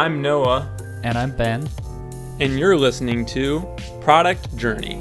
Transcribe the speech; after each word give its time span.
I'm 0.00 0.22
Noah, 0.22 0.66
And 1.04 1.18
I'm 1.18 1.36
Ben. 1.36 1.68
and 2.40 2.58
you're 2.58 2.74
listening 2.74 3.26
to 3.26 3.60
Product 4.00 4.56
Journey. 4.56 4.94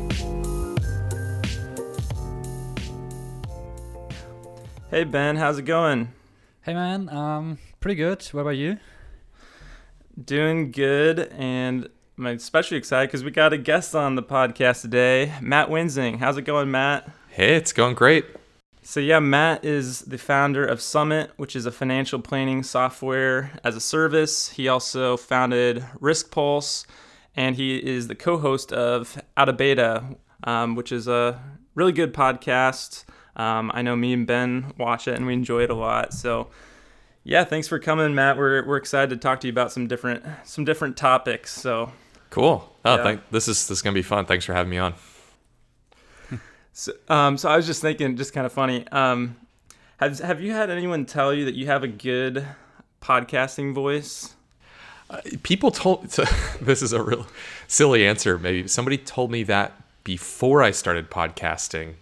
Hey 4.89 5.05
Ben, 5.05 5.37
how's 5.37 5.57
it 5.57 5.61
going? 5.61 6.09
Hey 6.63 6.73
man, 6.73 7.07
um, 7.07 7.59
pretty 7.79 7.95
good. 7.95 8.23
What 8.33 8.41
about 8.41 8.57
you? 8.57 8.75
Doing 10.21 10.69
good, 10.69 11.29
and 11.31 11.87
I'm 12.17 12.25
especially 12.25 12.75
excited 12.75 13.07
because 13.07 13.23
we 13.23 13.31
got 13.31 13.53
a 13.53 13.57
guest 13.57 13.95
on 13.95 14.15
the 14.15 14.23
podcast 14.23 14.81
today, 14.81 15.31
Matt 15.39 15.69
Wensing. 15.69 16.17
How's 16.19 16.35
it 16.35 16.41
going, 16.41 16.71
Matt? 16.71 17.09
Hey, 17.29 17.55
it's 17.55 17.71
going 17.71 17.95
great. 17.95 18.25
So 18.89 18.99
yeah, 18.99 19.19
Matt 19.19 19.63
is 19.63 20.01
the 20.01 20.17
founder 20.17 20.65
of 20.65 20.81
Summit, 20.81 21.29
which 21.37 21.55
is 21.55 21.67
a 21.67 21.71
financial 21.71 22.17
planning 22.19 22.63
software 22.63 23.51
as 23.63 23.75
a 23.75 23.79
service. 23.79 24.49
He 24.49 24.67
also 24.67 25.15
founded 25.15 25.85
Risk 25.99 26.31
Pulse, 26.31 26.87
and 27.35 27.55
he 27.55 27.77
is 27.77 28.07
the 28.07 28.15
co-host 28.15 28.73
of 28.73 29.21
Out 29.37 29.47
of 29.47 29.57
Beta, 29.57 30.05
um, 30.43 30.73
which 30.73 30.91
is 30.91 31.07
a 31.07 31.39
really 31.75 31.91
good 31.91 32.15
podcast. 32.15 33.05
Um, 33.35 33.69
I 33.75 33.83
know 33.83 33.95
me 33.95 34.11
and 34.11 34.25
Ben 34.25 34.73
watch 34.79 35.07
it, 35.07 35.13
and 35.13 35.27
we 35.27 35.33
enjoy 35.33 35.61
it 35.61 35.69
a 35.69 35.75
lot. 35.75 36.11
So 36.11 36.47
yeah, 37.23 37.43
thanks 37.43 37.67
for 37.67 37.77
coming, 37.77 38.15
Matt. 38.15 38.37
We're 38.37 38.65
we're 38.65 38.77
excited 38.77 39.11
to 39.11 39.17
talk 39.17 39.39
to 39.41 39.47
you 39.47 39.53
about 39.53 39.71
some 39.71 39.85
different 39.85 40.25
some 40.45 40.65
different 40.65 40.97
topics. 40.97 41.53
So 41.53 41.91
Cool. 42.31 42.75
Oh, 42.83 42.95
Yeah. 42.95 43.03
thank, 43.03 43.29
this 43.29 43.47
is 43.47 43.67
this 43.67 43.77
is 43.77 43.81
gonna 43.83 43.93
be 43.93 44.01
fun. 44.01 44.25
Thanks 44.25 44.45
for 44.45 44.53
having 44.55 44.71
me 44.71 44.79
on. 44.79 44.95
So, 46.73 46.93
um, 47.09 47.37
so 47.37 47.49
I 47.49 47.57
was 47.57 47.65
just 47.65 47.81
thinking, 47.81 48.15
just 48.15 48.33
kind 48.33 48.45
of 48.45 48.53
funny. 48.53 48.87
Um, 48.89 49.35
has 49.97 50.19
have 50.19 50.41
you 50.41 50.51
had 50.53 50.69
anyone 50.69 51.05
tell 51.05 51.33
you 51.33 51.45
that 51.45 51.55
you 51.55 51.65
have 51.67 51.83
a 51.83 51.87
good 51.87 52.45
podcasting 53.01 53.73
voice? 53.73 54.35
People 55.43 55.71
told 55.71 56.11
so, 56.11 56.23
this 56.61 56.81
is 56.81 56.93
a 56.93 57.01
real 57.01 57.27
silly 57.67 58.07
answer. 58.07 58.37
Maybe 58.37 58.67
somebody 58.67 58.97
told 58.97 59.31
me 59.31 59.43
that 59.43 59.73
before 60.03 60.63
I 60.63 60.71
started 60.71 61.09
podcasting, 61.09 61.95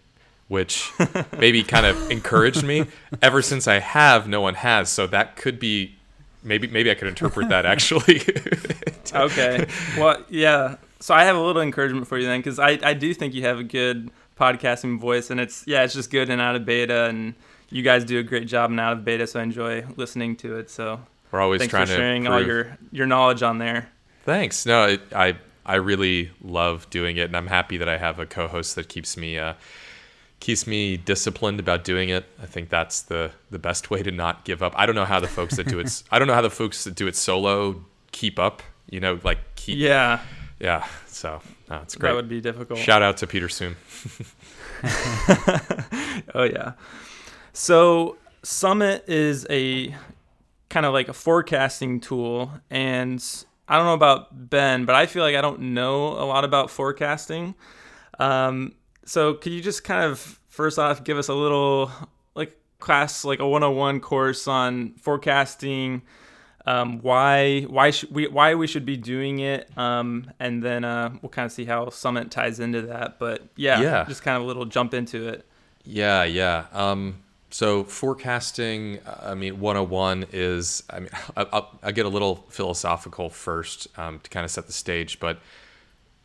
which 0.48 0.92
maybe 1.38 1.64
kind 1.64 1.86
of 1.86 2.12
encouraged 2.12 2.64
me. 2.64 2.86
Ever 3.22 3.42
since 3.42 3.68
I 3.68 3.80
have, 3.80 4.28
no 4.28 4.42
one 4.42 4.56
has. 4.56 4.90
So 4.90 5.08
that 5.08 5.36
could 5.36 5.60
be 5.60 5.96
maybe 6.44 6.68
maybe 6.68 6.92
I 6.92 6.94
could 6.94 7.08
interpret 7.08 7.50
that 7.50 7.66
actually. 7.74 8.22
Okay. 9.14 9.68
well, 9.98 10.24
yeah. 10.30 10.76
So 11.00 11.14
I 11.14 11.24
have 11.26 11.36
a 11.36 11.42
little 11.42 11.62
encouragement 11.62 12.08
for 12.08 12.18
you 12.18 12.26
then, 12.26 12.40
because 12.40 12.60
I, 12.60 12.80
I 12.84 12.94
do 12.94 13.14
think 13.14 13.34
you 13.34 13.44
have 13.44 13.60
a 13.60 13.64
good 13.64 14.10
podcasting 14.40 15.00
voice, 15.00 15.30
and 15.30 15.40
it's 15.40 15.64
yeah, 15.68 15.84
it's 15.84 15.94
just 15.94 16.12
good 16.12 16.30
and 16.30 16.42
out 16.42 16.56
of 16.56 16.66
beta, 16.66 17.06
and 17.06 17.34
you 17.70 17.82
guys 17.84 18.04
do 18.06 18.20
a 18.20 18.24
great 18.24 18.48
job 18.48 18.72
in 18.72 18.80
out 18.80 18.94
of 18.94 19.04
beta, 19.06 19.28
so 19.28 19.40
I 19.40 19.44
enjoy 19.44 19.86
listening 19.96 20.36
to 20.38 20.58
it. 20.58 20.70
So 20.70 21.00
We're 21.32 21.42
always 21.42 21.60
thanks 21.60 21.72
trying 21.72 21.88
for 21.88 21.94
sharing 21.94 22.28
all 22.28 22.40
to. 22.40 22.46
prove- 22.46 22.48
your 22.48 22.78
your 22.92 23.06
knowledge 23.08 23.44
on 23.44 23.58
there. 23.58 23.90
Thanks. 24.24 24.66
No, 24.66 24.86
it, 24.88 25.02
I 25.14 25.38
I 25.66 25.76
really 25.76 26.32
love 26.42 26.90
doing 26.90 27.18
it, 27.18 27.24
and 27.24 27.36
I'm 27.36 27.48
happy 27.48 27.78
that 27.78 27.90
I 27.90 27.98
have 27.98 28.20
a 28.20 28.26
co-host 28.26 28.76
that 28.76 28.88
keeps 28.90 29.18
me 29.18 29.38
uh, 29.38 29.54
keeps 30.40 30.68
me 30.68 30.98
disciplined 30.98 31.60
about 31.60 31.84
doing 31.84 32.10
it. 32.10 32.26
I 32.42 32.46
think 32.46 32.70
that's 32.70 33.02
the 33.02 33.32
the 33.52 33.60
best 33.60 33.90
way 33.90 34.04
to 34.04 34.12
not 34.12 34.46
give 34.46 34.62
up. 34.64 34.74
I 34.76 34.86
don't 34.86 34.96
know 34.96 35.06
how 35.06 35.20
the 35.20 35.28
folks 35.28 35.56
that 35.58 35.68
do 35.68 35.80
it. 35.80 36.04
I 36.12 36.20
don't 36.20 36.28
know 36.28 36.34
how 36.34 36.42
the 36.42 36.50
folks 36.50 36.84
that 36.84 36.96
do 36.96 37.08
it 37.08 37.16
solo 37.16 37.84
keep 38.12 38.40
up. 38.40 38.62
You 38.90 39.00
know, 39.02 39.20
like 39.24 39.40
keep. 39.56 39.78
Yeah, 39.78 40.22
Yeah. 40.60 40.86
So 41.08 41.42
no, 41.70 41.78
it's 41.84 41.96
great. 41.96 42.10
that 42.10 42.16
would 42.16 42.30
be 42.30 42.42
difficult. 42.42 42.80
Shout 42.80 43.02
out 43.02 43.18
to 43.18 43.28
Peter 43.28 43.48
Suhm. 43.48 43.76
Oh 46.34 46.44
yeah. 46.44 46.74
So 47.54 48.18
Summit 48.44 49.06
is 49.08 49.46
a 49.50 49.96
kind 50.70 50.86
of 50.86 50.94
like 50.94 51.08
a 51.10 51.14
forecasting 51.14 52.00
tool 52.00 52.52
and 52.70 53.24
I 53.68 53.78
don't 53.78 53.86
know 53.86 53.94
about 53.94 54.50
Ben, 54.50 54.86
but 54.86 54.96
I 54.96 55.06
feel 55.06 55.24
like 55.24 55.36
I 55.36 55.42
don't 55.42 55.60
know 55.74 56.08
a 56.14 56.26
lot 56.26 56.44
about 56.44 56.70
forecasting. 56.70 57.56
Um, 58.20 58.74
so 59.06 59.34
could 59.36 59.52
you 59.52 59.62
just 59.62 59.84
kind 59.84 60.04
of 60.06 60.40
first 60.48 60.80
off 60.80 61.04
give 61.04 61.18
us 61.18 61.28
a 61.28 61.34
little 61.34 61.92
like 62.36 62.58
class 62.80 63.24
like 63.26 63.40
a 63.40 63.48
101 63.48 64.00
course 64.00 64.48
on 64.48 64.94
forecasting 65.02 66.02
um, 66.68 67.00
why 67.02 67.62
why 67.62 67.90
should 67.92 68.12
we 68.14 68.28
why 68.28 68.54
we 68.56 68.68
should 68.68 68.86
be 68.86 68.98
doing 68.98 69.40
it 69.40 69.70
um, 69.78 70.30
and 70.40 70.62
then 70.62 70.84
uh, 70.84 71.10
we'll 71.22 71.30
kind 71.30 71.46
of 71.48 71.52
see 71.52 71.66
how 71.66 71.90
Summit 71.90 72.30
ties 72.30 72.60
into 72.60 72.82
that 72.84 73.18
but 73.20 73.48
yeah, 73.56 73.82
Yeah. 73.82 74.06
just 74.08 74.22
kind 74.22 74.38
of 74.38 74.44
a 74.44 74.46
little 74.46 74.66
jump 74.66 74.94
into 74.94 75.28
it 75.28 75.46
Yeah, 75.86 76.24
yeah. 76.26 76.66
Um, 76.74 77.24
so 77.50 77.86
forecasting, 77.86 79.00
I 79.24 79.34
mean, 79.34 79.62
101 79.62 80.26
is, 80.34 80.84
I 80.90 81.00
mean, 81.00 81.10
I'll 81.38 81.92
get 81.94 82.06
a 82.06 82.10
little 82.10 82.46
philosophical 82.50 83.30
first 83.30 83.88
um, 83.98 84.20
to 84.20 84.30
kind 84.30 84.44
of 84.44 84.52
set 84.52 84.68
the 84.68 84.74
stage, 84.74 85.20
but 85.22 85.40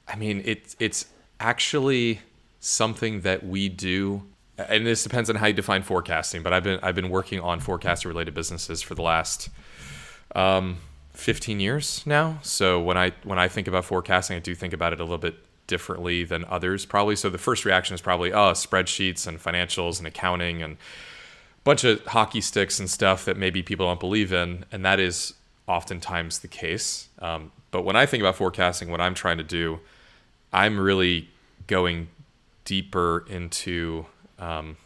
I 0.09 0.17
mean, 0.17 0.43
it, 0.45 0.75
it's 0.81 1.07
actually 1.39 2.21
something 2.59 3.21
that 3.23 3.47
we 3.47 3.69
do, 3.69 4.25
and 4.59 4.85
this 4.85 5.03
depends 5.05 5.31
on 5.31 5.37
how 5.37 5.47
you 5.47 5.53
define 5.53 5.83
forecasting. 5.83 6.43
But 6.43 6.53
I've 6.53 6.65
been 6.65 6.81
I've 6.83 6.95
been 6.97 7.09
working 7.09 7.41
on 7.41 7.61
forecasting 7.61 8.09
related 8.09 8.35
businesses 8.35 8.83
for 8.83 8.95
the 8.95 9.03
last 9.03 9.49
um, 10.35 10.79
15 11.13 11.61
years 11.61 12.03
now. 12.07 12.39
So 12.43 12.81
when 12.81 12.97
I 12.97 13.13
when 13.25 13.39
I 13.39 13.49
think 13.49 13.69
about 13.69 13.85
forecasting, 13.85 14.37
I 14.37 14.41
do 14.41 14.55
think 14.55 14.73
about 14.73 14.93
it 14.93 15.01
a 15.01 15.05
little 15.05 15.19
bit 15.19 15.37
differently 15.67 16.25
than 16.25 16.45
others 16.47 16.85
probably. 16.85 17.17
So 17.17 17.31
the 17.31 17.39
first 17.39 17.65
reaction 17.65 17.95
is 17.95 18.01
probably 18.01 18.33
oh 18.33 18.53
spreadsheets 18.53 19.27
and 19.27 19.39
financials 19.39 19.99
and 19.99 20.07
accounting 20.07 20.63
and 20.63 20.75
a 20.75 21.65
bunch 21.65 21.85
of 21.85 22.05
hockey 22.07 22.41
sticks 22.41 22.81
and 22.81 22.91
stuff 22.91 23.25
that 23.25 23.37
maybe 23.37 23.63
people 23.63 23.87
don't 23.87 24.01
believe 24.01 24.33
in, 24.33 24.65
and 24.73 24.85
that 24.85 24.99
is 24.99 25.35
oftentimes 25.69 26.41
the 26.41 26.49
case. 26.49 27.09
Um, 27.21 27.53
but 27.71 27.83
when 27.83 27.97
I 27.97 28.07
think 28.07 28.21
about 28.23 28.37
forecasting, 28.37 28.91
what 28.91 29.01
I'm 29.01 29.15
trying 29.15 29.39
to 29.39 29.45
do, 29.45 29.81
I'm 30.53 30.79
really 30.79 31.31
going 31.67 32.09
deeper 32.65 33.25
into 33.29 34.07
um, 34.39 34.77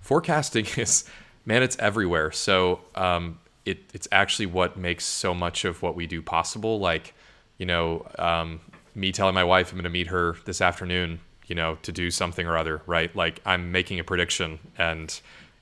forecasting 0.00 0.66
is 0.76 1.04
man 1.44 1.62
it's 1.62 1.76
everywhere 1.78 2.30
so 2.30 2.80
um, 2.94 3.38
it, 3.64 3.78
it's 3.94 4.08
actually 4.12 4.46
what 4.46 4.76
makes 4.76 5.04
so 5.04 5.34
much 5.34 5.64
of 5.64 5.82
what 5.82 5.94
we 5.96 6.06
do 6.06 6.20
possible. 6.22 6.78
Like 6.78 7.14
you 7.58 7.66
know 7.66 8.06
um, 8.18 8.60
me 8.94 9.12
telling 9.12 9.34
my 9.34 9.44
wife 9.44 9.70
i'm 9.70 9.76
going 9.76 9.84
to 9.84 9.90
meet 9.90 10.08
her 10.08 10.36
this 10.44 10.60
afternoon 10.60 11.20
you 11.46 11.54
know 11.54 11.76
to 11.82 11.92
do 11.92 12.10
something 12.10 12.46
or 12.46 12.56
other 12.56 12.82
right? 12.86 13.14
Like 13.14 13.40
i'm 13.44 13.72
making 13.72 13.98
a 13.98 14.04
prediction 14.04 14.58
and 14.78 15.20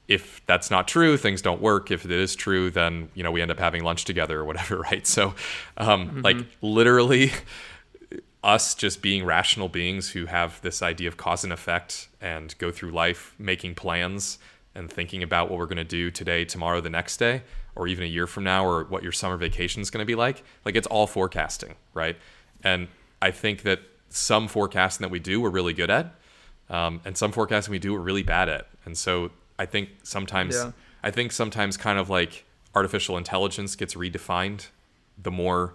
if 0.09 0.45
that's 0.47 0.71
not 0.71 0.89
true 0.89 1.17
things 1.17 1.43
don't 1.43 1.61
work. 1.61 1.91
If 1.91 2.05
it 2.05 2.11
is 2.11 2.35
true 2.35 2.71
then 2.71 3.09
you 3.15 3.23
know 3.23 3.31
we 3.31 3.41
end 3.43 3.51
up 3.51 3.59
having 3.59 3.85
lunch 3.85 4.05
together 4.05 4.41
or 4.41 4.45
whatever 4.45 4.79
right? 4.93 5.07
So 5.07 5.35
um, 5.77 6.23
like 6.23 6.39
literally 6.61 7.33
us 8.45 8.75
just 8.75 9.03
being 9.03 9.25
rational 9.25 9.69
beings 9.69 10.11
who 10.11 10.27
have 10.27 10.61
this 10.62 10.83
idea 10.83 11.07
of 11.07 11.17
cause 11.17 11.45
and 11.45 11.53
effect 11.53 12.09
and 12.21 12.57
go 12.59 12.73
through 12.73 12.91
life 12.91 13.35
making 13.39 13.75
plans 13.77 14.39
and 14.75 14.91
thinking 14.91 15.23
about 15.23 15.49
what 15.49 15.59
we're 15.59 15.67
going 15.67 15.77
to 15.77 15.85
do 15.85 16.11
today, 16.11 16.45
tomorrow, 16.45 16.81
the 16.81 16.91
next 16.91 17.19
day, 17.19 17.43
or 17.75 17.87
even 17.88 18.05
a 18.05 18.06
year 18.06 18.27
from 18.27 18.44
now, 18.44 18.66
or 18.66 18.84
what 18.84 19.03
your 19.03 19.12
summer 19.12 19.37
vacation 19.37 19.81
is 19.83 19.91
going 19.91 20.03
to 20.03 20.06
be 20.06 20.15
like. 20.15 20.43
Like 20.65 20.77
it's 20.77 20.87
all 20.87 21.06
forecasting, 21.06 21.75
right? 21.94 22.16
And 22.62 22.88
I 23.21 23.31
think 23.31 23.62
that 23.62 23.81
some 24.10 24.47
forecasting 24.49 25.03
that 25.05 25.10
we 25.10 25.19
do, 25.19 25.41
we're 25.41 25.50
really 25.50 25.72
good 25.72 25.91
at, 25.91 26.15
um, 26.69 27.00
and 27.05 27.16
some 27.16 27.32
forecasting 27.32 27.72
we 27.72 27.78
do, 27.78 27.93
we're 27.94 28.00
really 28.00 28.22
bad 28.22 28.49
at. 28.49 28.69
And 28.84 28.97
so 28.97 29.31
I 29.59 29.66
think 29.66 29.91
sometimes, 30.03 30.55
Yeah. 30.55 30.72
I 31.03 31.11
think 31.11 31.32
sometimes 31.32 31.77
kind 31.77 31.99
of 31.99 32.11
like 32.11 32.44
artificial 32.75 33.16
intelligence 33.16 33.75
gets 33.77 33.94
redefined 33.94 34.69
the 35.21 35.31
more 35.31 35.75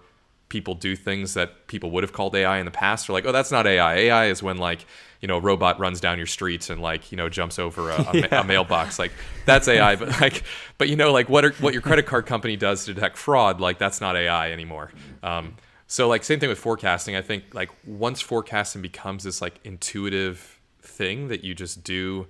people 0.49 0.73
do 0.75 0.95
things 0.95 1.33
that 1.33 1.67
people 1.67 1.91
would 1.91 2.03
have 2.03 2.13
called 2.13 2.35
AI 2.35 2.57
in 2.57 2.65
the 2.65 2.71
past. 2.71 3.09
Or 3.09 3.13
like, 3.13 3.25
oh, 3.25 3.31
that's 3.31 3.51
not 3.51 3.67
AI. 3.67 3.95
AI 3.95 4.25
is 4.27 4.41
when 4.41 4.57
like 4.57 4.85
you 5.21 5.27
know 5.27 5.37
a 5.37 5.39
robot 5.39 5.79
runs 5.79 5.99
down 5.99 6.17
your 6.17 6.27
street 6.27 6.69
and 6.69 6.81
like 6.81 7.11
you 7.11 7.17
know 7.17 7.29
jumps 7.29 7.59
over 7.59 7.89
a, 7.89 8.01
a, 8.01 8.13
ma- 8.31 8.41
a 8.41 8.43
mailbox. 8.43 8.99
Like 8.99 9.11
that's 9.45 9.67
AI. 9.67 9.95
But 9.95 10.19
like, 10.21 10.43
but 10.77 10.89
you 10.89 10.95
know 10.95 11.11
like 11.11 11.29
what 11.29 11.45
are, 11.45 11.51
what 11.53 11.73
your 11.73 11.81
credit 11.81 12.05
card 12.05 12.25
company 12.25 12.55
does 12.55 12.85
to 12.85 12.93
detect 12.93 13.17
fraud, 13.17 13.59
like 13.59 13.77
that's 13.77 14.01
not 14.01 14.15
AI 14.15 14.51
anymore. 14.51 14.91
Um, 15.23 15.55
so 15.87 16.07
like 16.07 16.23
same 16.23 16.39
thing 16.39 16.49
with 16.49 16.59
forecasting. 16.59 17.15
I 17.15 17.21
think 17.21 17.45
like 17.53 17.69
once 17.85 18.21
forecasting 18.21 18.81
becomes 18.81 19.23
this 19.23 19.41
like 19.41 19.59
intuitive 19.63 20.59
thing 20.81 21.29
that 21.29 21.43
you 21.43 21.55
just 21.55 21.83
do 21.83 22.27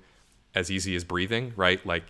as 0.56 0.72
easy 0.72 0.95
as 0.95 1.04
breathing, 1.04 1.54
right? 1.56 1.83
Like 1.86 2.04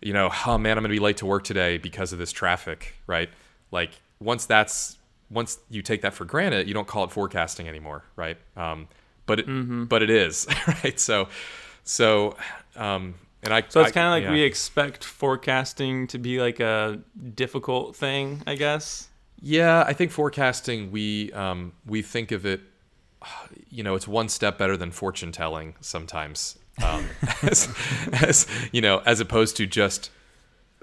you 0.00 0.12
know, 0.12 0.30
oh 0.46 0.58
man, 0.58 0.76
I'm 0.76 0.84
gonna 0.84 0.92
be 0.92 0.98
late 0.98 1.16
to 1.18 1.26
work 1.26 1.44
today 1.44 1.78
because 1.78 2.12
of 2.12 2.18
this 2.18 2.32
traffic, 2.32 2.94
right? 3.06 3.30
Like 3.70 3.90
once 4.20 4.46
that's 4.46 4.98
once 5.30 5.58
you 5.70 5.82
take 5.82 6.02
that 6.02 6.14
for 6.14 6.24
granted, 6.24 6.68
you 6.68 6.74
don't 6.74 6.86
call 6.86 7.04
it 7.04 7.10
forecasting 7.10 7.68
anymore, 7.68 8.04
right? 8.16 8.36
Um, 8.56 8.88
but 9.26 9.40
it, 9.40 9.46
Mm-hmm. 9.46 9.84
but 9.84 10.02
it 10.02 10.10
is, 10.10 10.46
right? 10.66 10.98
So, 10.98 11.28
so, 11.82 12.36
um, 12.76 13.14
and 13.42 13.52
I 13.52 13.62
So 13.68 13.80
it's 13.82 13.92
kind 13.92 14.06
of 14.06 14.12
like 14.12 14.24
yeah. 14.24 14.32
we 14.32 14.42
expect 14.42 15.04
forecasting 15.04 16.06
to 16.08 16.18
be 16.18 16.40
like 16.40 16.60
a 16.60 17.00
difficult 17.34 17.94
thing, 17.94 18.42
I 18.46 18.54
guess. 18.54 19.08
Yeah, 19.40 19.84
I 19.86 19.92
think 19.92 20.10
forecasting 20.10 20.90
we 20.90 21.30
um, 21.32 21.72
we 21.84 22.00
think 22.00 22.32
of 22.32 22.46
it, 22.46 22.62
you 23.68 23.82
know, 23.82 23.94
it's 23.94 24.08
one 24.08 24.28
step 24.30 24.56
better 24.56 24.76
than 24.76 24.90
fortune 24.90 25.32
telling 25.32 25.74
sometimes, 25.80 26.58
um, 26.82 27.06
as, 27.42 27.68
as 28.12 28.46
you 28.72 28.80
know, 28.80 29.02
as 29.04 29.20
opposed 29.20 29.56
to 29.58 29.66
just 29.66 30.10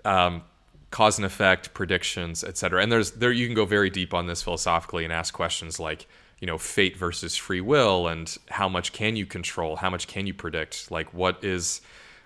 um, 0.05 0.43
cause 0.91 1.17
and 1.17 1.25
effect, 1.25 1.73
predictions, 1.73 2.43
etc. 2.43 2.83
And 2.83 2.91
there's 2.91 3.11
there 3.11 3.31
you 3.31 3.47
can 3.47 3.55
go 3.55 3.65
very 3.65 3.89
deep 3.89 4.13
on 4.13 4.27
this 4.27 4.43
philosophically 4.43 5.03
and 5.03 5.11
ask 5.11 5.33
questions 5.33 5.79
like, 5.79 6.05
you 6.41 6.47
know, 6.47 6.57
fate 6.57 6.97
versus 6.97 7.38
free 7.38 7.61
will 7.61 8.07
and 8.07 8.38
how 8.49 8.67
much 8.67 8.91
can 8.91 9.15
you 9.15 9.25
control? 9.25 9.77
How 9.77 9.89
much 9.89 10.07
can 10.07 10.27
you 10.27 10.33
predict? 10.33 10.91
Like 10.91 11.13
what 11.13 11.43
is 11.45 11.79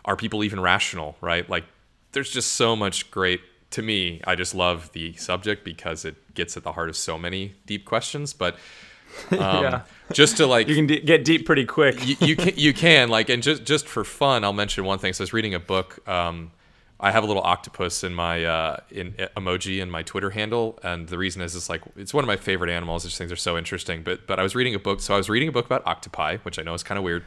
are 0.05 0.15
people 0.15 0.43
even 0.43 0.59
rational, 0.59 1.15
right? 1.21 1.47
Like 1.47 1.65
there's 2.13 2.31
just 2.31 2.53
so 2.53 2.75
much 2.75 3.11
great 3.11 3.41
to 3.71 3.81
me. 3.83 4.21
I 4.25 4.35
just 4.35 4.55
love 4.55 4.91
the 4.93 5.13
subject 5.17 5.63
because 5.65 6.05
it 6.05 6.15
gets 6.33 6.55
at 6.57 6.63
the 6.63 6.71
heart 6.71 6.89
of 6.89 6.95
so 6.95 7.17
many 7.17 7.55
deep 7.65 7.85
questions, 7.85 8.33
but 8.33 8.55
um, 9.31 9.37
yeah. 9.63 9.81
just 10.13 10.37
to 10.37 10.47
like 10.47 10.67
You 10.67 10.75
can 10.75 10.87
d- 10.87 10.99
get 11.01 11.23
deep 11.23 11.45
pretty 11.45 11.65
quick. 11.65 12.05
you, 12.05 12.15
you 12.27 12.35
can 12.35 12.53
you 12.57 12.73
can 12.73 13.09
like 13.09 13.29
and 13.29 13.41
just 13.43 13.63
just 13.63 13.87
for 13.87 14.03
fun 14.03 14.43
i'll 14.43 14.51
mention 14.51 14.83
one 14.83 14.99
thing 14.99 15.13
so 15.13 15.21
i 15.21 15.23
was 15.23 15.31
reading 15.31 15.53
a 15.53 15.59
book 15.59 16.05
um, 16.09 16.51
i 16.99 17.11
have 17.11 17.23
a 17.23 17.27
little 17.27 17.43
octopus 17.43 18.03
in 18.03 18.13
my 18.13 18.43
uh, 18.43 18.77
in 18.89 19.11
emoji 19.37 19.81
in 19.81 19.89
my 19.89 20.03
twitter 20.03 20.29
handle 20.29 20.79
and 20.83 21.07
the 21.07 21.17
reason 21.17 21.41
is 21.41 21.55
it's 21.55 21.69
like 21.69 21.81
it's 21.95 22.13
one 22.13 22.23
of 22.23 22.27
my 22.27 22.37
favorite 22.37 22.69
animals. 22.69 23.03
These 23.03 23.17
things 23.17 23.29
they're 23.29 23.37
so 23.37 23.57
interesting. 23.57 24.03
But 24.03 24.27
but 24.27 24.39
i 24.39 24.43
was 24.43 24.55
reading 24.55 24.75
a 24.75 24.79
book 24.79 25.01
so 25.01 25.13
i 25.13 25.17
was 25.17 25.29
reading 25.29 25.49
a 25.49 25.51
book 25.51 25.65
about 25.65 25.85
octopi 25.85 26.37
which 26.43 26.59
i 26.59 26.61
know 26.61 26.73
is 26.73 26.83
kind 26.83 26.97
of 26.97 27.03
weird. 27.03 27.23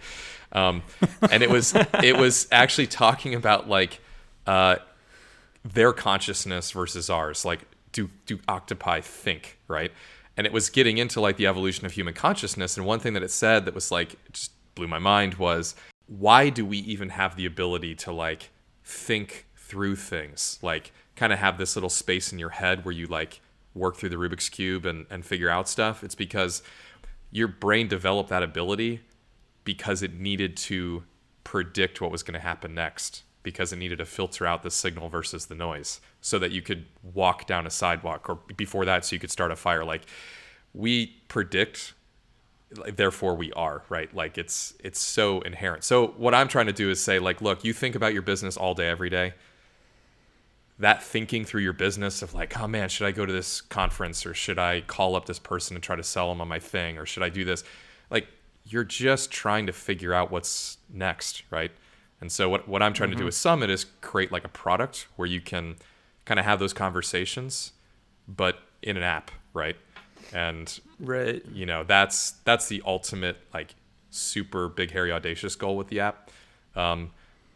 Um, 0.52 0.82
and 1.30 1.42
it 1.42 1.50
was 1.50 1.74
it 2.02 2.16
was 2.16 2.48
actually 2.50 2.86
talking 2.86 3.34
about 3.34 3.68
like 3.68 4.00
uh, 4.46 4.76
their 5.64 5.92
consciousness 5.92 6.70
versus 6.70 7.10
ours. 7.10 7.44
Like 7.44 7.60
do 7.92 8.10
do 8.26 8.38
octopi 8.48 9.00
think 9.00 9.58
right? 9.68 9.92
And 10.36 10.46
it 10.46 10.52
was 10.52 10.70
getting 10.70 10.98
into 10.98 11.20
like 11.20 11.36
the 11.36 11.48
evolution 11.48 11.84
of 11.84 11.92
human 11.92 12.14
consciousness 12.14 12.76
and 12.76 12.86
one 12.86 13.00
thing 13.00 13.14
that 13.14 13.22
it 13.22 13.30
said 13.32 13.64
that 13.64 13.74
was 13.74 13.90
like 13.90 14.16
just 14.32 14.52
blew 14.74 14.86
my 14.86 15.00
mind 15.00 15.34
was 15.34 15.74
why 16.06 16.48
do 16.48 16.64
we 16.64 16.78
even 16.78 17.10
have 17.10 17.36
the 17.36 17.44
ability 17.44 17.94
to 17.96 18.12
like 18.12 18.50
think 18.84 19.46
through 19.68 19.94
things 19.94 20.58
like 20.62 20.92
kind 21.14 21.32
of 21.32 21.38
have 21.38 21.58
this 21.58 21.76
little 21.76 21.90
space 21.90 22.32
in 22.32 22.38
your 22.38 22.48
head 22.48 22.84
where 22.84 22.92
you 22.92 23.06
like 23.06 23.40
work 23.74 23.96
through 23.96 24.08
the 24.08 24.16
rubik's 24.16 24.48
cube 24.48 24.86
and, 24.86 25.04
and 25.10 25.26
figure 25.26 25.50
out 25.50 25.68
stuff. 25.68 26.02
It's 26.02 26.14
because 26.14 26.62
your 27.30 27.48
brain 27.48 27.86
developed 27.86 28.30
that 28.30 28.42
ability 28.42 29.00
because 29.64 30.02
it 30.02 30.14
needed 30.14 30.56
to 30.56 31.04
predict 31.44 32.00
what 32.00 32.10
was 32.10 32.22
going 32.22 32.34
to 32.34 32.40
happen 32.40 32.74
next 32.74 33.22
because 33.42 33.72
it 33.72 33.76
needed 33.76 33.98
to 33.98 34.06
filter 34.06 34.46
out 34.46 34.62
the 34.62 34.70
signal 34.70 35.08
versus 35.08 35.46
the 35.46 35.54
noise 35.54 36.00
so 36.20 36.38
that 36.38 36.50
you 36.50 36.62
could 36.62 36.86
walk 37.14 37.46
down 37.46 37.66
a 37.66 37.70
sidewalk 37.70 38.28
or 38.28 38.38
before 38.56 38.84
that 38.86 39.04
so 39.04 39.14
you 39.14 39.20
could 39.20 39.30
start 39.30 39.52
a 39.52 39.56
fire. 39.56 39.84
Like 39.84 40.02
we 40.72 41.18
predict 41.28 41.92
therefore 42.94 43.34
we 43.34 43.52
are 43.52 43.82
right? 43.88 44.14
Like 44.14 44.38
it's 44.38 44.74
it's 44.82 45.00
so 45.00 45.40
inherent. 45.42 45.84
So 45.84 46.08
what 46.16 46.34
i'm 46.34 46.48
trying 46.48 46.66
to 46.66 46.72
do 46.72 46.90
is 46.90 47.00
say 47.02 47.18
like 47.18 47.40
look 47.40 47.64
you 47.64 47.72
think 47.72 47.94
about 47.94 48.12
your 48.12 48.22
business 48.22 48.56
all 48.56 48.74
day 48.74 48.88
every 48.88 49.10
day 49.10 49.32
that 50.78 51.02
thinking 51.02 51.44
through 51.44 51.62
your 51.62 51.72
business 51.72 52.22
of 52.22 52.34
like 52.34 52.58
oh 52.60 52.68
man 52.68 52.88
should 52.88 53.06
i 53.06 53.10
go 53.10 53.26
to 53.26 53.32
this 53.32 53.60
conference 53.60 54.24
or 54.24 54.34
should 54.34 54.58
i 54.58 54.80
call 54.82 55.16
up 55.16 55.26
this 55.26 55.38
person 55.38 55.76
and 55.76 55.82
try 55.82 55.96
to 55.96 56.02
sell 56.02 56.28
them 56.28 56.40
on 56.40 56.48
my 56.48 56.58
thing 56.58 56.98
or 56.98 57.06
should 57.06 57.22
i 57.22 57.28
do 57.28 57.44
this 57.44 57.64
like 58.10 58.26
you're 58.64 58.84
just 58.84 59.30
trying 59.30 59.66
to 59.66 59.72
figure 59.72 60.12
out 60.14 60.30
what's 60.30 60.78
next 60.92 61.42
right 61.50 61.70
and 62.20 62.30
so 62.30 62.48
what, 62.48 62.68
what 62.68 62.82
i'm 62.82 62.92
trying 62.92 63.10
Mm-hmm. 63.10 63.16
to 63.18 63.22
do 63.22 63.26
with 63.26 63.34
summit 63.34 63.70
is 63.70 63.86
create 64.00 64.30
like 64.30 64.44
a 64.44 64.48
product 64.48 65.08
where 65.16 65.26
you 65.26 65.40
can 65.40 65.76
kind 66.24 66.38
of 66.38 66.44
have 66.46 66.58
those 66.58 66.72
conversations 66.72 67.72
but 68.28 68.60
in 68.82 68.96
an 68.96 69.02
app 69.02 69.30
right 69.54 69.76
and 70.32 70.80
right. 71.00 71.42
you 71.52 71.64
know 71.66 71.84
that's 71.84 72.32
that's 72.44 72.68
the 72.68 72.82
ultimate 72.86 73.38
like 73.54 73.74
super 74.10 74.68
big 74.68 74.90
hairy 74.90 75.10
audacious 75.10 75.56
goal 75.56 75.76
with 75.76 75.88
the 75.88 76.00
app 76.00 76.30
um, 76.76 77.10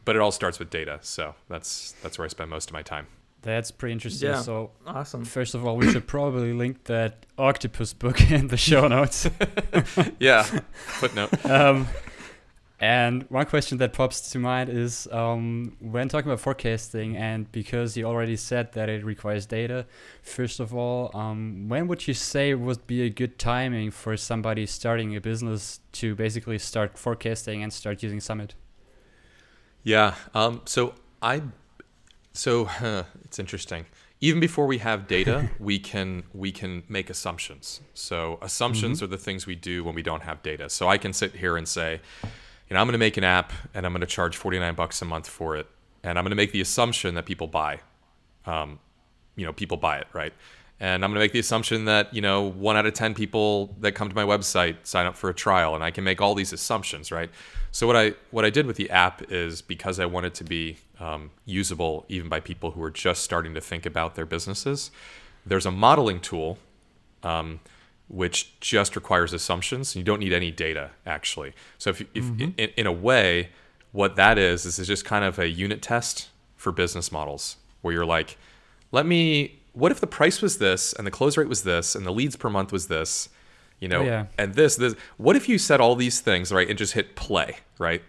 but 0.04 0.16
it 0.16 0.20
all 0.20 0.32
starts 0.32 0.58
with 0.58 0.70
data 0.70 0.98
so 1.02 1.34
that's 1.48 1.92
that's 2.02 2.18
where 2.18 2.24
i 2.24 2.28
spend 2.28 2.50
most 2.50 2.68
of 2.70 2.74
my 2.74 2.82
time 2.82 3.06
That's 3.42 3.72
pretty 3.72 3.92
interesting. 3.92 4.30
Yeah. 4.30 4.40
So, 4.42 4.70
Awesome. 4.86 5.24
first 5.24 5.54
of 5.56 5.66
all, 5.66 5.76
we 5.76 5.90
should 5.90 6.06
probably 6.06 6.52
link 6.52 6.84
that 6.84 7.26
octopus 7.36 7.92
book 7.92 8.18
in 8.30 8.46
the 8.48 8.56
show 8.56 8.86
notes. 8.86 9.28
yeah 10.20 10.44
footnote 11.00 11.32
um, 11.58 11.88
and 12.78 13.24
one 13.30 13.46
question 13.46 13.78
that 13.78 13.92
pops 13.92 14.32
to 14.32 14.38
mind 14.38 14.68
is 14.68 15.06
um, 15.12 15.76
when 15.80 16.08
talking 16.08 16.28
about 16.30 16.40
forecasting, 16.40 17.16
and 17.16 17.50
because 17.52 17.96
you 17.96 18.04
already 18.06 18.34
said 18.36 18.72
that 18.72 18.88
it 18.88 19.04
requires 19.04 19.46
data, 19.46 19.86
first 20.22 20.58
of 20.58 20.74
all, 20.74 21.10
um, 21.14 21.68
when 21.68 21.86
would 21.86 22.08
you 22.08 22.14
say 22.14 22.54
would 22.54 22.84
be 22.88 23.02
a 23.02 23.10
good 23.10 23.38
timing 23.38 23.92
for 23.92 24.16
somebody 24.16 24.66
starting 24.66 25.14
a 25.14 25.20
business 25.20 25.78
to 26.00 26.16
basically 26.16 26.58
start 26.58 26.98
forecasting 26.98 27.62
and 27.62 27.72
start 27.72 28.02
using 28.02 28.20
Summit? 28.20 28.54
Yeah. 29.82 30.14
Um, 30.34 30.62
so 30.64 30.94
I, 31.20 31.42
so 32.32 32.64
huh, 32.64 33.04
it's 33.24 33.38
interesting. 33.38 33.86
Even 34.20 34.40
before 34.40 34.66
we 34.66 34.78
have 34.78 35.08
data, 35.08 35.50
we 35.58 35.78
can 35.78 36.22
we 36.32 36.52
can 36.52 36.84
make 36.88 37.10
assumptions. 37.10 37.80
So 37.94 38.38
assumptions 38.40 39.02
are 39.02 39.08
the 39.08 39.18
things 39.18 39.46
we 39.46 39.56
do 39.56 39.82
when 39.82 39.94
we 39.94 40.02
don't 40.02 40.22
have 40.22 40.42
data. 40.42 40.68
So 40.68 40.88
I 40.88 40.98
can 40.98 41.12
sit 41.12 41.34
here 41.34 41.56
and 41.56 41.66
say, 41.66 42.00
you 42.22 42.74
know, 42.74 42.80
I'm 42.80 42.86
going 42.86 42.92
to 42.92 42.98
make 42.98 43.16
an 43.16 43.24
app 43.24 43.52
and 43.74 43.84
I'm 43.84 43.92
going 43.92 44.00
to 44.00 44.06
charge 44.06 44.36
49 44.36 44.74
bucks 44.74 45.02
a 45.02 45.04
month 45.04 45.28
for 45.28 45.56
it, 45.56 45.66
and 46.04 46.18
I'm 46.18 46.24
going 46.24 46.30
to 46.30 46.36
make 46.36 46.52
the 46.52 46.60
assumption 46.60 47.16
that 47.16 47.26
people 47.26 47.48
buy. 47.48 47.80
Um, 48.46 48.78
you 49.34 49.46
know, 49.46 49.52
people 49.52 49.76
buy 49.76 49.98
it, 49.98 50.06
right? 50.12 50.32
And 50.82 51.04
I'm 51.04 51.12
going 51.12 51.20
to 51.20 51.24
make 51.24 51.30
the 51.30 51.38
assumption 51.38 51.84
that, 51.84 52.12
you 52.12 52.20
know, 52.20 52.42
one 52.42 52.76
out 52.76 52.86
of 52.86 52.92
10 52.92 53.14
people 53.14 53.72
that 53.78 53.92
come 53.92 54.08
to 54.08 54.16
my 54.16 54.24
website 54.24 54.78
sign 54.82 55.06
up 55.06 55.14
for 55.14 55.30
a 55.30 55.34
trial 55.34 55.76
and 55.76 55.84
I 55.84 55.92
can 55.92 56.02
make 56.02 56.20
all 56.20 56.34
these 56.34 56.52
assumptions, 56.52 57.12
right? 57.12 57.30
So 57.70 57.86
what 57.86 57.94
I 57.94 58.14
what 58.32 58.44
I 58.44 58.50
did 58.50 58.66
with 58.66 58.74
the 58.74 58.90
app 58.90 59.30
is 59.30 59.62
because 59.62 60.00
I 60.00 60.06
wanted 60.06 60.34
to 60.34 60.44
be 60.44 60.78
um, 60.98 61.30
usable 61.46 62.04
even 62.08 62.28
by 62.28 62.40
people 62.40 62.72
who 62.72 62.82
are 62.82 62.90
just 62.90 63.22
starting 63.22 63.54
to 63.54 63.60
think 63.60 63.86
about 63.86 64.16
their 64.16 64.26
businesses. 64.26 64.90
There's 65.46 65.66
a 65.66 65.70
modeling 65.70 66.18
tool 66.18 66.58
um, 67.22 67.60
which 68.08 68.58
just 68.58 68.96
requires 68.96 69.32
assumptions. 69.32 69.94
You 69.94 70.02
don't 70.02 70.18
need 70.18 70.32
any 70.32 70.50
data 70.50 70.90
actually. 71.06 71.52
So 71.78 71.90
if, 71.90 72.00
if 72.12 72.24
in, 72.40 72.54
in 72.76 72.86
a 72.88 72.92
way, 72.92 73.50
what 73.92 74.16
that 74.16 74.36
is 74.36 74.66
is 74.66 74.80
it's 74.80 74.88
just 74.88 75.04
kind 75.04 75.24
of 75.24 75.38
a 75.38 75.48
unit 75.48 75.80
test 75.80 76.28
for 76.56 76.72
business 76.72 77.12
models 77.12 77.58
where 77.82 77.94
you're 77.94 78.04
like, 78.04 78.36
let 78.90 79.06
me. 79.06 79.60
What 79.72 79.90
if 79.92 80.00
the 80.00 80.06
price 80.06 80.42
was 80.42 80.58
this 80.58 80.92
and 80.92 81.06
the 81.06 81.10
close 81.10 81.36
rate 81.36 81.48
was 81.48 81.62
this 81.62 81.94
and 81.94 82.04
the 82.06 82.12
leads 82.12 82.36
per 82.36 82.50
month 82.50 82.72
was 82.72 82.88
this? 82.88 83.28
You 83.80 83.88
know, 83.88 84.00
Oh, 84.00 84.04
yeah. 84.04 84.26
and 84.38 84.54
this, 84.54 84.76
this. 84.76 84.94
What 85.16 85.34
if 85.34 85.48
you 85.48 85.58
said 85.58 85.80
all 85.80 85.96
these 85.96 86.20
things 86.20 86.52
right 86.52 86.68
and 86.68 86.78
just 86.78 86.92
hit 86.92 87.16
play, 87.16 87.56
right? 87.78 88.02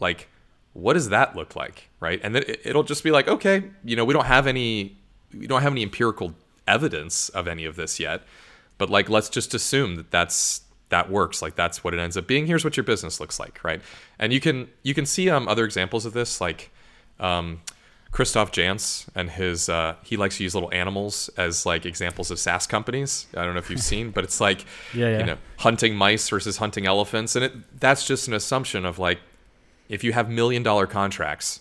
Like, 0.00 0.28
what 0.72 0.94
does 0.94 1.10
that 1.10 1.36
look 1.36 1.54
like, 1.54 1.88
right? 2.00 2.20
And 2.22 2.34
then 2.34 2.42
it- 2.48 2.60
it'll 2.64 2.82
just 2.82 3.04
be 3.04 3.10
like, 3.10 3.28
okay, 3.28 3.64
you 3.84 3.94
know, 3.96 4.04
we 4.04 4.12
don't 4.14 4.26
have 4.26 4.46
any, 4.46 4.96
we 5.36 5.46
don't 5.46 5.62
have 5.62 5.72
any 5.72 5.82
empirical 5.82 6.34
evidence 6.66 7.28
of 7.28 7.46
any 7.46 7.64
of 7.64 7.76
this 7.76 8.00
yet, 8.00 8.22
but 8.78 8.88
like, 8.90 9.08
let's 9.08 9.28
just 9.28 9.52
assume 9.54 9.96
that 9.96 10.10
that's 10.10 10.62
that 10.88 11.08
works. 11.08 11.40
Like, 11.42 11.54
that's 11.54 11.84
what 11.84 11.94
it 11.94 12.00
ends 12.00 12.16
up 12.16 12.26
being. 12.26 12.48
Here's 12.48 12.64
what 12.64 12.76
your 12.76 12.82
business 12.82 13.20
looks 13.20 13.38
like, 13.38 13.62
right? 13.62 13.80
And 14.18 14.32
you 14.32 14.40
can 14.40 14.68
you 14.82 14.94
can 14.94 15.06
see 15.06 15.30
um 15.30 15.46
other 15.48 15.64
examples 15.64 16.06
of 16.06 16.12
this, 16.14 16.40
like. 16.40 16.70
Um, 17.20 17.60
Christoph 18.12 18.50
Janz 18.50 19.06
and 19.14 19.30
his 19.30 19.68
uh, 19.68 19.94
he 20.02 20.16
likes 20.16 20.38
to 20.38 20.42
use 20.42 20.54
little 20.54 20.72
animals 20.72 21.30
as 21.36 21.64
like 21.64 21.86
examples 21.86 22.30
of 22.30 22.38
SaaS 22.40 22.66
companies. 22.66 23.26
I 23.36 23.44
don't 23.44 23.54
know 23.54 23.60
if 23.60 23.70
you've 23.70 23.80
seen, 23.80 24.10
but 24.10 24.24
it's 24.24 24.40
like 24.40 24.64
Yeah, 24.94 25.08
yeah. 25.10 25.18
you 25.20 25.24
know 25.26 25.36
hunting 25.58 25.94
mice 25.94 26.28
versus 26.28 26.56
hunting 26.56 26.86
elephants, 26.86 27.36
and 27.36 27.44
it 27.44 27.80
that's 27.80 28.04
just 28.06 28.26
an 28.28 28.34
assumption 28.34 28.84
of 28.84 28.98
like 28.98 29.20
if 29.88 30.02
you 30.02 30.12
have 30.12 30.28
million 30.28 30.62
dollar 30.64 30.86
contracts, 30.88 31.60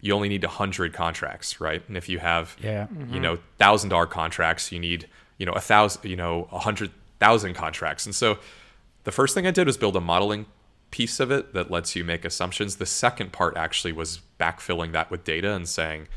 you 0.00 0.14
only 0.14 0.28
need 0.30 0.42
a 0.44 0.48
hundred 0.48 0.94
contracts, 0.94 1.60
right? 1.60 1.82
And 1.86 1.96
if 1.96 2.08
you 2.08 2.18
have 2.18 2.56
Yeah. 2.62 2.86
you 3.10 3.20
know 3.20 3.38
thousand 3.58 3.90
dollar 3.90 4.06
contracts, 4.06 4.72
you 4.72 4.78
need 4.78 5.06
you 5.36 5.44
know 5.44 5.52
a 5.52 5.60
thousand 5.60 6.08
you 6.08 6.16
know 6.16 6.48
a 6.50 6.60
hundred 6.60 6.92
thousand 7.18 7.52
contracts, 7.54 8.06
and 8.06 8.14
so 8.14 8.38
the 9.04 9.12
first 9.12 9.34
thing 9.34 9.46
I 9.46 9.50
did 9.50 9.66
was 9.66 9.76
build 9.76 9.96
a 9.96 10.00
modeling 10.00 10.46
piece 10.90 11.20
of 11.20 11.30
it 11.30 11.54
that 11.54 11.70
lets 11.70 11.94
you 11.94 12.04
make 12.04 12.24
assumptions. 12.24 12.76
The 12.76 12.86
second 12.86 13.32
part 13.32 13.56
actually 13.56 13.92
was 13.92 14.20
backfilling 14.38 14.92
that 14.92 15.10
with 15.10 15.24
data 15.24 15.52
and 15.52 15.68
saying, 15.68 16.08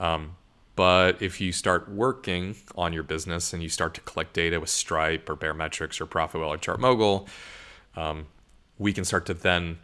um, 0.00 0.36
but 0.74 1.22
if 1.22 1.40
you 1.40 1.52
start 1.52 1.90
working 1.90 2.56
on 2.76 2.92
your 2.92 3.02
business 3.02 3.52
and 3.52 3.62
you 3.62 3.68
start 3.68 3.94
to 3.94 4.00
collect 4.02 4.34
data 4.34 4.60
with 4.60 4.68
Stripe 4.68 5.28
or 5.28 5.36
Baremetrics 5.36 6.00
or 6.00 6.06
Profitwell 6.06 6.48
or 6.48 6.58
ChartMogul, 6.58 7.26
um, 7.96 8.26
we 8.78 8.92
can 8.92 9.04
start 9.04 9.24
to 9.26 9.34
then 9.34 9.78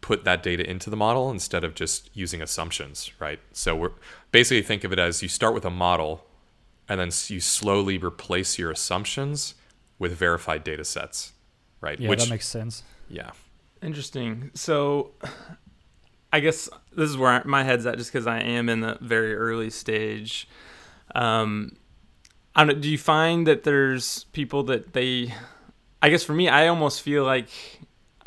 put 0.00 0.24
that 0.24 0.44
data 0.44 0.68
into 0.68 0.90
the 0.90 0.96
model 0.96 1.28
instead 1.30 1.64
of 1.64 1.74
just 1.74 2.08
using 2.14 2.40
assumptions, 2.40 3.10
right? 3.18 3.40
So 3.52 3.74
we're 3.74 3.92
basically 4.30 4.62
think 4.62 4.84
of 4.84 4.92
it 4.92 4.98
as 4.98 5.22
you 5.22 5.28
start 5.28 5.54
with 5.54 5.64
a 5.64 5.70
model 5.70 6.24
and 6.88 7.00
then 7.00 7.10
you 7.26 7.40
slowly 7.40 7.98
replace 7.98 8.58
your 8.58 8.70
assumptions 8.70 9.54
with 9.98 10.12
verified 10.12 10.62
data 10.62 10.84
sets, 10.84 11.32
right? 11.80 11.98
Yeah, 11.98 12.14
that 12.14 12.30
makes 12.30 12.46
sense. 12.46 12.84
yeah. 13.08 13.30
Interesting. 13.82 14.50
So, 14.54 15.12
I 16.32 16.40
guess 16.40 16.68
this 16.94 17.08
is 17.08 17.16
where 17.16 17.42
my 17.44 17.64
head's 17.64 17.86
at, 17.86 17.96
just 17.96 18.12
because 18.12 18.26
I 18.26 18.40
am 18.40 18.68
in 18.68 18.80
the 18.80 18.98
very 19.00 19.34
early 19.34 19.70
stage. 19.70 20.46
Um, 21.14 21.76
I 22.54 22.64
don't. 22.64 22.80
Do 22.80 22.88
you 22.90 22.98
find 22.98 23.46
that 23.46 23.64
there's 23.64 24.24
people 24.32 24.64
that 24.64 24.92
they? 24.92 25.32
I 26.02 26.10
guess 26.10 26.24
for 26.24 26.34
me, 26.34 26.48
I 26.48 26.68
almost 26.68 27.00
feel 27.00 27.24
like 27.24 27.48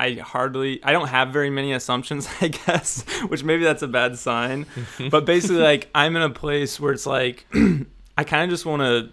I 0.01 0.13
hardly 0.13 0.83
I 0.83 0.93
don't 0.93 1.09
have 1.09 1.29
very 1.29 1.51
many 1.51 1.73
assumptions, 1.73 2.27
I 2.41 2.47
guess, 2.47 3.03
which 3.27 3.43
maybe 3.43 3.63
that's 3.63 3.83
a 3.83 3.87
bad 3.87 4.17
sign. 4.17 4.65
but 5.11 5.25
basically 5.25 5.57
like 5.57 5.89
I'm 5.93 6.15
in 6.15 6.23
a 6.23 6.29
place 6.29 6.79
where 6.79 6.91
it's 6.91 7.05
like 7.05 7.45
I 8.17 8.23
kind 8.23 8.43
of 8.43 8.49
just 8.49 8.65
want 8.65 8.81
to 8.81 9.09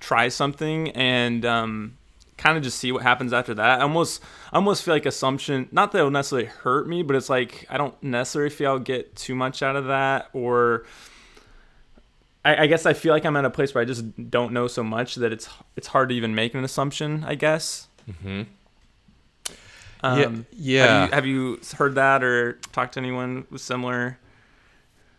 try 0.00 0.28
something 0.28 0.90
and 0.90 1.46
um, 1.46 1.96
kind 2.38 2.56
of 2.56 2.62
just 2.62 2.78
see 2.78 2.90
what 2.90 3.02
happens 3.02 3.32
after 3.32 3.52
that. 3.52 3.80
I 3.80 3.82
almost 3.82 4.22
I 4.52 4.56
almost 4.56 4.82
feel 4.82 4.94
like 4.94 5.04
assumption 5.04 5.68
not 5.70 5.92
that 5.92 5.98
it'll 5.98 6.10
necessarily 6.10 6.46
hurt 6.46 6.88
me, 6.88 7.02
but 7.02 7.14
it's 7.16 7.28
like 7.28 7.66
I 7.68 7.76
don't 7.76 8.00
necessarily 8.02 8.50
feel 8.50 8.70
I'll 8.70 8.78
get 8.78 9.14
too 9.14 9.34
much 9.34 9.62
out 9.62 9.76
of 9.76 9.86
that 9.86 10.30
or 10.32 10.86
I, 12.44 12.62
I 12.62 12.66
guess 12.66 12.86
I 12.86 12.94
feel 12.94 13.12
like 13.12 13.26
I'm 13.26 13.36
at 13.36 13.44
a 13.44 13.50
place 13.50 13.74
where 13.74 13.82
I 13.82 13.84
just 13.84 14.30
don't 14.30 14.52
know 14.52 14.68
so 14.68 14.82
much 14.82 15.16
that 15.16 15.32
it's 15.32 15.48
it's 15.76 15.88
hard 15.88 16.08
to 16.08 16.14
even 16.14 16.34
make 16.34 16.54
an 16.54 16.64
assumption. 16.64 17.24
I 17.24 17.34
guess. 17.34 17.88
Mm-hmm. 18.08 18.42
Um, 20.00 20.46
yeah. 20.52 20.86
Have 20.86 21.08
you, 21.08 21.14
have 21.14 21.26
you 21.26 21.60
heard 21.76 21.96
that 21.96 22.22
or 22.22 22.54
talked 22.72 22.94
to 22.94 23.00
anyone 23.00 23.46
with 23.50 23.60
similar? 23.60 24.18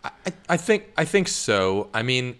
I, 0.03 0.11
I 0.47 0.57
think 0.57 0.85
I 0.97 1.05
think 1.05 1.27
so. 1.27 1.89
I 1.93 2.01
mean, 2.01 2.37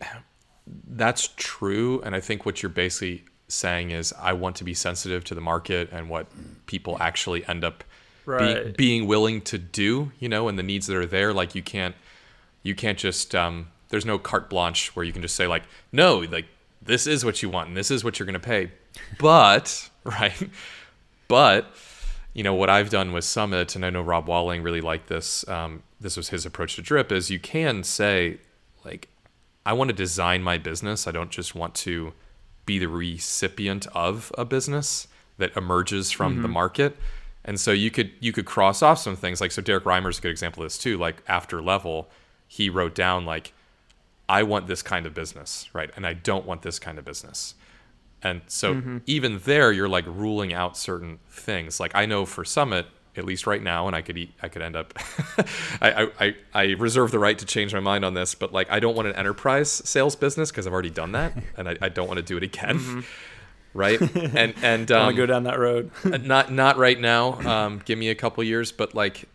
that's 0.88 1.30
true, 1.36 2.02
and 2.02 2.16
I 2.16 2.22
think 2.22 2.46
what 2.46 2.64
you're 2.64 2.70
basically 2.70 3.26
saying 3.50 3.91
is 3.91 4.13
I 4.20 4.34
want 4.34 4.56
to 4.58 4.63
be 4.63 4.74
sensitive 4.74 5.24
to 5.25 5.36
the 5.36 5.41
market 5.41 5.89
and 5.91 6.10
what 6.10 6.27
people 6.65 6.98
actually 7.01 7.46
end 7.46 7.63
up 7.63 7.84
Right. 8.25 8.63
being, 8.63 8.74
being 8.77 9.08
willing 9.08 9.41
to 9.41 9.58
do. 9.58 10.12
You 10.20 10.29
know, 10.29 10.48
and 10.48 10.58
the 10.58 10.63
needs 10.63 10.86
that 10.88 10.96
are 10.96 11.06
there. 11.06 11.34
Like 11.34 11.56
you 11.56 11.63
can't 11.63 11.96
you 12.63 12.75
can't 12.75 12.98
just 12.98 13.34
um, 13.34 13.68
there's 13.89 14.06
no 14.06 14.20
carte 14.20 14.50
blanche 14.50 14.96
where 14.96 15.03
you 15.03 15.12
can 15.12 15.22
just 15.22 15.36
say 15.36 15.48
like 15.48 15.63
no 15.91 16.20
like 16.20 16.46
this 16.82 17.08
is 17.08 17.25
what 17.25 17.41
you 17.41 17.50
want 17.50 17.68
and 17.68 17.75
this 17.77 17.89
is 17.91 18.03
what 18.03 18.20
you're 18.20 18.25
going 18.25 18.34
to 18.34 18.39
pay 18.39 18.72
but 19.20 19.89
right 20.03 20.50
but 21.27 21.65
you 22.34 22.44
know 22.44 22.53
what 22.53 22.70
i've 22.70 22.89
done 22.89 23.12
with 23.12 23.24
summit 23.24 23.75
and 23.75 23.86
i 23.86 23.89
know 23.89 24.01
rob 24.01 24.27
walling 24.27 24.62
really 24.62 24.82
liked 24.82 25.08
this 25.08 25.48
um, 25.48 25.84
this 26.00 26.15
was 26.18 26.29
his 26.29 26.46
approach 26.46 26.75
to 26.75 26.82
drip 26.82 27.12
is 27.12 27.29
you 27.29 27.39
can 27.39 27.84
say 27.84 28.38
like 28.86 29.08
i 29.65 29.74
want 29.74 29.89
to 29.89 29.96
design 29.96 30.41
my 30.44 30.58
business 30.58 31.08
i 31.08 31.12
don't 31.12 31.32
just 31.32 31.56
want 31.56 31.74
to 31.75 32.13
be 32.70 32.80
the 32.80 32.88
recipient 32.88 33.88
of 33.88 34.32
a 34.38 34.46
business 34.46 35.08
that 35.38 35.56
emerges 35.58 36.12
from 36.12 36.38
the 36.38 36.44
mm-hmm. 36.44 36.54
market 36.54 36.98
and 37.46 37.60
so 37.60 37.72
you 37.72 37.90
could 37.90 38.12
you 38.20 38.32
could 38.32 38.46
cross 38.46 38.82
off 38.82 39.00
some 39.00 39.16
things 39.16 39.42
like 39.42 39.52
so 39.52 39.62
Derrick 39.62 39.86
Reimer's 39.86 40.20
a 40.20 40.22
good 40.22 40.32
example 40.32 40.62
of 40.64 40.66
this 40.68 40.78
too 40.78 40.98
like 40.98 41.18
after 41.28 41.62
level 41.62 42.10
he 42.48 42.70
wrote 42.70 42.96
down 42.96 43.26
like 43.26 43.54
I 44.30 44.44
want 44.44 44.68
this 44.68 44.84
kind 44.84 45.08
of 45.08 45.16
business, 45.16 45.68
right? 45.74 45.90
And 45.96 46.06
I 46.06 46.14
don't 46.14 46.46
want 46.46 46.62
this 46.62 46.78
kind 46.78 47.00
of 47.00 47.04
business. 47.04 47.56
And 48.22 48.42
so 48.48 48.76
mm-hmm. 48.76 48.98
even 49.08 49.40
there, 49.40 49.72
you're 49.72 49.90
like 49.90 50.06
ruling 50.06 50.54
out 50.54 50.78
certain 50.78 51.18
things. 51.30 51.80
Like 51.80 51.94
I 51.96 52.06
know 52.06 52.26
for 52.26 52.46
Summit, 52.46 52.86
at 53.16 53.25
least 53.25 53.48
right 53.48 53.62
now, 53.62 53.88
and 53.88 53.96
I 53.96 54.01
could 54.01 54.18
eat, 54.18 54.32
I 54.42 54.48
could 54.48 54.62
end 54.62 54.75
up. 54.75 54.94
I, 55.82 56.10
I 56.20 56.36
I 56.54 56.63
reserve 56.74 57.12
the 57.12 57.20
right 57.20 57.38
to 57.38 57.46
change 57.46 57.74
my 57.74 57.80
mind 57.80 58.06
on 58.06 58.13
this, 58.13 58.36
but 58.36 58.54
like 58.54 58.70
I 58.72 58.80
don't 58.80 58.96
want 58.96 59.08
an 59.08 59.16
enterprise 59.16 59.72
sales 59.72 60.16
business 60.16 60.51
because 60.51 60.68
I've 60.68 60.74
already 60.74 60.89
done 60.89 61.12
that, 61.13 61.34
and 61.58 61.70
I, 61.70 61.78
I 61.82 61.89
don't 61.89 62.08
want 62.08 62.18
to 62.18 62.24
do 62.24 62.38
it 62.38 62.44
again, 62.44 63.06
right? 63.74 64.00
And 64.01 64.54
and 64.62 64.92
um, 64.92 65.04
want 65.04 65.16
to 65.16 65.22
go 65.22 65.25
down 65.25 65.44
that 65.44 65.60
road. 65.60 65.92
not 66.04 66.51
not 66.51 66.78
right 66.78 67.00
now. 67.00 67.39
Um, 67.42 67.82
give 67.84 67.98
me 67.98 68.10
a 68.10 68.16
couple 68.16 68.44
years, 68.44 68.72
but 68.72 68.96
like 68.96 69.25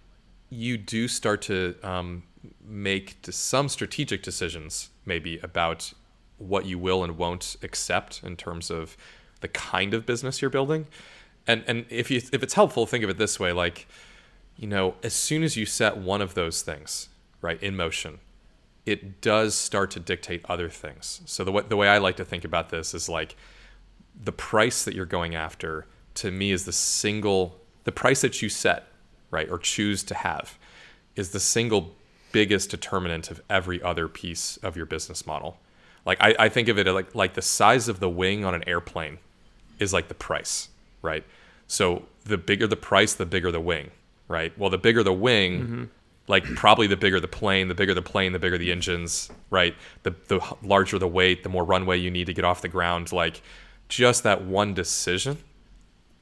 you 0.50 0.76
do 0.76 1.08
start 1.08 1.42
to 1.42 1.74
um, 1.82 2.22
make 2.64 3.16
some 3.30 3.68
strategic 3.68 4.22
decisions, 4.22 4.90
maybe 5.04 5.38
about 5.38 5.92
what 6.38 6.66
you 6.66 6.78
will 6.78 7.04
and 7.04 7.16
won't 7.16 7.56
accept 7.62 8.22
in 8.22 8.36
terms 8.36 8.70
of 8.70 8.96
the 9.40 9.48
kind 9.48 9.94
of 9.94 10.06
business 10.06 10.40
you're 10.40 10.50
building. 10.50 10.86
And 11.46 11.64
and 11.66 11.86
if 11.90 12.10
you 12.10 12.18
if 12.32 12.42
it's 12.42 12.54
helpful, 12.54 12.86
think 12.86 13.04
of 13.04 13.10
it 13.10 13.18
this 13.18 13.38
way: 13.38 13.52
like, 13.52 13.86
you 14.56 14.66
know, 14.66 14.94
as 15.02 15.14
soon 15.14 15.42
as 15.42 15.56
you 15.56 15.66
set 15.66 15.96
one 15.96 16.22
of 16.22 16.34
those 16.34 16.62
things 16.62 17.08
right 17.40 17.62
in 17.62 17.76
motion, 17.76 18.20
it 18.86 19.20
does 19.20 19.54
start 19.54 19.90
to 19.92 20.00
dictate 20.00 20.44
other 20.48 20.68
things. 20.68 21.20
So 21.26 21.44
the 21.44 21.52
way 21.52 21.62
the 21.68 21.76
way 21.76 21.88
I 21.88 21.98
like 21.98 22.16
to 22.16 22.24
think 22.24 22.44
about 22.44 22.70
this 22.70 22.94
is 22.94 23.08
like 23.08 23.36
the 24.22 24.32
price 24.32 24.84
that 24.84 24.94
you're 24.94 25.06
going 25.06 25.34
after 25.34 25.86
to 26.14 26.30
me 26.30 26.52
is 26.52 26.64
the 26.64 26.72
single 26.72 27.60
the 27.84 27.92
price 27.92 28.20
that 28.22 28.40
you 28.40 28.48
set 28.48 28.86
right 29.30 29.50
or 29.50 29.58
choose 29.58 30.02
to 30.04 30.14
have 30.14 30.58
is 31.16 31.30
the 31.30 31.40
single 31.40 31.94
biggest 32.32 32.70
determinant 32.70 33.30
of 33.30 33.40
every 33.50 33.82
other 33.82 34.08
piece 34.08 34.56
of 34.58 34.76
your 34.76 34.86
business 34.86 35.26
model 35.26 35.58
like 36.06 36.18
i, 36.20 36.34
I 36.38 36.48
think 36.48 36.68
of 36.68 36.78
it 36.78 36.86
like 36.86 37.14
like 37.14 37.34
the 37.34 37.42
size 37.42 37.88
of 37.88 38.00
the 38.00 38.08
wing 38.08 38.44
on 38.44 38.54
an 38.54 38.66
airplane 38.68 39.18
is 39.78 39.92
like 39.92 40.08
the 40.08 40.14
price 40.14 40.68
right? 41.04 41.24
So 41.66 42.04
the 42.24 42.38
bigger 42.38 42.66
the 42.66 42.76
price 42.76 43.14
the 43.14 43.26
bigger 43.26 43.52
the 43.52 43.60
wing 43.60 43.90
right? 44.26 44.56
Well 44.58 44.70
the 44.70 44.78
bigger 44.78 45.02
the 45.02 45.12
wing 45.12 45.62
mm-hmm. 45.62 45.84
like 46.26 46.44
probably 46.56 46.86
the 46.86 46.96
bigger 46.96 47.20
the 47.20 47.28
plane 47.28 47.68
the 47.68 47.74
bigger 47.74 47.94
the 47.94 48.02
plane 48.02 48.32
the 48.32 48.38
bigger 48.38 48.58
the 48.58 48.72
engines 48.72 49.30
right? 49.50 49.74
The 50.02 50.14
the 50.28 50.40
larger 50.62 50.98
the 50.98 51.08
weight 51.08 51.42
the 51.42 51.48
more 51.48 51.64
runway 51.64 51.98
you 51.98 52.10
need 52.10 52.26
to 52.26 52.34
get 52.34 52.44
off 52.44 52.62
the 52.62 52.68
ground. 52.68 53.12
Like 53.12 53.42
just 53.88 54.22
that 54.24 54.44
one 54.44 54.74
decision 54.74 55.38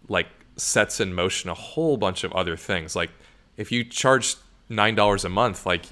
like 0.09 0.27
sets 0.57 1.01
in 1.01 1.15
motion 1.15 1.49
a 1.49 1.55
whole 1.55 1.97
bunch 1.97 2.25
of 2.25 2.33
other 2.33 2.57
things. 2.57 2.95
Like 2.95 3.11
if 3.57 3.71
you 3.71 3.85
charge 3.85 4.37
nine 4.69 4.95
dollars 4.95 5.25
a 5.25 5.29
month 5.29 5.65
like 5.65 5.87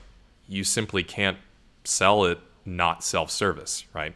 you 0.48 0.64
simply 0.64 1.04
can't 1.04 1.38
sell 1.84 2.24
it 2.24 2.38
not 2.66 3.04
self-service 3.04 3.84
right? 3.94 4.14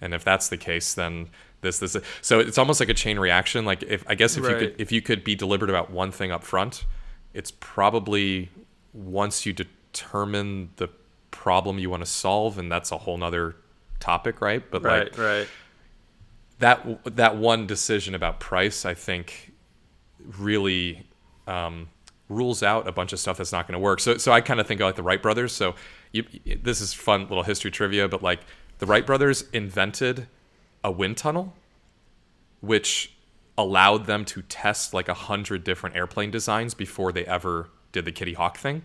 And 0.00 0.14
if 0.14 0.24
that's 0.24 0.48
the 0.48 0.56
case 0.56 0.94
then 0.94 1.28
this 1.62 1.78
this 1.78 1.96
so 2.20 2.38
it's 2.38 2.58
almost 2.58 2.80
like 2.80 2.88
a 2.88 2.94
chain 2.94 3.18
reaction 3.18 3.64
like 3.64 3.82
if 3.84 4.04
i 4.08 4.14
guess 4.14 4.36
if 4.36 4.44
you 4.44 4.56
could 4.56 4.74
if 4.78 4.92
you 4.92 5.00
could 5.00 5.24
be 5.24 5.34
deliberate 5.34 5.70
about 5.70 5.90
one 5.90 6.12
thing 6.12 6.30
up 6.30 6.44
front 6.44 6.84
it's 7.32 7.50
probably 7.50 8.50
once 8.92 9.46
you 9.46 9.52
determine 9.52 10.70
the 10.76 10.88
problem 11.30 11.78
you 11.78 11.88
want 11.88 12.02
to 12.02 12.10
solve 12.10 12.58
and 12.58 12.70
that's 12.70 12.92
a 12.92 12.98
whole 12.98 13.16
nother 13.16 13.56
topic 14.00 14.40
right 14.40 14.70
but 14.70 14.82
like 14.82 15.16
right, 15.16 15.18
right. 15.18 15.48
that 16.58 17.16
that 17.16 17.36
one 17.36 17.66
decision 17.66 18.14
about 18.14 18.40
price, 18.40 18.84
I 18.84 18.94
think, 18.94 19.52
really 20.38 21.06
um, 21.46 21.88
rules 22.28 22.62
out 22.62 22.88
a 22.88 22.92
bunch 22.92 23.12
of 23.12 23.20
stuff 23.20 23.36
that's 23.36 23.52
not 23.52 23.66
going 23.66 23.74
to 23.74 23.78
work. 23.78 24.00
So, 24.00 24.16
so 24.16 24.32
I 24.32 24.40
kind 24.40 24.60
of 24.60 24.66
think 24.66 24.80
of 24.80 24.86
like 24.86 24.96
the 24.96 25.02
Wright 25.02 25.20
brothers. 25.20 25.52
So, 25.52 25.74
you, 26.12 26.24
this 26.62 26.80
is 26.80 26.92
fun 26.92 27.22
little 27.22 27.42
history 27.42 27.70
trivia, 27.70 28.08
but 28.08 28.22
like 28.22 28.40
the 28.78 28.86
Wright 28.86 29.06
brothers 29.06 29.44
invented 29.52 30.28
a 30.84 30.90
wind 30.90 31.16
tunnel, 31.16 31.54
which 32.60 33.14
allowed 33.56 34.06
them 34.06 34.24
to 34.24 34.42
test 34.42 34.94
like 34.94 35.08
a 35.08 35.14
hundred 35.14 35.64
different 35.64 35.94
airplane 35.94 36.30
designs 36.30 36.74
before 36.74 37.12
they 37.12 37.24
ever 37.26 37.68
did 37.92 38.04
the 38.04 38.12
Kitty 38.12 38.32
Hawk 38.32 38.56
thing. 38.56 38.84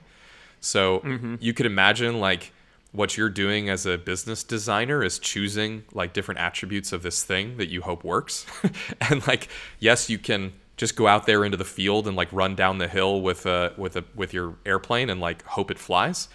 So 0.60 1.00
mm-hmm. 1.00 1.36
you 1.40 1.54
could 1.54 1.66
imagine 1.66 2.20
like 2.20 2.52
what 2.92 3.18
you're 3.18 3.30
doing 3.30 3.70
as 3.70 3.86
a 3.86 3.98
business 3.98 4.44
designer 4.44 5.04
is 5.04 5.20
choosing 5.20 5.84
like 5.94 6.14
different 6.14 6.40
attributes 6.40 6.92
of 6.92 7.04
this 7.04 7.24
thing 7.24 7.58
that 7.58 7.70
you 7.70 7.82
hope 7.82 8.04
works. 8.04 8.46
and 9.10 9.26
like 9.28 9.48
yes, 9.80 10.10
you 10.10 10.18
can 10.18 10.54
just 10.78 10.96
go 10.96 11.08
out 11.08 11.26
there 11.26 11.44
into 11.44 11.58
the 11.58 11.66
field 11.66 12.08
and 12.08 12.16
like 12.16 12.32
run 12.32 12.56
down 12.56 12.78
the 12.78 12.88
hill 12.88 13.22
with 13.22 13.46
a 13.46 13.74
with 13.78 13.96
a 13.96 14.04
with 14.16 14.34
your 14.34 14.56
airplane 14.66 15.10
and 15.10 15.20
like 15.20 15.44
hope 15.44 15.72
it 15.72 15.80
flies. 15.80 16.28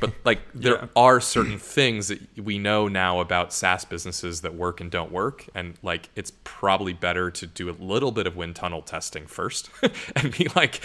But 0.00 0.12
like 0.24 0.40
there 0.54 0.74
Yeah. 0.76 0.86
are 0.96 1.20
certain 1.20 1.58
things 1.58 2.08
that 2.08 2.20
we 2.42 2.58
know 2.58 2.88
now 2.88 3.20
about 3.20 3.52
SaaS 3.52 3.84
businesses 3.84 4.40
that 4.42 4.54
work 4.54 4.80
and 4.80 4.90
don't 4.90 5.12
work, 5.12 5.46
and 5.54 5.74
like 5.82 6.08
it's 6.14 6.32
probably 6.44 6.92
better 6.92 7.30
to 7.30 7.46
do 7.46 7.70
a 7.70 7.76
little 7.78 8.12
bit 8.12 8.26
of 8.26 8.36
wind 8.36 8.56
tunnel 8.56 8.82
testing 8.82 9.26
first, 9.26 9.70
and 10.16 10.36
be 10.36 10.48
like, 10.56 10.80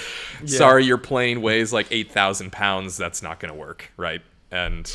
"Sorry, 0.46 0.86
your 0.86 0.98
plane 0.98 1.42
weighs 1.42 1.72
like 1.74 1.88
eight 1.92 2.12
thousand 2.12 2.52
pounds. 2.52 2.98
That's 2.98 3.22
not 3.22 3.40
going 3.40 3.52
to 3.54 3.58
work, 3.60 3.92
right?" 3.98 4.22
And 4.52 4.92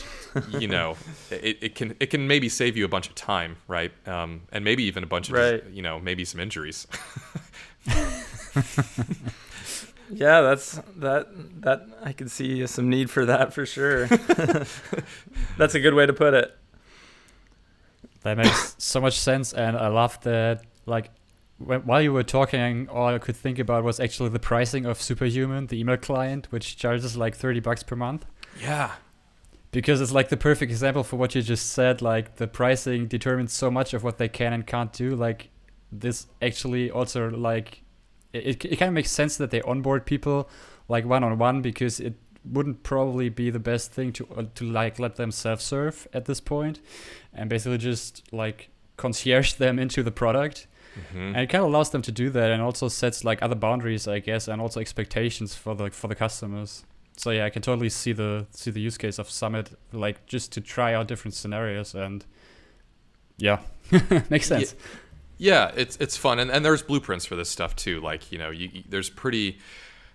you 0.51 0.69
know, 0.77 0.97
it, 1.31 1.59
it 1.63 1.75
can 1.75 1.97
it 2.01 2.07
can 2.11 2.27
maybe 2.29 2.49
save 2.49 2.77
you 2.77 2.85
a 2.85 2.89
bunch 2.89 3.09
of 3.09 3.15
time, 3.15 3.57
right? 3.69 3.93
Um, 4.07 4.43
and 4.53 4.65
maybe 4.65 4.85
even 4.85 5.03
a 5.03 5.07
bunch 5.07 5.29
of 5.31 5.35
Right. 5.35 5.65
you 5.73 5.83
know 5.83 5.99
maybe 5.99 6.25
some 6.25 6.41
injuries. 6.41 6.87
Yeah, 10.11 10.41
that's 10.43 10.81
that 10.97 11.27
that 11.63 11.87
I 12.03 12.13
can 12.13 12.29
see 12.29 12.67
some 12.67 12.89
need 12.89 13.11
for 13.11 13.25
that 13.27 13.53
for 13.53 13.67
sure. 13.67 14.07
that's 15.59 15.75
a 15.75 15.81
good 15.81 15.95
way 15.95 16.07
to 16.07 16.13
put 16.13 16.35
it. 16.35 16.57
That 18.23 18.37
makes 18.39 18.75
so 18.79 19.01
much 19.01 19.19
sense, 19.19 19.53
and 19.53 19.77
I 19.77 19.89
love 19.89 20.21
that. 20.23 20.63
Like, 20.85 21.11
when, 21.59 21.81
while 21.87 22.01
you 22.03 22.13
were 22.13 22.23
talking, 22.23 22.89
all 22.89 23.09
I 23.09 23.19
could 23.19 23.37
think 23.37 23.59
about 23.59 23.85
was 23.85 24.01
actually 24.01 24.29
the 24.31 24.39
pricing 24.39 24.87
of 24.87 25.01
Superhuman, 25.01 25.67
the 25.67 25.79
email 25.81 25.97
client, 25.97 26.47
which 26.51 26.77
charges 26.77 27.17
like 27.17 27.37
thirty 27.37 27.61
bucks 27.61 27.83
per 27.83 27.97
month. 27.97 28.27
yeah, 28.61 28.93
Because 29.73 30.01
it's 30.01 30.13
like 30.13 30.29
the 30.29 30.37
perfect 30.37 30.71
example 30.71 31.03
for 31.05 31.17
what 31.17 31.35
you 31.35 31.43
just 31.43 31.71
said. 31.73 32.03
Like, 32.03 32.37
the 32.37 32.47
pricing 32.49 33.07
determines 33.07 33.53
so 33.53 33.71
much 33.71 33.95
of 33.95 34.03
what 34.05 34.19
they 34.19 34.29
can 34.29 34.53
and 34.53 34.67
can't 34.67 34.93
do. 34.93 35.15
Like, 35.17 35.51
this 35.93 36.27
actually 36.43 36.91
also 36.91 37.31
like 37.31 37.83
it, 38.33 38.65
it 38.65 38.77
kind 38.77 38.89
of 38.89 38.95
makes 38.95 39.11
sense 39.11 39.37
that 39.37 39.51
they 39.51 39.63
onboard 39.63 40.07
people 40.07 40.49
like 40.89 41.05
one 41.05 41.25
on 41.25 41.39
one 41.39 41.63
because 41.63 42.01
it 42.01 42.15
wouldn't 42.45 42.83
probably 42.83 43.29
be 43.29 43.51
the 43.51 43.59
best 43.59 43.93
thing 43.93 44.13
to 44.13 44.27
uh, 44.37 44.45
to 44.55 44.65
like 44.65 44.99
let 44.99 45.17
them 45.17 45.31
self 45.31 45.61
serve 45.61 46.07
at 46.13 46.27
this 46.27 46.41
point 46.41 46.81
and 47.35 47.51
basically 47.51 47.79
just 47.79 48.23
like 48.33 48.71
concierge 48.97 49.53
them 49.65 49.79
into 49.79 50.03
the 50.03 50.13
product 50.13 50.67
and 51.35 51.37
it 51.37 51.49
kind 51.49 51.63
of 51.63 51.71
allows 51.71 51.91
them 51.91 52.03
to 52.03 52.13
do 52.13 52.31
that, 52.31 52.51
and 52.51 52.63
also 52.63 52.89
sets 52.89 53.25
like 53.25 53.43
other 53.43 53.55
boundaries, 53.55 54.09
I 54.09 54.19
guess, 54.19 54.49
and 54.49 54.61
also 54.61 54.81
expectations 54.81 55.55
for 55.55 55.75
the 55.75 55.91
for 55.91 56.09
the 56.09 56.15
customers. 56.15 56.85
So 57.17 57.31
yeah, 57.31 57.45
I 57.45 57.51
can 57.51 57.63
totally 57.63 57.91
see 57.91 58.13
the 58.13 58.47
see 58.51 58.71
the 58.71 58.81
use 58.81 58.97
case 58.97 59.19
of 59.19 59.31
Summit, 59.31 59.79
like 59.93 60.27
just 60.27 60.53
to 60.53 60.61
try 60.61 60.95
out 60.95 61.09
different 61.09 61.35
scenarios, 61.35 61.95
and 61.95 62.25
yeah, 63.37 63.61
makes 64.31 64.47
sense. 64.47 64.75
Yeah, 64.75 64.87
it's 65.39 65.97
it's 66.01 66.17
fun, 66.17 66.39
and, 66.39 66.51
and 66.51 66.65
there's 66.65 66.83
blueprints 66.83 67.27
for 67.27 67.37
this 67.37 67.49
stuff 67.51 67.77
too. 67.77 68.01
Like 68.01 68.33
you 68.33 68.39
know, 68.39 68.51
you, 68.51 68.71
you- 68.73 68.85
there's 68.89 69.11
pretty, 69.11 69.59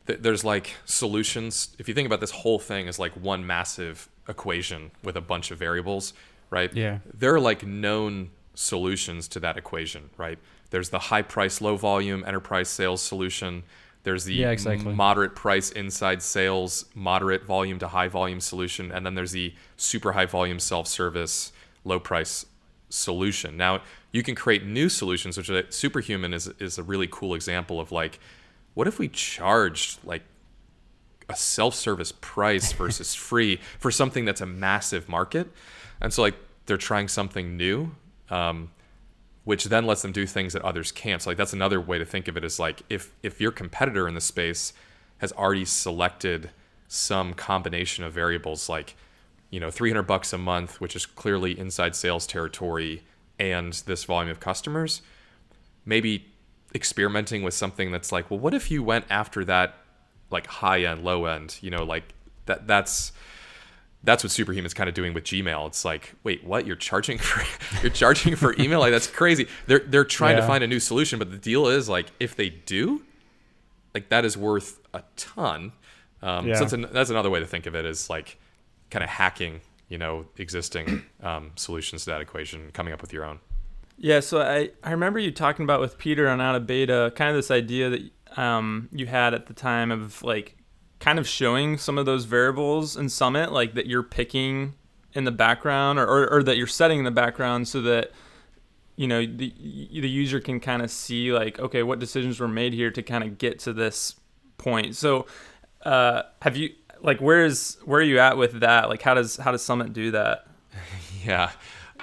th- 0.07 0.19
there's 0.21 0.43
like 0.43 0.75
solutions. 0.85 1.75
If 1.79 1.87
you 1.87 1.93
think 1.93 2.05
about 2.07 2.19
this 2.19 2.31
whole 2.31 2.59
thing 2.59 2.87
as 2.87 2.99
like 2.99 3.13
one 3.13 3.45
massive 3.45 4.09
equation 4.27 4.91
with 5.03 5.15
a 5.17 5.21
bunch 5.21 5.51
of 5.51 5.57
variables, 5.59 6.13
right? 6.49 6.73
Yeah. 6.73 6.99
There 7.13 7.33
are 7.35 7.39
like 7.39 7.65
known 7.65 8.29
solutions 8.55 9.27
to 9.29 9.39
that 9.41 9.57
equation, 9.57 10.09
right? 10.17 10.37
There's 10.69 10.89
the 10.89 10.99
high 10.99 11.21
price, 11.21 11.61
low 11.61 11.75
volume 11.77 12.23
enterprise 12.25 12.69
sales 12.69 13.01
solution. 13.01 13.63
There's 14.03 14.23
the 14.23 14.33
Yeah, 14.33 14.49
exactly. 14.49 14.93
moderate 14.93 15.35
price 15.35 15.69
inside 15.71 16.21
sales, 16.23 16.85
moderate 16.95 17.43
volume 17.45 17.77
to 17.79 17.87
high 17.87 18.07
volume 18.07 18.39
solution, 18.39 18.91
and 18.91 19.05
then 19.05 19.13
there's 19.15 19.31
the 19.31 19.53
super 19.77 20.13
high 20.13 20.25
volume 20.25 20.59
self 20.59 20.87
service, 20.87 21.51
low 21.85 21.99
price 21.99 22.45
solution. 22.89 23.57
Now 23.57 23.81
you 24.11 24.23
can 24.23 24.35
create 24.35 24.65
new 24.65 24.89
solutions, 24.89 25.37
which 25.37 25.49
are, 25.49 25.63
Superhuman 25.69 26.33
is 26.33 26.47
is 26.59 26.77
a 26.77 26.83
really 26.83 27.07
cool 27.09 27.33
example 27.33 27.79
of 27.79 27.91
like, 27.91 28.19
what 28.73 28.87
if 28.87 28.99
we 28.99 29.07
charged 29.07 29.99
like 30.03 30.23
a 31.29 31.35
self-service 31.35 32.13
price 32.19 32.71
versus 32.81 33.15
free 33.15 33.59
for 33.79 33.91
something 33.91 34.25
that's 34.25 34.41
a 34.41 34.45
massive 34.45 35.07
market, 35.07 35.47
and 36.01 36.13
so 36.13 36.21
like 36.21 36.35
they're 36.65 36.77
trying 36.77 37.07
something 37.07 37.57
new, 37.57 37.91
um, 38.29 38.71
which 39.43 39.65
then 39.65 39.85
lets 39.85 40.01
them 40.01 40.11
do 40.11 40.25
things 40.25 40.53
that 40.53 40.61
others 40.61 40.91
can't. 40.91 41.21
So 41.21 41.29
like 41.29 41.37
that's 41.37 41.53
another 41.53 41.79
way 41.79 41.97
to 41.97 42.05
think 42.05 42.27
of 42.27 42.37
it 42.37 42.43
is 42.43 42.59
like 42.59 42.83
if 42.89 43.11
if 43.23 43.39
your 43.39 43.51
competitor 43.51 44.07
in 44.07 44.13
the 44.13 44.21
space 44.21 44.73
has 45.19 45.31
already 45.33 45.65
selected 45.65 46.49
some 46.87 47.33
combination 47.33 48.03
of 48.03 48.11
variables 48.11 48.67
like 48.67 48.97
you 49.49 49.61
know 49.61 49.71
300 49.71 50.03
bucks 50.03 50.33
a 50.33 50.37
month 50.37 50.81
which 50.81 50.93
is 50.93 51.05
clearly 51.05 51.57
inside 51.57 51.95
sales 51.95 52.27
territory 52.27 53.01
and 53.41 53.73
this 53.87 54.03
volume 54.03 54.29
of 54.29 54.39
customers 54.39 55.01
maybe 55.83 56.27
experimenting 56.75 57.41
with 57.43 57.53
something 57.55 57.91
that's 57.91 58.11
like 58.11 58.29
well 58.29 58.39
what 58.39 58.53
if 58.53 58.69
you 58.71 58.81
went 58.83 59.03
after 59.09 59.43
that 59.43 59.73
like 60.29 60.45
high 60.47 60.83
end 60.83 61.03
low 61.03 61.25
end? 61.25 61.57
You 61.61 61.71
know 61.71 61.83
like 61.83 62.03
that 62.45 62.67
that's 62.67 63.11
that's 64.03 64.23
what 64.23 64.31
superhuman's 64.31 64.73
kind 64.73 64.87
of 64.89 64.95
doing 64.95 65.13
with 65.13 65.23
gmail. 65.25 65.67
It's 65.67 65.83
like 65.83 66.13
wait 66.23 66.43
what? 66.43 66.65
You're 66.67 66.75
charging 66.75 67.17
for 67.27 67.43
you're 67.81 67.91
charging 67.91 68.35
for 68.35 68.55
email? 68.59 68.79
Like 68.79 68.91
that's 68.91 69.07
crazy. 69.07 69.47
They're 69.67 69.79
they're 69.79 70.05
trying 70.05 70.35
to 70.37 70.43
find 70.43 70.63
a 70.63 70.67
new 70.67 70.79
solution 70.79 71.17
but 71.19 71.31
the 71.31 71.37
deal 71.37 71.67
is 71.67 71.89
like 71.89 72.07
if 72.19 72.35
they 72.35 72.49
do 72.49 73.01
like 73.95 74.09
that 74.09 74.23
is 74.23 74.37
worth 74.37 74.79
a 74.93 75.03
ton. 75.17 75.71
Um, 76.21 76.47
Yeah. 76.47 76.53
so 76.53 76.59
that's, 76.61 76.73
an, 76.73 76.87
that's 76.93 77.09
another 77.09 77.29
way 77.31 77.39
to 77.39 77.45
think 77.47 77.65
of 77.65 77.75
it 77.75 77.85
is 77.85 78.09
like 78.09 78.37
kind 78.91 79.03
of 79.03 79.09
hacking 79.09 79.61
you 79.91 79.97
know 79.97 80.25
existing 80.37 81.03
um, 81.21 81.51
solutions 81.55 82.05
to 82.05 82.11
that 82.11 82.21
equation 82.21 82.71
coming 82.71 82.93
up 82.93 83.01
with 83.01 83.13
your 83.13 83.25
own. 83.25 83.39
Yeah, 83.97 84.21
so 84.21 84.41
I, 84.41 84.71
I 84.83 84.91
remember 84.91 85.19
you 85.19 85.31
talking 85.31 85.63
about 85.63 85.79
with 85.79 85.99
Peter 85.99 86.27
on 86.27 86.41
out 86.41 86.55
of 86.55 86.65
beta, 86.65 87.13
kind 87.15 87.29
of 87.29 87.35
this 87.35 87.51
idea 87.51 87.89
that 87.89 88.39
um, 88.41 88.89
you 88.91 89.05
had 89.05 89.35
at 89.35 89.45
the 89.45 89.53
time 89.53 89.91
of 89.91 90.23
like 90.23 90.57
kind 90.99 91.19
of 91.19 91.27
showing 91.27 91.77
some 91.77 91.97
of 91.97 92.05
those 92.07 92.25
variables 92.25 92.95
in 92.95 93.09
Summit, 93.09 93.51
like 93.51 93.75
that 93.75 93.85
you're 93.85 94.01
picking 94.01 94.73
in 95.13 95.25
the 95.25 95.31
background 95.31 95.99
or, 95.99 96.05
or, 96.05 96.33
or 96.33 96.43
that 96.43 96.55
you're 96.55 96.67
setting 96.67 96.99
in 96.99 97.05
the 97.05 97.11
background 97.11 97.67
so 97.67 97.81
that 97.81 98.11
you 98.95 99.07
know 99.07 99.19
the, 99.19 99.53
the 99.91 100.09
user 100.09 100.39
can 100.39 100.59
kind 100.59 100.81
of 100.81 100.89
see 100.89 101.33
like 101.33 101.59
okay 101.59 101.83
what 101.83 101.99
decisions 101.99 102.39
were 102.39 102.47
made 102.47 102.73
here 102.73 102.91
to 102.91 103.03
kind 103.03 103.23
of 103.23 103.37
get 103.37 103.59
to 103.59 103.73
this 103.73 104.15
point. 104.57 104.95
So 104.95 105.27
uh, 105.83 106.23
have 106.41 106.55
you 106.55 106.69
like 107.01 107.19
where 107.19 107.43
is 107.45 107.77
where 107.85 107.99
are 107.99 108.03
you 108.03 108.19
at 108.19 108.37
with 108.37 108.59
that 108.59 108.89
like 108.89 109.01
how 109.01 109.13
does 109.13 109.37
how 109.37 109.51
does 109.51 109.63
summit 109.63 109.93
do 109.93 110.11
that 110.11 110.47
Yeah. 111.25 111.51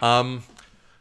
Um, 0.01 0.45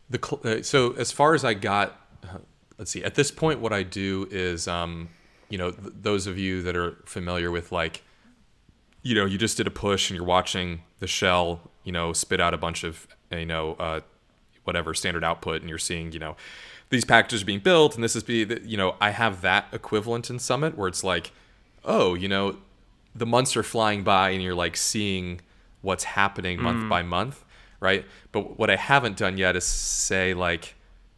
the 0.10 0.20
cl- 0.24 0.42
uh, 0.44 0.63
so 0.63 0.94
as 0.94 1.12
far 1.12 1.34
as 1.34 1.44
I 1.46 1.54
got, 1.54 2.00
uh, 2.24 2.40
let's 2.77 2.92
see. 2.92 3.03
At 3.03 3.16
this 3.16 3.31
point, 3.31 3.60
what 3.60 3.74
I 3.74 3.83
do 3.83 4.27
is, 4.31 4.68
um, 4.68 5.10
you 5.50 5.57
know, 5.57 5.72
th- 5.72 5.94
those 6.01 6.27
of 6.27 6.38
you 6.38 6.62
that 6.64 6.75
are 6.75 6.98
familiar 7.05 7.51
with 7.51 7.72
like, 7.72 8.03
you 9.03 9.16
know, 9.16 9.25
you 9.25 9.38
just 9.38 9.57
did 9.57 9.68
a 9.68 9.72
push 9.72 10.10
and 10.10 10.18
you're 10.18 10.25
watching 10.25 10.81
the 11.00 11.07
shell, 11.07 11.62
you 11.83 11.92
know, 11.92 12.14
spit 12.14 12.42
out 12.42 12.53
a 12.53 12.57
bunch 12.57 12.83
of, 12.83 13.07
you 13.31 13.46
know, 13.46 13.74
uh, 13.74 14.01
whatever 14.64 14.94
standard 14.94 15.24
output, 15.24 15.62
and 15.62 15.70
you're 15.70 15.77
seeing, 15.77 16.12
you 16.12 16.20
know, 16.20 16.36
these 16.90 17.05
packages 17.05 17.44
are 17.44 17.46
being 17.46 17.60
built, 17.60 17.96
and 17.96 18.03
this 18.03 18.16
is 18.16 18.24
be, 18.24 18.46
you 18.64 18.77
know, 18.77 18.96
I 19.00 19.12
have 19.12 19.42
that 19.42 19.68
equivalent 19.72 20.29
in 20.29 20.40
Summit 20.40 20.77
where 20.77 20.88
it's 20.88 21.03
like, 21.03 21.31
oh, 21.86 22.16
you 22.16 22.27
know, 22.27 22.57
the 23.18 23.25
months 23.25 23.58
are 23.58 23.64
flying 23.64 24.03
by 24.03 24.30
and 24.30 24.42
you're 24.42 24.56
like 24.56 24.77
seeing 24.77 25.42
what's 25.82 26.03
happening 26.03 26.62
month 26.62 26.90
by 26.90 27.03
month, 27.03 27.44
right? 27.80 28.06
But 28.32 28.58
what 28.60 28.70
I 28.70 28.75
haven't 28.75 29.18
done 29.18 29.38
yet 29.38 29.56
is 29.56 29.66
say 29.66 30.34
like, 30.34 30.75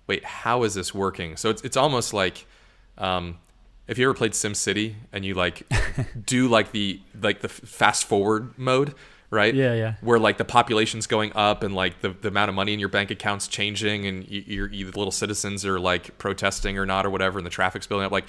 wait, 0.08 0.24
how 0.24 0.64
is 0.64 0.74
this 0.74 0.94
working? 0.94 1.38
So 1.38 1.50
it's 1.50 1.62
it's 1.64 1.78
almost 1.78 2.14
like 2.14 2.46
um, 2.98 3.38
if 3.88 3.98
you 3.98 4.06
ever 4.06 4.14
played 4.14 4.34
SimCity 4.34 4.96
and 5.12 5.26
you 5.26 5.34
like 5.34 5.68
do 6.26 6.48
like 6.48 6.72
the 6.72 7.02
like 7.22 7.42
the 7.42 7.50
fast 7.50 8.06
forward 8.06 8.58
mode, 8.58 8.94
right? 9.32 9.54
Yeah, 9.54 9.74
yeah. 9.74 9.96
Where 10.02 10.20
like 10.20 10.38
the 10.38 10.46
population's 10.46 11.08
going 11.08 11.32
up 11.36 11.64
and 11.64 11.74
like 11.74 12.02
the, 12.02 12.10
the 12.10 12.30
amount 12.30 12.50
of 12.50 12.56
money 12.56 12.74
in 12.74 12.80
your 12.80 12.90
bank 12.90 13.12
account's 13.12 13.48
changing 13.48 14.06
and 14.06 14.28
you, 14.30 14.44
you're, 14.46 14.68
you, 14.72 14.92
the 14.92 14.98
little 14.98 15.12
citizens 15.12 15.66
are 15.66 15.80
like 15.80 16.18
protesting 16.18 16.78
or 16.78 16.86
not 16.86 17.06
or 17.06 17.10
whatever 17.10 17.40
and 17.40 17.46
the 17.46 17.52
traffic's 17.52 17.88
building 17.88 18.06
up. 18.06 18.12
Like 18.12 18.26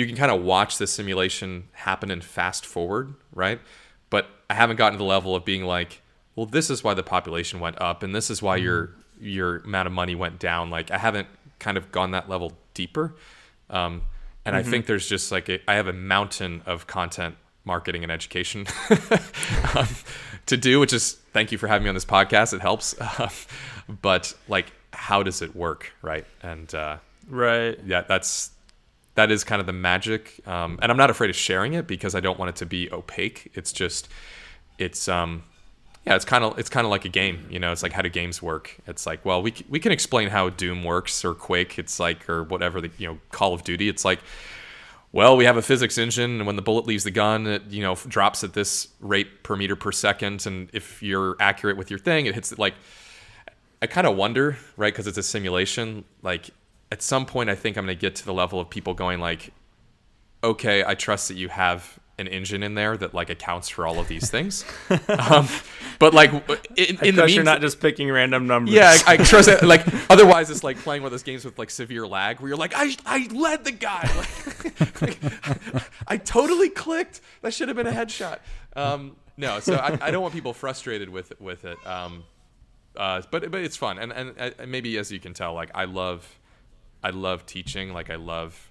you 0.00 0.06
can 0.06 0.16
kind 0.16 0.32
of 0.32 0.42
watch 0.42 0.78
the 0.78 0.86
simulation 0.86 1.68
happen 1.72 2.10
in 2.10 2.22
fast 2.22 2.64
forward, 2.64 3.12
right? 3.34 3.60
But 4.08 4.28
I 4.48 4.54
haven't 4.54 4.76
gotten 4.76 4.94
to 4.94 4.98
the 4.98 5.04
level 5.04 5.36
of 5.36 5.44
being 5.44 5.64
like, 5.64 6.00
well, 6.34 6.46
this 6.46 6.70
is 6.70 6.82
why 6.82 6.94
the 6.94 7.02
population 7.02 7.60
went 7.60 7.78
up 7.82 8.02
and 8.02 8.14
this 8.14 8.30
is 8.30 8.40
why 8.40 8.56
your 8.56 8.94
your 9.20 9.58
amount 9.58 9.86
of 9.86 9.92
money 9.92 10.14
went 10.14 10.38
down. 10.38 10.70
Like 10.70 10.90
I 10.90 10.96
haven't 10.96 11.28
kind 11.58 11.76
of 11.76 11.92
gone 11.92 12.12
that 12.12 12.30
level 12.30 12.52
deeper. 12.72 13.14
Um, 13.68 14.02
and 14.46 14.56
I 14.56 14.62
think 14.62 14.86
there's 14.86 15.06
just 15.06 15.30
like 15.30 15.50
a, 15.50 15.60
I 15.70 15.74
have 15.74 15.86
a 15.86 15.92
mountain 15.92 16.62
of 16.64 16.86
content 16.86 17.36
marketing 17.66 18.02
and 18.02 18.10
education 18.10 18.66
um, 19.74 19.86
to 20.46 20.56
do, 20.56 20.80
which 20.80 20.94
is 20.94 21.12
thank 21.34 21.52
you 21.52 21.58
for 21.58 21.68
having 21.68 21.84
me 21.84 21.90
on 21.90 21.94
this 21.94 22.06
podcast. 22.06 22.54
It 22.54 22.62
helps. 22.62 22.94
but 24.02 24.34
like, 24.48 24.72
how 24.94 25.22
does 25.22 25.42
it 25.42 25.54
work, 25.54 25.92
right? 26.00 26.24
And 26.42 26.74
uh, 26.74 26.96
right 27.28 27.78
yeah, 27.84 28.00
that's 28.00 28.50
that 29.14 29.30
is 29.30 29.44
kind 29.44 29.60
of 29.60 29.66
the 29.66 29.72
magic. 29.72 30.40
Um, 30.46 30.78
and 30.82 30.90
I'm 30.90 30.98
not 30.98 31.10
afraid 31.10 31.30
of 31.30 31.36
sharing 31.36 31.74
it 31.74 31.86
because 31.86 32.14
I 32.14 32.20
don't 32.20 32.38
want 32.38 32.50
it 32.50 32.56
to 32.56 32.66
be 32.66 32.90
opaque. 32.92 33.50
It's 33.54 33.72
just 33.72 34.08
it's 34.78 35.08
um 35.08 35.44
yeah, 36.06 36.16
it's 36.16 36.24
kind 36.24 36.42
of 36.44 36.58
it's 36.58 36.70
kind 36.70 36.86
of 36.86 36.90
like 36.90 37.04
a 37.04 37.10
game, 37.10 37.46
you 37.50 37.58
know. 37.58 37.72
It's 37.72 37.82
like 37.82 37.92
how 37.92 38.02
do 38.02 38.08
games 38.08 38.40
work? 38.40 38.76
It's 38.86 39.06
like, 39.06 39.24
well, 39.24 39.42
we 39.42 39.54
we 39.68 39.78
can 39.78 39.92
explain 39.92 40.28
how 40.28 40.48
Doom 40.48 40.82
works 40.82 41.24
or 41.24 41.34
Quake. 41.34 41.78
It's 41.78 42.00
like 42.00 42.28
or 42.28 42.44
whatever 42.44 42.80
the 42.80 42.90
you 42.96 43.06
know 43.06 43.18
Call 43.30 43.52
of 43.52 43.64
Duty. 43.64 43.88
It's 43.88 44.04
like, 44.04 44.20
well, 45.12 45.36
we 45.36 45.44
have 45.44 45.58
a 45.58 45.62
physics 45.62 45.98
engine, 45.98 46.38
and 46.38 46.46
when 46.46 46.56
the 46.56 46.62
bullet 46.62 46.86
leaves 46.86 47.04
the 47.04 47.10
gun, 47.10 47.46
it 47.46 47.64
you 47.68 47.82
know 47.82 47.94
drops 47.94 48.42
at 48.42 48.54
this 48.54 48.88
rate 49.00 49.42
per 49.42 49.56
meter 49.56 49.76
per 49.76 49.92
second, 49.92 50.46
and 50.46 50.70
if 50.72 51.02
you're 51.02 51.36
accurate 51.38 51.76
with 51.76 51.90
your 51.90 51.98
thing, 51.98 52.26
it 52.26 52.34
hits 52.34 52.52
it 52.52 52.58
like. 52.58 52.74
I 53.82 53.86
kind 53.86 54.06
of 54.06 54.14
wonder, 54.14 54.58
right? 54.76 54.92
Because 54.92 55.06
it's 55.06 55.16
a 55.16 55.22
simulation. 55.22 56.04
Like 56.22 56.50
at 56.92 57.02
some 57.02 57.26
point, 57.26 57.50
I 57.50 57.54
think 57.54 57.76
I'm 57.76 57.86
going 57.86 57.96
to 57.96 58.00
get 58.00 58.16
to 58.16 58.24
the 58.24 58.34
level 58.34 58.60
of 58.60 58.68
people 58.70 58.94
going 58.94 59.20
like, 59.20 59.52
okay, 60.42 60.84
I 60.84 60.94
trust 60.94 61.28
that 61.28 61.36
you 61.36 61.48
have 61.48 61.98
an 62.20 62.28
engine 62.28 62.62
in 62.62 62.74
there 62.74 62.96
that 62.98 63.14
like 63.14 63.30
accounts 63.30 63.70
for 63.70 63.86
all 63.86 63.98
of 63.98 64.06
these 64.06 64.30
things. 64.30 64.64
um, 65.08 65.48
but 65.98 66.12
like 66.12 66.32
in, 66.76 66.98
I 67.00 67.06
in 67.06 67.16
the 67.16 67.30
you're 67.30 67.42
not 67.42 67.62
just 67.62 67.80
picking 67.80 68.10
random 68.10 68.46
numbers 68.46 68.74
yeah, 68.74 68.96
I, 69.06 69.14
I 69.14 69.16
trust 69.24 69.48
that. 69.48 69.62
Like 69.62 69.84
otherwise, 70.10 70.50
it's 70.50 70.62
like 70.62 70.76
playing 70.78 71.02
one 71.02 71.06
of 71.06 71.12
those 71.12 71.22
games 71.22 71.44
with 71.44 71.58
like 71.58 71.70
severe 71.70 72.06
lag, 72.06 72.40
where 72.40 72.48
you're 72.48 72.58
like, 72.58 72.74
I 72.76 72.94
I 73.06 73.26
led 73.32 73.64
the 73.64 73.72
guy. 73.72 74.08
Like, 75.00 75.22
like, 75.22 75.82
I 76.06 76.18
totally 76.18 76.68
clicked. 76.68 77.22
That 77.40 77.54
should 77.54 77.68
have 77.68 77.76
been 77.76 77.86
a 77.86 77.92
headshot. 77.92 78.38
Um, 78.76 79.16
no, 79.38 79.58
so 79.60 79.76
I, 79.76 79.98
I 80.00 80.10
don't 80.10 80.20
want 80.20 80.34
people 80.34 80.52
frustrated 80.52 81.08
with 81.08 81.38
with 81.40 81.64
it. 81.64 81.78
Um, 81.86 82.24
uh, 82.96 83.22
but 83.30 83.50
but 83.50 83.62
it's 83.62 83.76
fun, 83.76 83.98
and 83.98 84.12
and 84.12 84.34
uh, 84.38 84.50
maybe 84.66 84.98
as 84.98 85.10
you 85.10 85.18
can 85.18 85.32
tell, 85.32 85.54
like 85.54 85.70
I 85.74 85.84
love 85.84 86.38
I 87.02 87.10
love 87.10 87.46
teaching. 87.46 87.92
Like 87.92 88.10
I 88.10 88.16
love 88.16 88.70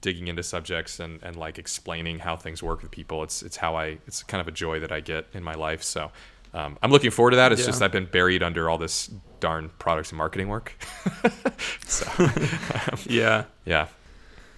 digging 0.00 0.28
into 0.28 0.42
subjects 0.42 0.98
and, 1.00 1.22
and 1.22 1.36
like 1.36 1.58
explaining 1.58 2.20
how 2.20 2.36
things 2.36 2.62
work 2.62 2.82
with 2.82 2.90
people. 2.90 3.22
It's 3.22 3.42
it's 3.42 3.56
how 3.58 3.76
I 3.76 3.98
it's 4.06 4.22
kind 4.22 4.40
of 4.40 4.48
a 4.48 4.52
joy 4.52 4.80
that 4.80 4.92
I 4.92 5.00
get 5.00 5.26
in 5.34 5.42
my 5.42 5.54
life. 5.54 5.82
So 5.82 6.10
um, 6.54 6.78
I'm 6.82 6.90
looking 6.90 7.10
forward 7.10 7.32
to 7.32 7.36
that. 7.36 7.52
It's 7.52 7.60
Yeah. 7.62 7.66
just 7.68 7.82
I've 7.82 7.92
been 7.92 8.06
buried 8.06 8.42
under 8.42 8.68
all 8.70 8.78
this 8.78 9.10
darn 9.40 9.70
products 9.78 10.10
and 10.10 10.18
marketing 10.18 10.48
work. 10.48 10.74
so 11.86 12.06
yeah 13.06 13.44
yeah. 13.64 13.88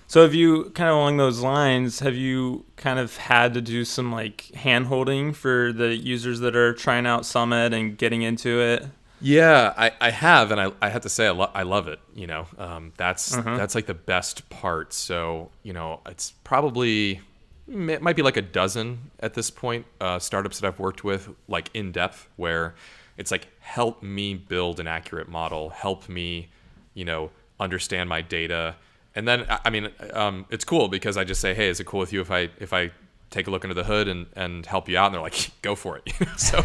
So 0.07 0.23
have 0.23 0.35
you 0.35 0.64
kind 0.75 0.90
of 0.90 0.97
along 0.97 1.17
those 1.17 1.40
lines, 1.40 2.01
have 2.01 2.14
you 2.14 2.67
kind 2.77 2.99
of 2.99 3.17
had 3.17 3.55
to 3.55 3.61
do 3.61 3.85
some 3.85 4.12
like 4.12 4.53
hand 4.55 4.87
holding 4.87 5.33
for 5.33 5.73
the 5.73 5.97
users 5.97 6.40
that 6.40 6.55
are 6.55 6.73
trying 6.75 7.07
out 7.07 7.27
Summit 7.27 7.73
and 7.73 7.97
getting 7.99 8.23
into 8.23 8.61
it? 8.61 8.87
Yeah, 9.20 9.72
I, 9.77 9.92
I 10.00 10.11
have, 10.11 10.50
and 10.50 10.61
I, 10.61 10.72
I 10.83 10.88
have 10.90 11.03
to 11.03 11.09
say 11.09 11.27
I, 11.27 11.31
lo- 11.31 11.50
I 11.55 11.62
love 11.62 11.88
it. 11.88 11.98
You 12.14 12.27
know, 12.27 12.46
um, 12.59 12.92
that's 12.96 13.35
that's 13.57 13.74
like 13.74 13.87
the 13.87 13.94
best 13.94 14.48
part. 14.50 14.92
So 14.92 15.50
you 15.62 15.72
know, 15.72 16.00
it's 16.07 16.33
probably 16.44 17.20
it 17.68 18.03
might 18.03 18.16
be 18.16 18.22
like 18.22 18.37
a 18.37 18.42
dozen 18.42 19.11
at 19.20 19.35
this 19.35 19.50
point 19.50 19.87
uh, 20.00 20.18
startups 20.18 20.61
that 20.61 20.66
I've 20.66 20.79
worked 20.79 21.05
with, 21.05 21.31
like 21.48 21.70
in 21.74 21.92
depth, 21.92 22.29
where 22.37 22.74
it's 23.16 23.31
like 23.31 23.48
help 23.61 24.03
me 24.03 24.35
build 24.35 24.81
an 24.81 24.87
accurate 24.87 25.29
model, 25.29 25.70
help 25.70 26.09
me, 26.09 26.48
you 26.92 27.05
know, 27.05 27.31
understand 27.59 28.09
my 28.09 28.20
data, 28.20 28.77
and 29.14 29.27
then 29.27 29.46
I 29.48 29.61
I 29.66 29.70
mean, 29.70 29.88
um, 30.12 30.44
it's 30.50 30.64
cool 30.64 30.88
because 30.88 31.16
I 31.16 31.24
just 31.24 31.40
say, 31.40 31.55
hey, 31.55 31.68
is 31.68 31.81
it 31.81 31.87
cool 31.87 32.00
with 32.00 32.12
you 32.12 32.20
if 32.20 32.31
I 32.31 32.50
if 32.59 32.72
I 32.72 32.90
take 33.31 33.46
a 33.48 33.50
look 33.50 33.64
under 33.64 33.74
the 33.74 33.85
hood 33.85 34.07
and, 34.07 34.27
and 34.37 34.64
help 34.64 34.88
you 34.88 34.96
out 34.96 35.07
and 35.07 35.14
they're 35.14 35.20
like 35.20 35.50
go 35.62 35.74
for 35.74 35.98
it 35.98 36.12
so 36.38 36.62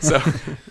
so 0.00 0.20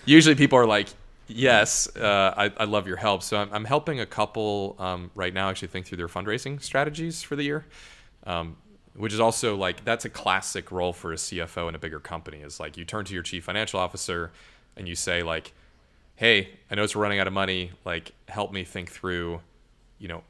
usually 0.04 0.34
people 0.34 0.58
are 0.58 0.66
like 0.66 0.88
yes 1.28 1.94
uh, 1.96 2.34
I, 2.36 2.52
I 2.56 2.64
love 2.64 2.86
your 2.86 2.96
help. 2.96 3.22
So 3.22 3.36
i'm, 3.36 3.48
I'm 3.52 3.64
helping 3.64 4.00
a 4.00 4.06
couple 4.06 4.76
um, 4.78 5.10
right 5.14 5.32
now 5.32 5.48
actually 5.50 5.68
think 5.68 5.86
through 5.86 5.98
their 5.98 6.08
fundraising 6.08 6.62
strategies 6.62 7.22
for 7.22 7.36
the 7.36 7.44
year. 7.44 7.64
Um, 8.24 8.56
which 8.94 9.12
is 9.12 9.20
also 9.20 9.56
like 9.56 9.84
that's 9.84 10.04
a 10.04 10.10
classic 10.10 10.72
role 10.72 10.92
for 10.92 11.12
a 11.12 11.16
cfo 11.16 11.68
in 11.68 11.76
a 11.76 11.78
bigger 11.78 12.00
company 12.00 12.38
is 12.38 12.58
like 12.58 12.76
you 12.76 12.84
turn 12.84 13.04
to 13.04 13.14
your 13.14 13.22
chief 13.22 13.44
financial 13.44 13.78
officer 13.78 14.32
and 14.76 14.88
you 14.88 14.96
say 14.96 15.22
like 15.22 15.52
hey 16.16 16.48
i 16.68 16.74
know 16.74 16.84
we're 16.94 17.00
running 17.00 17.20
out 17.20 17.28
of 17.28 17.32
money. 17.32 17.70
Like 17.84 18.12
help 18.26 18.52
me 18.52 18.64
think 18.64 18.90
through 18.90 19.40
you 19.98 20.08
know 20.08 20.24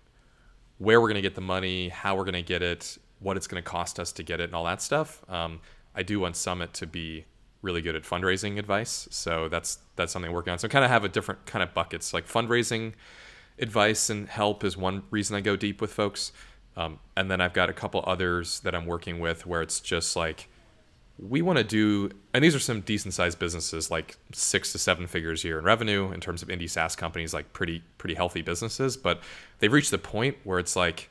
where 0.76 1.00
we're 1.00 1.08
going 1.08 1.16
to 1.16 1.22
get 1.22 1.34
the 1.34 1.40
money, 1.40 1.88
how 1.88 2.14
we're 2.14 2.24
going 2.24 2.34
to 2.34 2.42
get 2.42 2.62
it, 2.62 2.98
what 3.18 3.36
it's 3.36 3.46
going 3.48 3.62
to 3.62 3.68
cost 3.68 3.98
us 3.98 4.12
to 4.12 4.22
get 4.22 4.40
it, 4.40 4.44
and 4.44 4.54
all 4.54 4.64
that 4.64 4.80
stuff. 4.80 5.24
Um, 5.28 5.60
I 5.94 6.02
do 6.02 6.20
want 6.20 6.36
Summit 6.36 6.72
to 6.74 6.86
be 6.86 7.24
really 7.62 7.82
good 7.82 7.96
at 7.96 8.02
fundraising 8.02 8.58
advice, 8.58 9.08
so 9.10 9.48
that's 9.48 9.78
that's 9.96 10.12
something 10.12 10.30
I'm 10.30 10.34
working 10.34 10.52
on. 10.52 10.58
So 10.58 10.68
I 10.68 10.70
kind 10.70 10.84
of 10.84 10.90
have 10.90 11.04
a 11.04 11.08
different 11.08 11.46
kind 11.46 11.62
of 11.62 11.74
buckets. 11.74 12.12
Like 12.12 12.26
fundraising 12.26 12.92
advice 13.58 14.10
and 14.10 14.28
help 14.28 14.64
is 14.64 14.76
one 14.76 15.02
reason 15.10 15.36
I 15.36 15.40
go 15.40 15.56
deep 15.56 15.80
with 15.80 15.92
folks, 15.92 16.32
um, 16.76 17.00
and 17.16 17.30
then 17.30 17.40
I've 17.40 17.52
got 17.52 17.68
a 17.68 17.72
couple 17.72 18.04
others 18.06 18.60
that 18.60 18.74
I'm 18.74 18.86
working 18.86 19.18
with 19.20 19.46
where 19.46 19.62
it's 19.62 19.80
just 19.80 20.14
like 20.14 20.48
we 21.18 21.42
want 21.42 21.58
to 21.58 21.64
do, 21.64 22.10
and 22.32 22.44
these 22.44 22.54
are 22.54 22.60
some 22.60 22.80
decent 22.80 23.12
sized 23.12 23.38
businesses, 23.40 23.90
like 23.90 24.16
six 24.32 24.70
to 24.72 24.78
seven 24.78 25.08
figures 25.08 25.44
a 25.44 25.48
year 25.48 25.58
in 25.58 25.64
revenue 25.64 26.12
in 26.12 26.20
terms 26.20 26.42
of 26.42 26.48
indie 26.48 26.70
SaaS 26.70 26.94
companies, 26.94 27.34
like 27.34 27.52
pretty 27.52 27.82
pretty 27.98 28.14
healthy 28.14 28.42
businesses. 28.42 28.96
But 28.96 29.20
they've 29.58 29.72
reached 29.72 29.90
the 29.90 29.98
point 29.98 30.36
where 30.44 30.60
it's 30.60 30.76
like 30.76 31.10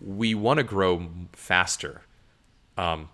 we 0.00 0.34
want 0.34 0.58
to 0.58 0.64
grow 0.64 1.08
faster, 1.32 2.02
um, 2.76 3.08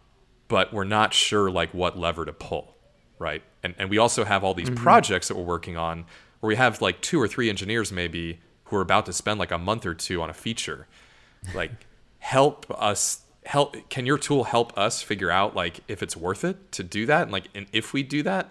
but 0.49 0.73
we're 0.73 0.85
not 0.85 1.13
sure 1.13 1.51
like 1.51 1.73
what 1.75 1.99
lever 1.99 2.25
to 2.25 2.33
pull, 2.33 2.75
right? 3.19 3.43
And 3.63 3.75
and 3.79 3.91
we 3.91 3.99
also 3.99 4.25
have 4.25 4.45
all 4.45 4.55
these 4.55 4.71
mm-hmm. 4.71 4.83
projects 4.83 5.29
that 5.29 5.37
we're 5.37 5.45
working 5.45 5.77
on 5.77 6.05
where 6.41 6.49
we 6.49 6.57
have 6.57 6.81
like 6.81 7.01
two 7.01 7.21
or 7.21 7.29
three 7.29 7.49
engineers 7.49 7.91
maybe 7.91 8.41
who 8.65 8.77
are 8.77 8.83
about 8.83 9.07
to 9.07 9.13
spend 9.13 9.39
like 9.39 9.51
a 9.51 9.59
month 9.59 9.87
or 9.87 9.95
two 9.95 10.21
on 10.23 10.31
a 10.31 10.35
feature, 10.35 10.87
like 11.55 11.71
help 12.19 12.67
us 12.71 13.23
help 13.45 13.89
can 13.89 14.07
your 14.07 14.19
tool 14.19 14.45
help 14.45 14.77
us 14.77 15.03
figure 15.03 15.31
out 15.31 15.55
like 15.55 15.81
if 15.87 16.03
it's 16.03 16.17
worth 16.17 16.45
it 16.45 16.73
to 16.73 16.83
do 16.83 17.07
that? 17.07 17.23
And 17.23 17.33
like 17.33 17.49
and 17.55 17.67
if 17.73 17.93
we 17.93 18.03
do 18.03 18.23
that 18.23 18.51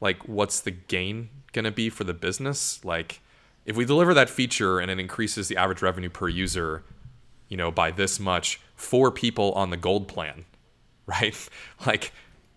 like 0.00 0.28
what's 0.28 0.60
the 0.60 0.72
gain 0.72 1.30
going 1.52 1.64
to 1.64 1.70
be 1.70 1.88
for 1.88 2.04
the 2.04 2.12
business? 2.12 2.84
Like 2.84 3.20
if 3.64 3.76
we 3.76 3.84
deliver 3.84 4.12
that 4.12 4.28
feature 4.28 4.80
and 4.80 4.90
it 4.90 4.98
increases 4.98 5.48
the 5.48 5.56
average 5.56 5.80
revenue 5.80 6.10
per 6.10 6.28
user 6.28 6.82
you 7.48 7.56
know 7.56 7.70
by 7.70 7.90
this 7.90 8.18
much 8.18 8.60
for 8.74 9.10
people 9.10 9.52
on 9.52 9.70
the 9.70 9.76
gold 9.76 10.08
plan 10.08 10.44
right 11.06 11.48
like 11.86 12.12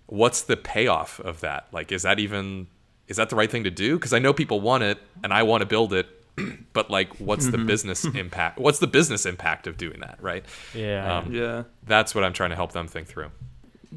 what's 0.08 0.44
the 0.44 0.58
payoff 0.58 1.20
of 1.20 1.42
that 1.42 1.68
like 1.72 1.92
is 1.92 2.04
that 2.04 2.20
even 2.20 2.68
is 3.08 3.18
that 3.18 3.30
the 3.30 3.36
right 3.36 3.50
thing 3.52 3.64
to 3.64 3.72
do 3.72 3.98
because 3.98 4.14
i 4.14 4.20
know 4.20 4.34
people 4.34 4.62
want 4.62 4.84
it 4.84 5.00
and 5.24 5.34
i 5.34 5.42
want 5.44 5.62
to 5.62 5.66
build 5.66 5.94
it 5.94 6.08
but 6.74 6.92
like 6.92 7.16
what's 7.20 7.48
the 7.48 7.58
business 7.58 8.06
impact 8.16 8.60
what's 8.60 8.80
the 8.80 8.88
business 8.88 9.26
impact 9.26 9.68
of 9.68 9.78
doing 9.78 10.00
that 10.02 10.18
right 10.22 10.46
Yeah. 10.74 11.18
Um, 11.20 11.34
Yeah. 11.34 11.64
that's 11.84 12.14
what 12.14 12.24
i'm 12.24 12.34
trying 12.34 12.52
to 12.52 12.56
help 12.56 12.72
them 12.74 12.88
think 12.88 13.08
through 13.08 13.32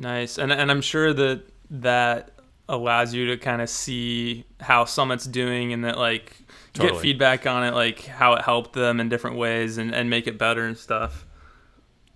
Nice. 0.01 0.39
And 0.39 0.53
and 0.53 0.71
I'm 0.71 0.81
sure 0.81 1.13
that 1.13 1.43
that 1.71 2.31
allows 2.69 3.15
you 3.15 3.27
to 3.29 3.37
kind 3.37 3.61
of 3.61 3.69
see 3.69 4.45
how 4.61 4.85
Summit's 4.85 5.25
doing 5.25 5.73
and 5.73 5.85
that 5.85 5.99
like 5.99 6.37
get 6.75 6.97
feedback 6.99 7.47
on 7.47 7.65
it, 7.65 7.75
like 7.75 8.05
how 8.05 8.35
it 8.35 8.43
helped 8.43 8.75
them 8.75 9.01
in 9.01 9.09
different 9.09 9.37
ways 9.37 9.79
and, 9.79 9.93
and 9.93 10.09
make 10.09 10.27
it 10.27 10.39
better 10.39 10.65
and 10.65 10.77
stuff. 10.79 11.27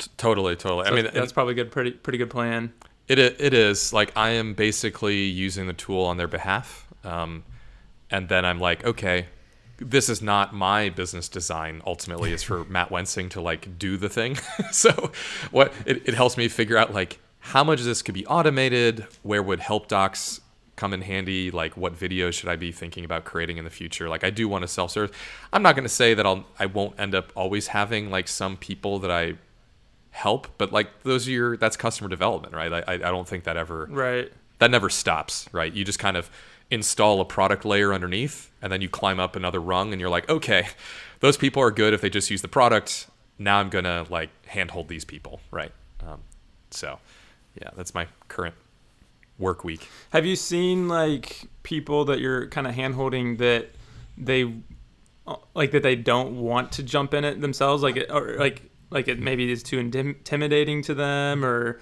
T- 0.02 0.10
totally 0.16 0.56
totally 0.56 0.86
So 0.86 0.92
i 0.92 0.94
mean 0.94 1.08
that's 1.12 1.32
probably 1.32 1.52
a 1.52 1.54
good 1.54 1.70
pretty 1.70 1.92
pretty 1.92 2.18
good 2.18 2.30
plan. 2.30 2.72
It 3.08 3.18
it 3.18 3.54
is 3.54 3.92
like 3.92 4.12
I 4.16 4.30
am 4.30 4.54
basically 4.54 5.22
using 5.22 5.66
the 5.66 5.72
tool 5.72 6.04
on 6.04 6.16
their 6.16 6.28
behalf, 6.28 6.88
um, 7.04 7.44
and 8.10 8.28
then 8.28 8.44
I'm 8.44 8.58
like, 8.58 8.84
okay, 8.84 9.26
this 9.78 10.08
is 10.08 10.22
not 10.22 10.54
my 10.54 10.88
business 10.88 11.28
design. 11.28 11.82
Ultimately, 11.86 12.32
is 12.32 12.42
for 12.42 12.64
Matt 12.68 12.90
Wensing 12.90 13.28
to 13.30 13.40
like 13.40 13.78
do 13.78 13.96
the 13.96 14.08
thing. 14.08 14.36
so, 14.70 15.12
what 15.50 15.72
it, 15.84 16.08
it 16.08 16.14
helps 16.14 16.36
me 16.36 16.48
figure 16.48 16.76
out 16.76 16.92
like 16.92 17.18
how 17.40 17.64
much 17.64 17.80
of 17.80 17.86
this 17.86 18.02
could 18.02 18.14
be 18.14 18.26
automated. 18.26 19.06
Where 19.22 19.42
would 19.42 19.60
help 19.60 19.88
docs 19.88 20.40
come 20.76 20.92
in 20.92 21.02
handy? 21.02 21.50
Like, 21.50 21.76
what 21.76 21.98
videos 21.98 22.34
should 22.34 22.48
I 22.48 22.56
be 22.56 22.72
thinking 22.72 23.04
about 23.04 23.24
creating 23.24 23.58
in 23.58 23.64
the 23.64 23.70
future? 23.70 24.08
Like, 24.08 24.24
I 24.24 24.30
do 24.30 24.48
want 24.48 24.62
to 24.62 24.68
self 24.68 24.92
serve. 24.92 25.10
I'm 25.52 25.62
not 25.62 25.74
going 25.74 25.84
to 25.84 25.94
say 25.94 26.14
that 26.14 26.24
I'll 26.24 26.46
I 26.58 26.66
won't 26.66 26.98
end 26.98 27.14
up 27.14 27.32
always 27.34 27.68
having 27.68 28.10
like 28.10 28.28
some 28.28 28.56
people 28.56 29.00
that 29.00 29.10
I 29.10 29.34
help, 30.12 30.46
but 30.58 30.72
like 30.72 31.02
those 31.02 31.26
are 31.26 31.30
your 31.32 31.56
that's 31.56 31.76
customer 31.76 32.08
development, 32.08 32.54
right? 32.54 32.72
I 32.72 32.94
I, 32.94 32.96
don't 32.98 33.26
think 33.26 33.44
that 33.44 33.56
ever 33.56 33.88
Right. 33.90 34.32
that 34.58 34.70
never 34.70 34.88
stops, 34.88 35.48
right? 35.52 35.72
You 35.72 35.84
just 35.84 35.98
kind 35.98 36.16
of 36.16 36.30
install 36.70 37.20
a 37.20 37.24
product 37.24 37.64
layer 37.64 37.92
underneath, 37.92 38.50
and 38.62 38.72
then 38.72 38.80
you 38.80 38.88
climb 38.88 39.18
up 39.18 39.36
another 39.36 39.60
rung, 39.60 39.92
and 39.92 40.00
you're 40.00 40.10
like, 40.10 40.28
okay, 40.28 40.68
those 41.20 41.36
people 41.36 41.62
are 41.62 41.70
good 41.70 41.92
if 41.92 42.00
they 42.00 42.10
just 42.10 42.30
use 42.30 42.42
the 42.42 42.48
product. 42.48 43.08
Now 43.38 43.58
I'm 43.58 43.68
gonna 43.70 44.06
like 44.08 44.30
handhold 44.46 44.88
these 44.88 45.04
people, 45.04 45.40
right? 45.50 45.72
Um, 46.06 46.20
so, 46.70 46.98
yeah, 47.60 47.70
that's 47.76 47.94
my 47.94 48.06
current 48.28 48.54
work 49.38 49.64
week. 49.64 49.88
Have 50.10 50.26
you 50.26 50.36
seen 50.36 50.88
like 50.88 51.48
people 51.62 52.04
that 52.04 52.20
you're 52.20 52.48
kind 52.48 52.66
of 52.66 52.74
handholding 52.74 53.38
that 53.38 53.70
they 54.18 54.52
uh, 55.26 55.36
like 55.54 55.70
that 55.70 55.82
they 55.82 55.96
don't 55.96 56.38
want 56.38 56.72
to 56.72 56.82
jump 56.82 57.14
in 57.14 57.24
it 57.24 57.40
themselves, 57.40 57.82
like 57.82 57.96
it, 57.96 58.10
or 58.10 58.36
like 58.36 58.70
like 58.92 59.08
it 59.08 59.18
maybe 59.18 59.50
is 59.50 59.62
too 59.62 59.78
intimidating 59.78 60.82
to 60.82 60.94
them, 60.94 61.44
or 61.44 61.80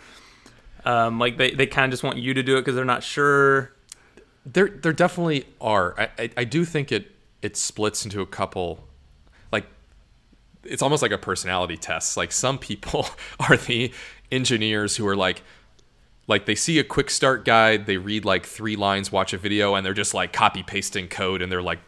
um, 0.84 1.18
like 1.18 1.36
they, 1.36 1.50
they 1.50 1.66
kind 1.66 1.86
of 1.86 1.90
just 1.90 2.02
want 2.02 2.18
you 2.18 2.34
to 2.34 2.42
do 2.42 2.56
it 2.56 2.60
because 2.60 2.74
they're 2.74 2.84
not 2.84 3.02
sure. 3.02 3.72
There, 4.46 4.68
there 4.68 4.92
definitely 4.92 5.46
are. 5.60 5.94
I, 6.00 6.08
I, 6.18 6.30
I 6.38 6.44
do 6.44 6.64
think 6.64 6.92
it 6.92 7.10
it 7.42 7.56
splits 7.56 8.04
into 8.04 8.20
a 8.20 8.26
couple, 8.26 8.86
like 9.52 9.66
it's 10.64 10.82
almost 10.82 11.02
like 11.02 11.12
a 11.12 11.18
personality 11.18 11.76
test. 11.76 12.16
Like 12.16 12.32
some 12.32 12.58
people 12.58 13.06
are 13.40 13.56
the 13.56 13.92
engineers 14.30 14.96
who 14.96 15.06
are 15.06 15.16
like, 15.16 15.42
like 16.26 16.46
they 16.46 16.54
see 16.54 16.78
a 16.78 16.84
quick 16.84 17.10
start 17.10 17.44
guide, 17.44 17.86
they 17.86 17.96
read 17.96 18.24
like 18.24 18.46
three 18.46 18.76
lines, 18.76 19.10
watch 19.10 19.32
a 19.32 19.38
video, 19.38 19.74
and 19.74 19.84
they're 19.84 19.94
just 19.94 20.14
like 20.14 20.32
copy 20.32 20.62
pasting 20.62 21.08
code, 21.08 21.42
and 21.42 21.50
they're 21.50 21.62
like 21.62 21.80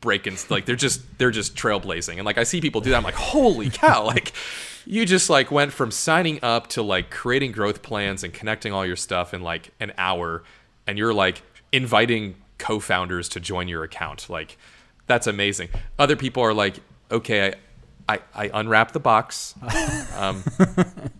breaking, 0.00 0.36
like 0.48 0.66
they're 0.66 0.76
just 0.76 1.18
they're 1.18 1.30
just 1.30 1.56
trailblazing. 1.56 2.16
And 2.16 2.24
like 2.24 2.38
I 2.38 2.44
see 2.44 2.60
people 2.60 2.80
do 2.80 2.90
that, 2.90 2.96
I'm 2.96 3.02
like, 3.02 3.14
holy 3.14 3.70
cow! 3.70 4.04
Like 4.06 4.32
you 4.90 5.04
just 5.04 5.28
like 5.28 5.50
went 5.50 5.70
from 5.70 5.90
signing 5.90 6.38
up 6.42 6.66
to 6.68 6.82
like 6.82 7.10
creating 7.10 7.52
growth 7.52 7.82
plans 7.82 8.24
and 8.24 8.32
connecting 8.32 8.72
all 8.72 8.86
your 8.86 8.96
stuff 8.96 9.34
in 9.34 9.42
like 9.42 9.70
an 9.80 9.92
hour, 9.98 10.42
and 10.86 10.96
you're 10.96 11.12
like 11.12 11.42
inviting 11.70 12.36
co-founders 12.56 13.28
to 13.28 13.38
join 13.38 13.68
your 13.68 13.84
account. 13.84 14.30
Like 14.30 14.56
that's 15.06 15.26
amazing. 15.26 15.68
Other 15.98 16.16
people 16.16 16.42
are 16.42 16.54
like, 16.54 16.80
okay, 17.10 17.52
I, 18.08 18.14
I, 18.14 18.20
I 18.34 18.60
unwrap 18.60 18.92
the 18.92 19.00
box. 19.00 19.54
Um, 20.16 20.42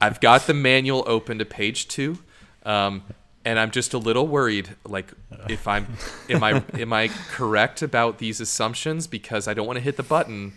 I've 0.00 0.20
got 0.20 0.48
the 0.48 0.54
manual 0.54 1.04
open 1.06 1.38
to 1.38 1.44
page 1.44 1.86
two, 1.86 2.18
um, 2.64 3.04
and 3.44 3.56
I'm 3.56 3.70
just 3.70 3.94
a 3.94 3.98
little 3.98 4.26
worried. 4.26 4.74
Like, 4.84 5.12
if 5.48 5.68
I'm, 5.68 5.86
am 6.28 6.42
I, 6.42 6.64
am 6.74 6.92
I 6.92 7.08
correct 7.30 7.82
about 7.82 8.18
these 8.18 8.40
assumptions? 8.40 9.06
Because 9.06 9.46
I 9.46 9.54
don't 9.54 9.68
want 9.68 9.76
to 9.76 9.80
hit 9.80 9.96
the 9.96 10.02
button 10.02 10.54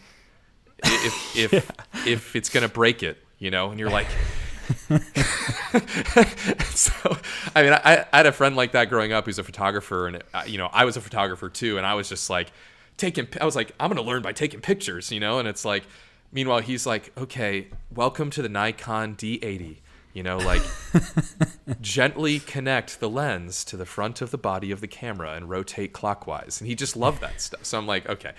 if, 0.84 1.36
if, 1.54 1.72
if 2.08 2.36
it's 2.36 2.50
gonna 2.50 2.70
break 2.70 3.04
it, 3.04 3.18
you 3.40 3.52
know. 3.52 3.72
And 3.72 3.80
you're 3.80 3.90
like, 3.90 4.08
so 6.70 7.18
I 7.56 7.64
mean, 7.64 7.74
I, 7.74 8.06
I 8.12 8.18
had 8.18 8.26
a 8.26 8.32
friend 8.32 8.56
like 8.56 8.72
that 8.74 8.90
growing 8.90 9.12
up 9.14 9.26
who's 9.26 9.40
a 9.40 9.44
photographer, 9.44 10.08
and 10.08 10.24
uh, 10.34 10.44
you 10.46 10.58
know, 10.58 10.70
I 10.72 10.86
was 10.86 10.98
a 10.98 11.02
photographer 11.02 11.50
too, 11.50 11.78
and 11.78 11.86
I 11.86 11.94
was 11.94 12.10
just 12.10 12.30
like 12.30 12.52
taking. 12.98 13.28
I 13.40 13.46
was 13.46 13.56
like, 13.56 13.74
I'm 13.80 13.90
gonna 13.90 14.02
learn 14.02 14.22
by 14.22 14.34
taking 14.34 14.62
pictures, 14.62 15.12
you 15.12 15.20
know. 15.20 15.40
And 15.40 15.48
it's 15.48 15.66
like, 15.66 15.84
meanwhile, 16.32 16.60
he's 16.60 16.86
like, 16.86 17.12
okay, 17.18 17.68
welcome 17.94 18.30
to 18.32 18.42
the 18.42 18.50
Nikon 18.50 19.16
D80. 19.16 19.78
You 20.14 20.24
know, 20.24 20.38
like 20.38 20.62
gently 21.82 22.40
connect 22.40 23.00
the 23.00 23.10
lens 23.10 23.64
to 23.66 23.78
the 23.78 23.86
front 23.86 24.22
of 24.22 24.32
the 24.32 24.38
body 24.38 24.72
of 24.72 24.82
the 24.82 24.88
camera 24.88 25.34
and 25.34 25.50
rotate 25.50 25.94
clockwise. 25.94 26.60
And 26.60 26.68
he 26.68 26.76
just 26.76 26.96
loved 26.98 27.22
that 27.22 27.40
stuff. 27.42 27.66
So 27.66 27.78
I'm 27.78 27.88
like, 27.88 28.08
okay. 28.10 28.34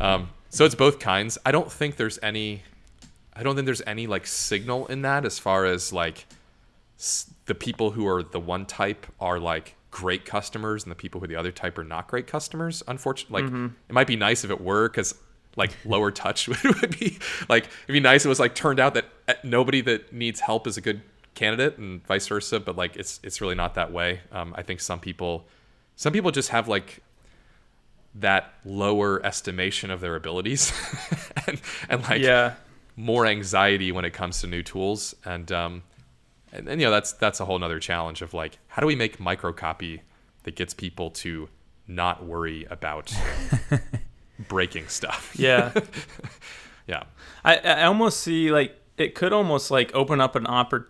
Um, 0.00 0.30
so 0.48 0.64
it's 0.64 0.74
both 0.74 0.98
kinds. 0.98 1.36
I 1.44 1.52
don't 1.52 1.70
think 1.70 1.96
there's 1.96 2.18
any 2.22 2.62
I 3.34 3.42
don't 3.42 3.54
think 3.54 3.66
there's 3.66 3.82
any 3.86 4.06
like 4.06 4.26
signal 4.26 4.86
in 4.86 5.02
that 5.02 5.24
as 5.24 5.38
far 5.38 5.64
as 5.64 5.92
like 5.92 6.26
s- 6.98 7.30
the 7.46 7.54
people 7.54 7.92
who 7.92 8.06
are 8.08 8.22
the 8.22 8.40
one 8.40 8.66
type 8.66 9.06
are 9.20 9.38
like 9.38 9.76
great 9.90 10.24
customers 10.24 10.82
and 10.84 10.90
the 10.90 10.96
people 10.96 11.20
who 11.20 11.24
are 11.24 11.28
the 11.28 11.36
other 11.36 11.52
type 11.52 11.78
are 11.78 11.84
not 11.84 12.08
great 12.08 12.26
customers. 12.26 12.82
Unfortunately, 12.88 13.42
like 13.42 13.52
it 13.88 13.92
might 13.92 14.06
be 14.06 14.16
nice 14.16 14.44
if 14.44 14.50
it 14.50 14.60
were 14.60 14.88
because 14.88 15.14
like 15.56 15.70
lower 15.84 16.10
touch 16.10 16.48
would 16.64 16.98
be 16.98 17.18
like 17.48 17.64
it'd 17.84 17.92
be 17.92 18.00
nice 18.00 18.22
if 18.22 18.26
it 18.26 18.28
was 18.30 18.40
like 18.40 18.54
turned 18.54 18.80
out 18.80 18.94
that 18.94 19.04
uh, 19.28 19.34
nobody 19.44 19.80
that 19.82 20.12
needs 20.12 20.40
help 20.40 20.66
is 20.66 20.76
a 20.76 20.80
good 20.80 21.00
candidate 21.38 21.78
and 21.78 22.04
vice 22.06 22.26
versa. 22.26 22.60
But 22.60 22.76
like 22.76 22.96
it's 22.96 23.20
it's 23.22 23.40
really 23.40 23.54
not 23.54 23.74
that 23.74 23.92
way. 23.92 24.20
Um, 24.32 24.54
I 24.56 24.62
think 24.62 24.80
some 24.80 25.00
people 25.00 25.46
some 25.96 26.12
people 26.12 26.30
just 26.30 26.50
have 26.50 26.68
like 26.68 27.02
that 28.14 28.54
lower 28.64 29.24
estimation 29.24 29.90
of 29.90 30.00
their 30.00 30.16
abilities 30.16 30.72
and, 31.46 31.60
and 31.88 32.02
like 32.02 32.20
yeah. 32.20 32.54
more 32.96 33.26
anxiety 33.26 33.92
when 33.92 34.04
it 34.04 34.12
comes 34.12 34.40
to 34.40 34.46
new 34.46 34.62
tools 34.62 35.14
and 35.24 35.52
um 35.52 35.82
and, 36.52 36.68
and 36.68 36.80
you 36.80 36.86
know 36.86 36.90
that's 36.90 37.12
that's 37.12 37.38
a 37.40 37.44
whole 37.44 37.58
nother 37.58 37.78
challenge 37.78 38.22
of 38.22 38.34
like 38.34 38.58
how 38.68 38.80
do 38.80 38.86
we 38.86 38.96
make 38.96 39.18
microcopy 39.18 40.00
that 40.44 40.56
gets 40.56 40.74
people 40.74 41.10
to 41.10 41.48
not 41.86 42.24
worry 42.24 42.64
about 42.70 43.14
breaking 44.48 44.88
stuff 44.88 45.34
Yeah. 45.38 45.72
yeah 46.86 47.04
I, 47.44 47.56
I 47.58 47.84
almost 47.84 48.20
see 48.20 48.50
like 48.50 48.80
it 48.96 49.14
could 49.14 49.32
almost 49.32 49.70
like 49.70 49.94
open 49.94 50.20
up 50.20 50.34
an 50.34 50.44
oppor- 50.44 50.86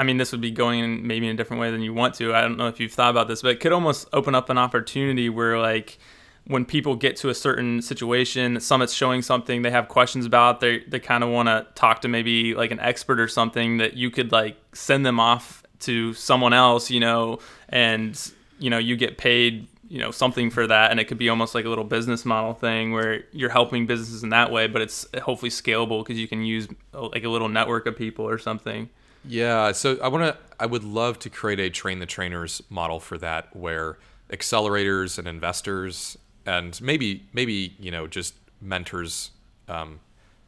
I 0.00 0.02
mean, 0.02 0.16
this 0.16 0.32
would 0.32 0.40
be 0.40 0.50
going 0.50 0.80
in 0.80 1.06
maybe 1.06 1.26
in 1.26 1.34
a 1.34 1.36
different 1.36 1.60
way 1.60 1.70
than 1.70 1.82
you 1.82 1.92
want 1.92 2.14
to. 2.14 2.34
I 2.34 2.40
don't 2.40 2.56
know 2.56 2.68
if 2.68 2.80
you've 2.80 2.90
thought 2.90 3.10
about 3.10 3.28
this, 3.28 3.42
but 3.42 3.50
it 3.50 3.60
could 3.60 3.70
almost 3.70 4.08
open 4.14 4.34
up 4.34 4.48
an 4.48 4.56
opportunity 4.56 5.28
where 5.28 5.58
like 5.58 5.98
when 6.46 6.64
people 6.64 6.96
get 6.96 7.16
to 7.16 7.28
a 7.28 7.34
certain 7.34 7.82
situation, 7.82 8.58
Summit's 8.60 8.94
showing 8.94 9.20
something 9.20 9.60
they 9.60 9.70
have 9.70 9.88
questions 9.88 10.24
about, 10.24 10.60
they 10.60 10.78
they 10.88 11.00
kind 11.00 11.22
of 11.22 11.28
want 11.28 11.48
to 11.48 11.66
talk 11.74 12.00
to 12.00 12.08
maybe 12.08 12.54
like 12.54 12.70
an 12.70 12.80
expert 12.80 13.20
or 13.20 13.28
something 13.28 13.76
that 13.76 13.92
you 13.92 14.10
could 14.10 14.32
like 14.32 14.56
send 14.72 15.04
them 15.04 15.20
off 15.20 15.64
to 15.80 16.14
someone 16.14 16.54
else, 16.54 16.90
you 16.90 17.00
know, 17.00 17.38
and 17.68 18.32
you 18.58 18.70
know 18.70 18.78
you 18.78 18.96
get 18.96 19.18
paid 19.18 19.68
you 19.90 19.98
know 19.98 20.10
something 20.10 20.48
for 20.48 20.66
that 20.66 20.92
and 20.92 20.98
it 20.98 21.08
could 21.08 21.18
be 21.18 21.28
almost 21.28 21.54
like 21.54 21.66
a 21.66 21.68
little 21.68 21.84
business 21.84 22.24
model 22.24 22.54
thing 22.54 22.92
where 22.92 23.24
you're 23.32 23.50
helping 23.50 23.86
businesses 23.86 24.22
in 24.22 24.28
that 24.28 24.52
way 24.52 24.68
but 24.68 24.80
it's 24.80 25.04
hopefully 25.22 25.50
scalable 25.50 26.04
because 26.04 26.16
you 26.18 26.28
can 26.28 26.44
use 26.44 26.68
like 26.92 27.24
a 27.24 27.28
little 27.28 27.48
network 27.48 27.86
of 27.86 27.96
people 27.96 28.26
or 28.28 28.38
something 28.38 28.88
yeah 29.24 29.72
so 29.72 29.98
i 30.02 30.08
want 30.08 30.24
to 30.24 30.36
i 30.58 30.66
would 30.66 30.84
love 30.84 31.18
to 31.18 31.28
create 31.28 31.60
a 31.60 31.68
train 31.68 31.98
the 31.98 32.06
trainers 32.06 32.62
model 32.70 33.00
for 33.00 33.18
that 33.18 33.54
where 33.54 33.98
accelerators 34.30 35.18
and 35.18 35.26
investors 35.26 36.16
and 36.46 36.80
maybe 36.80 37.24
maybe 37.32 37.74
you 37.78 37.90
know 37.90 38.06
just 38.06 38.34
mentors 38.60 39.30
um, 39.68 40.00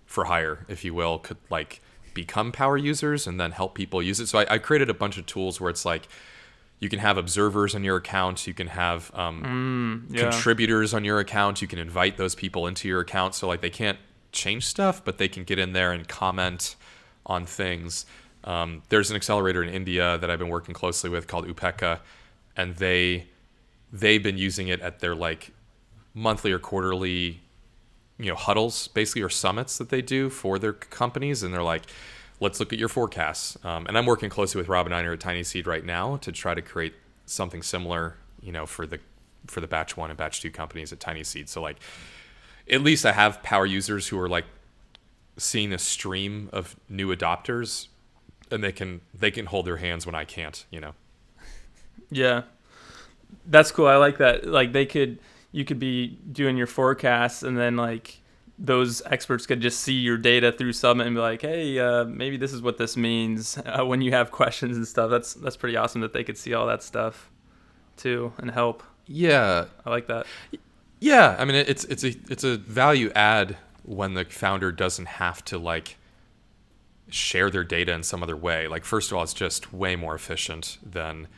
for 0.07 0.25
hire 0.25 0.65
if 0.69 0.85
you 0.85 0.95
will 0.95 1.19
could 1.19 1.39
like 1.51 1.81
become 2.15 2.53
power 2.53 2.77
users 2.77 3.27
and 3.27 3.41
then 3.41 3.53
help 3.53 3.75
people 3.75 4.03
use 4.03 4.21
it. 4.21 4.27
So 4.27 4.39
I, 4.41 4.55
I 4.55 4.59
created 4.59 4.91
a 4.91 4.95
bunch 4.95 5.19
of 5.19 5.27
tools 5.27 5.61
where 5.61 5.71
it's 5.71 5.85
like 5.85 6.09
you 6.79 6.89
can 6.89 6.99
have 6.99 7.17
observers 7.17 7.75
on 7.75 7.85
your 7.85 7.97
account 7.97 8.47
you 8.47 8.55
can 8.55 8.67
have 8.67 9.11
um, 9.15 10.07
yeah. 10.11 10.23
contributors 10.23 10.93
on 10.93 11.05
your 11.05 11.21
account 11.21 11.63
you 11.63 11.69
can 11.69 11.79
invite 11.79 12.17
those 12.17 12.35
people 12.35 12.67
into 12.67 12.89
your 12.89 13.01
account. 13.01 13.35
So 13.35 13.49
like 13.49 13.61
they 13.61 13.71
can't 13.71 13.99
change 14.33 14.67
stuff 14.67 15.05
but 15.05 15.19
they 15.19 15.29
can 15.29 15.45
get 15.45 15.59
in 15.59 15.73
there 15.73 15.93
and 15.93 16.07
comment 16.09 16.77
on 17.25 17.47
things 17.47 18.05
um, 18.45 18.83
there's 18.89 19.11
an 19.11 19.17
accelerator 19.17 19.63
in 19.63 19.69
india 19.69 20.19
that 20.19 20.31
i've 20.31 20.39
been 20.39 20.49
working 20.49 20.75
closely 20.75 21.11
with 21.11 21.27
called 21.27 21.47
Upekkha 21.47 22.01
and 22.57 22.77
they 22.77 23.27
they've 23.93 24.23
been 24.23 24.39
using 24.39 24.69
it 24.69 24.81
at 24.81 25.01
their 25.01 25.15
like 25.15 25.53
monthly 26.15 26.53
or 26.53 26.59
quarterly 26.59 27.41
you 28.19 28.27
know 28.31 28.37
huddles 28.37 28.89
basically 28.89 29.23
or 29.23 29.29
summits 29.29 29.79
that 29.79 29.89
they 29.89 30.03
do 30.03 30.29
for 30.31 30.59
their 30.59 30.73
companies 30.73 31.43
and 31.43 31.53
they're 31.53 31.63
like 31.63 31.83
let's 32.41 32.59
look 32.59 32.73
at 32.73 32.79
your 32.79 32.89
forecasts. 32.89 33.57
Um, 33.65 33.87
and 33.87 33.97
i'm 33.97 34.07
working 34.07 34.29
closely 34.29 34.61
with 34.61 34.69
Rob 34.69 34.87
and 34.87 34.95
Einar 34.95 35.13
at 35.13 35.21
tiny 35.21 35.43
seed 35.43 35.67
right 35.67 35.85
now 35.85 36.17
to 36.19 36.33
try 36.33 36.55
to 36.55 36.63
create 36.63 36.95
something 37.27 37.63
similar 37.63 38.17
you 38.43 38.53
know 38.53 38.67
for 38.67 38.87
the 38.87 38.99
for 39.47 39.61
the 39.61 39.67
batch 39.67 39.97
one 39.97 40.11
and 40.11 40.17
batch 40.17 40.41
two 40.41 40.51
companies 40.51 40.93
at 40.93 41.01
tiny 41.01 41.25
seed. 41.25 41.49
So 41.49 41.61
like 41.63 41.79
at 42.71 42.81
least 42.81 43.05
i 43.05 43.13
have 43.13 43.43
power 43.43 43.67
users 43.67 44.09
who 44.09 44.19
are 44.19 44.29
like 44.29 44.45
seeing 45.37 45.73
a 45.73 45.79
stream 45.79 46.49
of 46.53 46.77
new 46.89 47.15
adopters 47.15 47.89
and 48.53 48.63
they 48.63 48.73
can 48.73 49.01
they 49.15 49.31
can 49.31 49.47
hold 49.47 49.67
their 49.67 49.79
hands 49.79 50.07
when 50.07 50.15
i 50.15 50.25
can't 50.25 50.67
you 50.71 50.81
know 50.81 50.93
yeah 52.11 52.43
that's 53.47 53.71
cool 53.73 53.87
i 53.87 53.97
like 53.97 54.19
that 54.19 54.47
like 54.47 54.73
they 54.73 54.87
could 54.87 55.19
you 55.51 55.65
could 55.65 55.79
be 55.79 56.19
doing 56.31 56.57
your 56.57 56.67
forecasts 56.67 57.43
and 57.43 57.59
then 57.59 57.77
like 57.77 58.23
those 58.59 59.03
experts 59.07 59.47
could 59.47 59.61
just 59.61 59.81
see 59.81 59.95
your 59.95 60.17
data 60.17 60.53
through 60.53 60.73
Summit 60.73 61.07
and 61.07 61.17
be 61.17 61.21
like, 61.21 61.43
"Hey, 61.43 61.79
uh, 61.79 62.05
maybe 62.05 62.37
this 62.37 62.53
is 62.53 62.63
what 62.63 62.79
this 62.79 62.97
means." 62.97 63.59
Uh, 63.73 63.87
when 63.87 64.03
you 64.03 64.13
have 64.13 64.31
questions 64.31 64.77
and 64.77 64.87
stuff, 64.87 65.11
that's 65.11 65.33
that's 65.35 65.57
pretty 65.57 65.77
awesome 65.77 66.03
that 66.03 66.13
they 66.13 66.23
could 66.23 66.37
see 66.37 66.53
all 66.53 66.67
that 66.67 66.83
stuff 66.83 67.31
too 67.97 68.33
and 68.39 68.51
help. 68.51 68.83
yeah 69.07 69.67
I 69.85 69.91
like 69.91 70.07
that. 70.09 70.27
Yeah, 71.01 71.37
I 71.39 71.45
mean 71.45 71.57
it's 71.57 71.85
it's 71.85 72.05
a 72.05 72.15
it's 72.29 72.45
a 72.45 72.57
value 72.59 73.11
add 73.15 73.57
when 73.85 74.15
the 74.15 74.25
founder 74.25 74.71
doesn't 74.71 75.07
have 75.07 75.45
to 75.47 75.59
like 75.59 75.97
share 77.13 77.51
their 77.51 77.65
data 77.65 77.93
in 77.93 78.03
some 78.03 78.23
other 78.23 78.37
way. 78.37 78.69
Like 78.69 78.85
first 78.85 79.11
of 79.11 79.17
all, 79.17 79.23
it's 79.23 79.35
just 79.35 79.73
way 79.73 79.97
more 79.97 80.15
efficient 80.15 80.79
than 80.83 81.29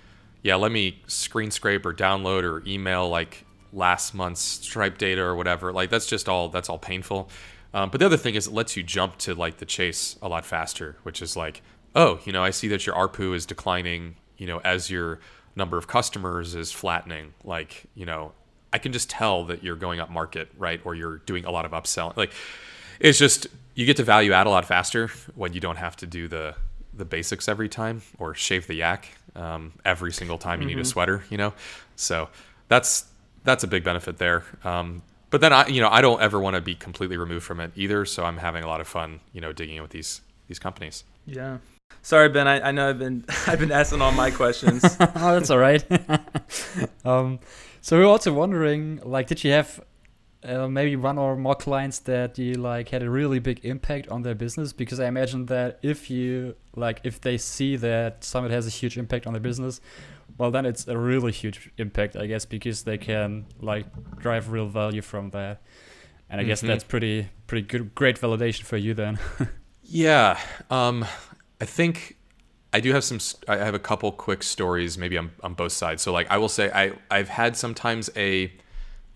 yeah, 0.43 0.57
let 0.57 0.73
me 0.73 1.03
screen 1.07 1.51
scrape 1.51 1.87
or 1.87 1.95
download 1.95 2.43
or 2.43 2.63
email 2.67 3.09
like 3.09 3.45
last 3.73 4.15
month's 4.15 4.43
Stripe 4.43 4.99
data 4.99 5.23
or 5.23 5.35
whatever. 5.35 5.73
Like 5.73 5.91
that's 5.91 6.07
just 6.07 6.29
all 6.29 6.49
that's 6.49 6.69
all 6.69 6.79
painful. 6.79 7.29
Um, 7.73 7.91
but 7.91 7.99
the 7.99 8.07
other 8.07 8.17
thing 8.17 8.37
is 8.37 8.47
it 8.47 8.53
lets 8.53 8.77
you 8.77 8.83
jump 8.83 9.19
to 9.19 9.35
like 9.35 9.57
the 9.57 9.65
chase 9.65 10.17
a 10.23 10.29
lot 10.29 10.45
faster, 10.45 10.97
which 11.03 11.21
is 11.21 11.37
like, 11.37 11.63
oh, 11.95 12.21
you 12.25 12.33
know, 12.33 12.45
I 12.45 12.51
see 12.51 12.69
that 12.69 12.87
your 12.87 12.95
ARPU 12.95 13.35
is 13.35 13.47
declining, 13.47 14.15
you 14.37 14.47
know, 14.47 14.59
as 14.59 14.91
your 14.91 15.19
number 15.57 15.77
of 15.77 15.89
customers 15.89 16.55
is 16.55 16.71
flattening. 16.71 17.35
Like, 17.43 17.85
you 17.95 18.07
know, 18.07 18.33
I 18.73 18.79
can 18.79 18.93
just 18.93 19.11
tell 19.11 19.45
that 19.47 19.65
you're 19.65 19.77
going 19.77 19.99
up 19.99 20.11
market, 20.11 20.49
right? 20.57 20.81
Or 20.85 20.95
you're 20.95 21.19
doing 21.19 21.45
a 21.45 21.51
lot 21.51 21.65
of 21.65 21.73
upselling. 21.73 22.17
Like, 22.17 22.33
it's 23.01 23.19
just 23.19 23.49
you 23.75 23.87
get 23.87 23.97
to 23.97 24.05
value 24.05 24.33
add 24.33 24.47
a 24.47 24.51
lot 24.51 24.65
faster 24.65 25.09
when 25.35 25.53
you 25.53 25.61
don't 25.61 25.77
have 25.77 25.97
to 25.97 26.07
do 26.07 26.29
the 26.29 26.55
the 26.97 27.05
basics 27.05 27.49
every 27.49 27.69
time 27.69 28.03
or 28.19 28.35
shave 28.35 28.69
the 28.69 28.75
yak 28.75 29.09
um, 29.35 29.73
every 29.85 30.13
single 30.13 30.39
time 30.39 30.61
you 30.61 30.67
need 30.67 30.79
a 30.79 30.85
sweater. 30.85 31.25
You 31.31 31.39
know, 31.39 31.55
so 31.97 32.29
that's 32.69 33.07
that's 33.45 33.65
a 33.65 33.67
big 33.67 33.85
benefit 33.85 34.19
there. 34.19 34.45
Um, 34.65 35.03
but 35.31 35.41
then 35.41 35.53
I, 35.53 35.67
you 35.67 35.81
know, 35.81 35.89
I 35.89 36.01
don't 36.01 36.23
ever 36.23 36.39
want 36.39 36.55
to 36.55 36.61
be 36.61 36.75
completely 36.75 37.17
removed 37.17 37.45
from 37.45 37.61
it 37.61 37.73
either. 37.75 38.05
So 38.05 38.25
I'm 38.25 38.37
having 38.37 38.63
a 38.63 38.69
lot 38.69 38.81
of 38.81 38.87
fun, 38.87 39.21
you 39.33 39.41
know, 39.41 39.53
digging 39.53 39.77
in 39.77 39.83
with 39.83 39.91
these 39.91 40.21
these 40.47 40.59
companies. 40.59 41.05
Yeah. 41.27 41.59
Sorry, 42.03 42.29
Ben. 42.29 42.47
I, 42.47 42.69
I 42.69 42.71
know 42.71 42.91
I've 42.91 42.99
been 42.99 43.25
I've 43.47 43.59
been 43.59 43.73
asking 43.73 44.01
all 44.01 44.13
my 44.13 44.31
questions. 44.31 44.85
oh, 44.85 44.99
that's 45.15 45.51
all 45.51 45.59
right. 45.59 45.85
um, 47.05 47.41
so 47.81 47.99
we're 47.99 48.07
also 48.07 48.33
wondering, 48.33 49.01
like, 49.05 49.27
did 49.27 49.45
you 49.45 49.51
have 49.53 49.81
uh, 50.45 50.69
maybe 50.69 50.97
one 50.97 51.19
or 51.19 51.37
more 51.37 51.55
clients 51.55 51.99
that 52.01 52.39
you 52.39 52.55
like 52.55 52.91
had 52.91 53.03
a 53.03 53.11
really 53.11 53.39
big 53.39 53.65
impact 53.65 54.09
on 54.09 54.23
their 54.23 54.35
business? 54.35 54.73
Because 54.73 55.01
I 55.01 55.07
imagine 55.07 55.47
that 55.47 55.79
if 55.83 56.11
you 56.11 56.55
like, 56.77 57.01
if 57.05 57.21
they 57.21 57.39
see 57.39 57.77
that 57.77 58.23
Summit 58.25 58.51
has 58.51 58.67
a 58.67 58.71
huge 58.71 58.97
impact 58.99 59.27
on 59.27 59.33
their 59.33 59.41
business, 59.41 59.81
well, 60.39 60.51
then 60.51 60.67
it's 60.67 60.87
a 60.89 60.97
really 60.99 61.33
huge 61.33 61.71
impact, 61.79 62.17
I 62.17 62.27
guess, 62.27 62.45
because 62.45 62.83
they 62.85 62.99
can 62.99 63.47
like 63.61 63.87
drive 64.19 64.51
real 64.51 64.67
value 64.69 65.03
from 65.03 65.31
that. 65.31 65.63
And 66.31 66.41
I 66.41 66.45
guess 66.45 66.63
Mhm. 66.63 66.67
that's 66.69 66.85
pretty 66.85 67.29
pretty 67.47 67.67
good, 67.67 67.95
great 67.95 68.19
validation 68.21 68.63
for 68.65 68.77
you 68.77 68.95
then. 68.95 69.19
Yeah, 69.87 70.41
um, 70.71 71.05
I 71.61 71.67
think 71.67 72.17
I 72.73 72.81
do 72.81 72.93
have 72.93 73.05
some. 73.05 73.19
I 73.47 73.59
have 73.59 73.75
a 73.75 73.79
couple 73.79 74.11
quick 74.13 74.43
stories, 74.43 74.97
maybe 74.97 75.19
on, 75.19 75.31
on 75.43 75.53
both 75.53 75.73
sides. 75.73 76.03
So, 76.03 76.11
like, 76.11 76.27
I 76.31 76.39
will 76.39 76.49
say 76.49 76.71
I 76.75 76.93
I've 77.11 77.29
had 77.29 77.55
sometimes 77.55 78.09
a 78.17 78.51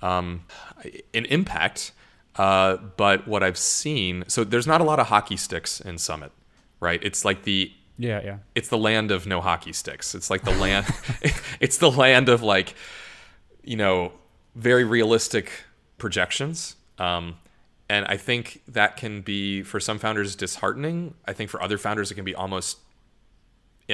um, 0.02 0.44
an 1.14 1.24
impact, 1.26 1.92
uh, 2.36 2.76
but 2.76 3.26
what 3.26 3.42
I've 3.42 3.58
seen. 3.58 4.24
So 4.28 4.44
there's 4.44 4.66
not 4.66 4.80
a 4.80 4.84
lot 4.84 5.00
of 5.00 5.08
hockey 5.08 5.36
sticks 5.36 5.80
in 5.80 5.98
Summit, 5.98 6.32
right? 6.80 7.00
It's 7.02 7.24
like 7.24 7.42
the 7.42 7.72
yeah, 7.98 8.20
yeah. 8.24 8.38
it's 8.54 8.68
the 8.68 8.78
land 8.78 9.10
of 9.10 9.26
no 9.26 9.40
hockey 9.40 9.72
sticks. 9.72 10.14
It's 10.14 10.30
like 10.30 10.44
the 10.44 10.52
land. 10.52 10.86
it's 11.60 11.78
the 11.78 11.90
land 11.90 12.28
of 12.28 12.42
like, 12.42 12.74
you 13.64 13.76
know, 13.76 14.12
very 14.54 14.84
realistic 14.84 15.50
projections. 15.98 16.76
Um, 16.98 17.38
and 17.88 18.06
I 18.06 18.16
think 18.16 18.62
that 18.68 18.96
can 18.96 19.22
be 19.22 19.62
for 19.62 19.80
some 19.80 19.98
founders 19.98 20.36
disheartening. 20.36 21.14
I 21.26 21.32
think 21.32 21.50
for 21.50 21.60
other 21.60 21.76
founders 21.76 22.10
it 22.10 22.14
can 22.14 22.24
be 22.24 22.34
almost, 22.34 22.78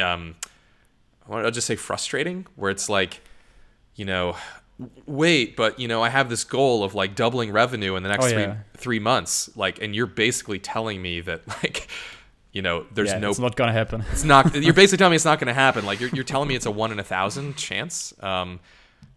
um, 0.00 0.34
I'll 1.30 1.50
just 1.50 1.66
say 1.66 1.76
frustrating, 1.76 2.46
where 2.56 2.70
it's 2.70 2.90
like, 2.90 3.20
you 3.94 4.04
know, 4.04 4.36
wait, 5.06 5.56
but 5.56 5.78
you 5.78 5.88
know, 5.88 6.02
I 6.02 6.08
have 6.08 6.28
this 6.28 6.44
goal 6.44 6.84
of 6.84 6.94
like 6.94 7.14
doubling 7.14 7.52
revenue 7.52 7.96
in 7.96 8.02
the 8.02 8.08
next 8.08 8.26
Oh, 8.26 8.30
three 8.30 8.42
yeah. 8.42 8.56
three 8.76 8.98
months, 8.98 9.54
like, 9.56 9.80
and 9.80 9.94
you're 9.94 10.06
basically 10.06 10.58
telling 10.58 11.00
me 11.00 11.20
that 11.22 11.46
like, 11.62 11.88
you 12.52 12.62
know, 12.62 12.86
there's 12.92 13.10
yeah, 13.10 13.18
no 13.18 13.30
it's 13.30 13.38
not 13.38 13.56
gonna 13.56 13.72
happen. 13.72 14.04
it's 14.12 14.24
not. 14.24 14.54
You're 14.54 14.74
basically 14.74 14.98
telling 14.98 15.10
me 15.10 15.16
it's 15.16 15.24
not 15.24 15.38
going 15.38 15.48
to 15.48 15.54
happen. 15.54 15.84
Like 15.84 16.00
you're, 16.00 16.10
you're 16.10 16.24
telling 16.24 16.48
me 16.48 16.54
it's 16.54 16.66
a 16.66 16.70
one 16.70 16.92
in 16.92 16.98
a 16.98 17.04
thousand 17.04 17.56
chance. 17.56 18.14
Um, 18.20 18.60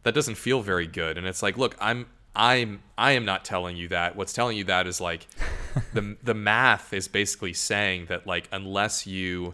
that 0.04 0.13
doesn't 0.13 0.36
feel 0.36 0.62
very 0.62 0.88
good. 0.88 1.17
And 1.17 1.28
it's 1.28 1.43
like, 1.43 1.58
look, 1.58 1.76
I'm, 1.82 2.06
I'm, 2.36 2.82
I 2.98 3.12
am 3.12 3.26
not 3.26 3.43
telling 3.43 3.76
you 3.76 3.89
that. 3.89 4.15
What's 4.15 4.32
telling 4.32 4.56
you 4.58 4.63
that 4.65 4.88
is 4.88 5.02
like, 5.02 5.28
the 5.93 6.15
the 6.24 6.34
math 6.34 6.93
is 6.93 7.08
basically 7.08 7.54
saying 7.54 8.06
that 8.06 8.26
like 8.26 8.48
unless 8.52 9.06
you, 9.06 9.54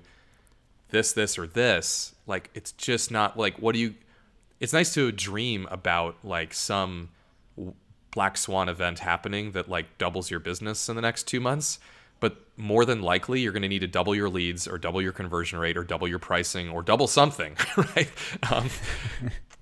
this, 0.89 1.12
this, 1.12 1.38
or 1.39 1.48
this, 1.48 2.13
like 2.28 2.50
it's 2.54 2.72
just 2.74 3.12
not 3.12 3.38
like 3.38 3.58
what 3.58 3.74
do 3.74 3.80
you. 3.80 3.96
It's 4.63 4.71
nice 4.71 4.93
to 4.93 5.12
dream 5.12 5.67
about 5.69 6.15
like 6.23 6.54
some 6.54 7.10
black 8.12 8.38
swan 8.38 8.69
event 8.69 8.99
happening 8.99 9.52
that 9.52 9.67
like 9.67 9.97
doubles 9.97 10.32
your 10.32 10.39
business 10.39 10.88
in 10.88 10.95
the 10.95 11.02
next 11.02 11.23
two 11.23 11.41
months 11.41 11.80
but 12.21 12.38
more 12.56 12.86
than 12.86 13.02
likely 13.02 13.41
you're 13.41 13.52
going 13.52 13.63
to 13.63 13.67
need 13.67 13.80
to 13.80 13.88
double 13.88 14.15
your 14.15 14.30
leads 14.30 14.65
or 14.65 14.78
double 14.78 15.02
your 15.02 15.12
conversion 15.12 15.60
rate 15.60 15.76
or 15.76 15.84
double 15.84 16.08
your 16.08 16.17
pricing 16.17 16.69
or 16.69 16.82
double 16.82 17.08
something 17.08 17.58
right? 17.78 18.10
Um, 18.49 18.69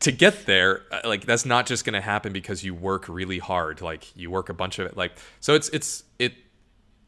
to 0.02 0.12
get 0.12 0.46
there 0.46 0.84
uh, 0.92 1.02
like 1.06 1.26
that's 1.26 1.48
not 1.48 1.66
just 1.66 1.84
going 1.84 1.96
to 1.96 2.02
happen 2.02 2.32
because 2.32 2.64
you 2.64 2.76
work 2.76 3.10
really 3.10 3.40
hard 3.40 3.82
like 3.82 4.16
you 4.16 4.30
work 4.30 4.50
a 4.50 4.54
bunch 4.54 4.78
of 4.78 4.86
it 4.86 4.96
like 4.96 5.14
so 5.40 5.56
it's 5.56 5.70
it's 5.70 6.04
it 6.20 6.34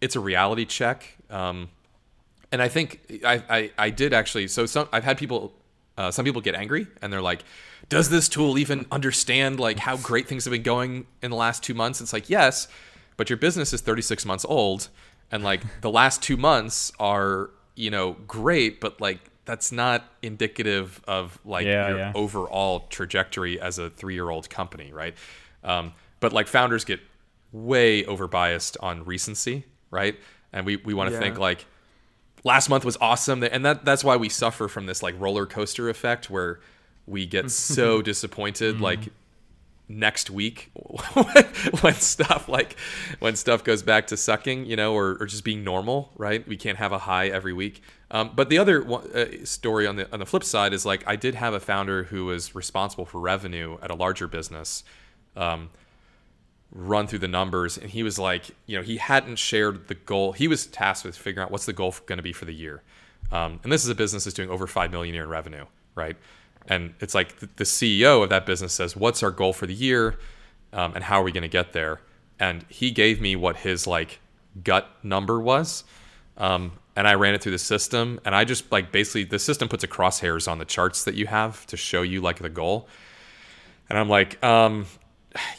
it's 0.02 0.16
a 0.16 0.20
reality 0.20 0.66
check 0.66 1.16
um, 1.30 1.70
and 2.52 2.60
i 2.60 2.68
think 2.68 3.22
I, 3.24 3.44
I 3.50 3.72
i 3.78 3.90
did 3.92 4.14
actually 4.14 4.48
so 4.48 4.66
some 4.66 4.90
i've 4.92 5.04
had 5.04 5.20
people 5.20 5.54
uh, 5.96 6.10
some 6.10 6.26
people 6.26 6.42
get 6.42 6.56
angry 6.56 6.88
and 7.04 7.14
they're 7.14 7.22
like 7.22 7.44
does 7.90 8.10
this 8.10 8.28
tool 8.30 8.58
even 8.58 8.86
understand 8.92 9.60
like 9.60 9.80
how 9.80 9.98
great 9.98 10.28
things 10.28 10.46
have 10.46 10.52
been 10.52 10.64
going 10.64 11.06
in 11.22 11.30
the 11.32 11.38
last 11.38 11.64
two 11.64 11.74
months 11.74 12.02
it's 12.02 12.14
like 12.14 12.30
yes 12.30 12.68
but 13.18 13.30
your 13.30 13.38
business 13.38 13.74
is 13.74 13.82
36 13.82 14.26
months 14.26 14.46
old 14.48 14.90
and 15.32 15.44
like 15.44 15.62
the 15.82 15.90
last 15.92 16.22
two 16.22 16.38
months 16.38 16.92
are 17.00 17.50
you 17.76 17.90
know 17.92 18.14
great 18.28 18.80
but 18.82 19.00
like 19.02 19.20
that's 19.46 19.72
not 19.72 20.06
indicative 20.22 21.02
of 21.08 21.38
like 21.44 21.66
Yeah, 21.66 21.90
your 21.90 21.98
yeah. 21.98 22.12
overall 22.16 22.88
trajectory 22.90 23.60
as 23.60 23.78
a 23.78 23.90
three-year-old 23.90 24.50
company 24.50 24.92
right 24.94 25.16
um, 25.64 25.94
but 26.20 26.34
like 26.34 26.48
founders 26.48 26.86
get 26.86 27.00
way 27.52 28.06
over 28.06 28.28
biased 28.28 28.78
on 28.80 29.04
recency 29.06 29.66
right 29.92 30.18
and 30.52 30.66
we, 30.66 30.78
we 30.78 30.94
want 30.94 31.10
to 31.10 31.14
Yeah. 31.16 31.20
think 31.20 31.38
like 31.38 31.66
last 32.44 32.70
month 32.70 32.84
was 32.86 32.98
awesome 33.02 33.44
and 33.44 33.66
that 33.66 33.86
that's 33.86 34.04
why 34.04 34.16
we 34.18 34.30
suffer 34.30 34.68
from 34.68 34.86
this 34.86 35.04
like 35.04 35.16
roller 35.20 35.46
coaster 35.46 35.90
effect 35.90 36.30
where 36.30 36.60
we 37.08 37.26
get 37.26 37.52
so 37.52 38.02
disappointed 38.02 38.82
like 38.82 39.10
next 39.90 40.30
week 40.30 40.72
when 41.82 41.94
stuff 41.94 42.48
like 42.48 42.78
when 43.20 43.36
stuff 43.36 43.64
goes 43.64 43.84
back 43.84 44.08
to 44.08 44.18
sucking 44.18 44.66
you 44.66 44.76
know 44.76 44.94
or, 44.94 45.18
or 45.20 45.26
just 45.26 45.44
being 45.44 45.64
normal 45.64 46.12
right? 46.16 46.48
We 46.48 46.58
can't 46.58 46.78
have 46.78 46.92
a 46.92 47.00
high 47.00 47.28
every 47.28 47.54
week. 47.54 47.82
Um, 48.10 48.32
but 48.36 48.50
the 48.50 48.58
other 48.60 48.84
one, 48.84 49.10
uh, 49.12 49.44
story 49.44 49.88
on 49.88 49.98
the 49.98 50.12
on 50.14 50.20
the 50.20 50.26
flip 50.26 50.44
side 50.44 50.74
is 50.74 50.86
like 50.86 51.04
i 51.08 51.16
did 51.16 51.36
have 51.36 51.54
a 51.54 51.60
founder 51.60 52.04
who 52.04 52.26
was 52.26 52.56
responsible 52.56 53.06
for 53.06 53.20
revenue 53.20 53.78
at 53.82 53.92
a 53.92 53.96
larger 53.96 54.28
business 54.28 54.84
um, 55.36 55.70
run 56.72 57.08
through 57.08 57.20
the 57.20 57.28
numbers 57.28 57.78
and 57.78 57.90
he 57.90 58.04
was 58.04 58.18
like 58.18 58.52
you 58.66 58.78
know 58.78 58.84
he 58.84 58.98
hadn't 58.98 59.38
shared 59.38 59.88
the 59.88 59.96
goal. 59.96 60.32
He 60.32 60.48
was 60.48 60.66
tasked 60.66 61.06
with 61.06 61.16
figuring 61.16 61.44
out 61.46 61.52
what's 61.52 61.66
the 61.66 61.74
goal 61.74 61.94
going 62.06 62.18
to 62.18 62.24
be 62.24 62.34
for 62.34 62.46
the 62.46 62.54
year. 62.54 62.82
Um, 63.32 63.60
and 63.64 63.72
this 63.72 63.84
is 63.84 63.90
a 63.90 63.96
business 63.96 64.26
that's 64.26 64.36
doing 64.36 64.50
over 64.50 64.68
5 64.68 64.92
million 64.92 65.14
a 65.14 65.18
year 65.18 65.24
in 65.24 65.30
revenue 65.30 65.66
right 65.96 66.18
and 66.68 66.94
it's 67.00 67.14
like 67.14 67.38
the, 67.40 67.64
ceo 67.64 68.24
of 68.24 68.30
that 68.30 68.46
business 68.46 68.74
says 68.74 68.96
what's 68.96 69.24
our 69.24 69.32
goal 69.32 69.54
for 69.54 69.66
the 69.66 69.74
year? 69.74 70.18
Um, 70.72 70.94
and 70.96 71.04
how 71.04 71.22
are 71.22 71.24
we 71.24 71.32
going 71.32 71.44
to 71.44 71.48
get 71.48 71.74
there? 71.74 72.02
And 72.40 72.66
he 72.68 72.92
gave 72.92 73.22
me 73.22 73.36
what 73.36 73.58
his 73.58 73.86
like 73.86 74.20
gut 74.64 74.90
number 75.04 75.40
was 75.40 75.84
um, 76.38 76.74
and 76.96 77.08
i 77.08 77.14
ran 77.16 77.34
it 77.34 77.42
through 77.42 77.52
the 77.52 77.58
system 77.58 78.20
and 78.24 78.36
i 78.36 78.44
just 78.44 78.72
like 78.72 78.92
basically 78.92 79.24
the 79.24 79.40
system 79.40 79.68
puts 79.68 79.84
a 79.84 79.88
crosshairs 79.88 80.48
on 80.48 80.60
the 80.60 80.66
charts 80.66 81.06
that 81.06 81.16
you 81.16 81.26
have 81.26 81.66
to 81.66 81.76
show 81.76 82.04
you 82.04 82.22
like 82.22 82.38
the 82.40 82.50
goal. 82.50 82.88
And 83.90 83.98
i'm 83.98 84.10
like 84.10 84.44
um, 84.44 84.86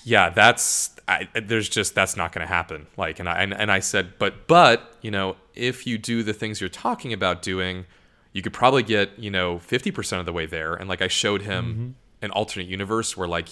yeah, 0.04 0.30
that's 0.30 0.94
I, 1.08 1.28
there's 1.34 1.68
just 1.68 1.94
that's 1.94 2.16
not 2.16 2.32
going 2.32 2.46
to 2.46 2.52
happen. 2.52 2.86
Like, 2.96 3.18
and 3.18 3.28
I 3.28 3.42
and, 3.42 3.52
and 3.52 3.70
I 3.70 3.80
said, 3.80 4.18
but 4.18 4.46
but 4.46 4.96
you 5.02 5.10
know, 5.10 5.36
if 5.54 5.86
you 5.86 5.98
do 5.98 6.22
the 6.22 6.32
things 6.32 6.60
you're 6.60 6.70
talking 6.70 7.12
about 7.12 7.42
doing, 7.42 7.86
you 8.34 8.42
could 8.42 8.52
probably 8.52 8.82
get 8.82 9.18
you 9.18 9.30
know 9.30 9.56
50% 9.56 10.20
of 10.20 10.26
the 10.26 10.32
way 10.32 10.44
there. 10.44 10.74
And 10.74 10.86
like 10.86 11.00
I 11.00 11.08
showed 11.08 11.40
him 11.40 11.64
mm-hmm. 11.64 12.24
an 12.26 12.30
alternate 12.32 12.68
universe 12.68 13.16
where 13.16 13.28
like 13.28 13.48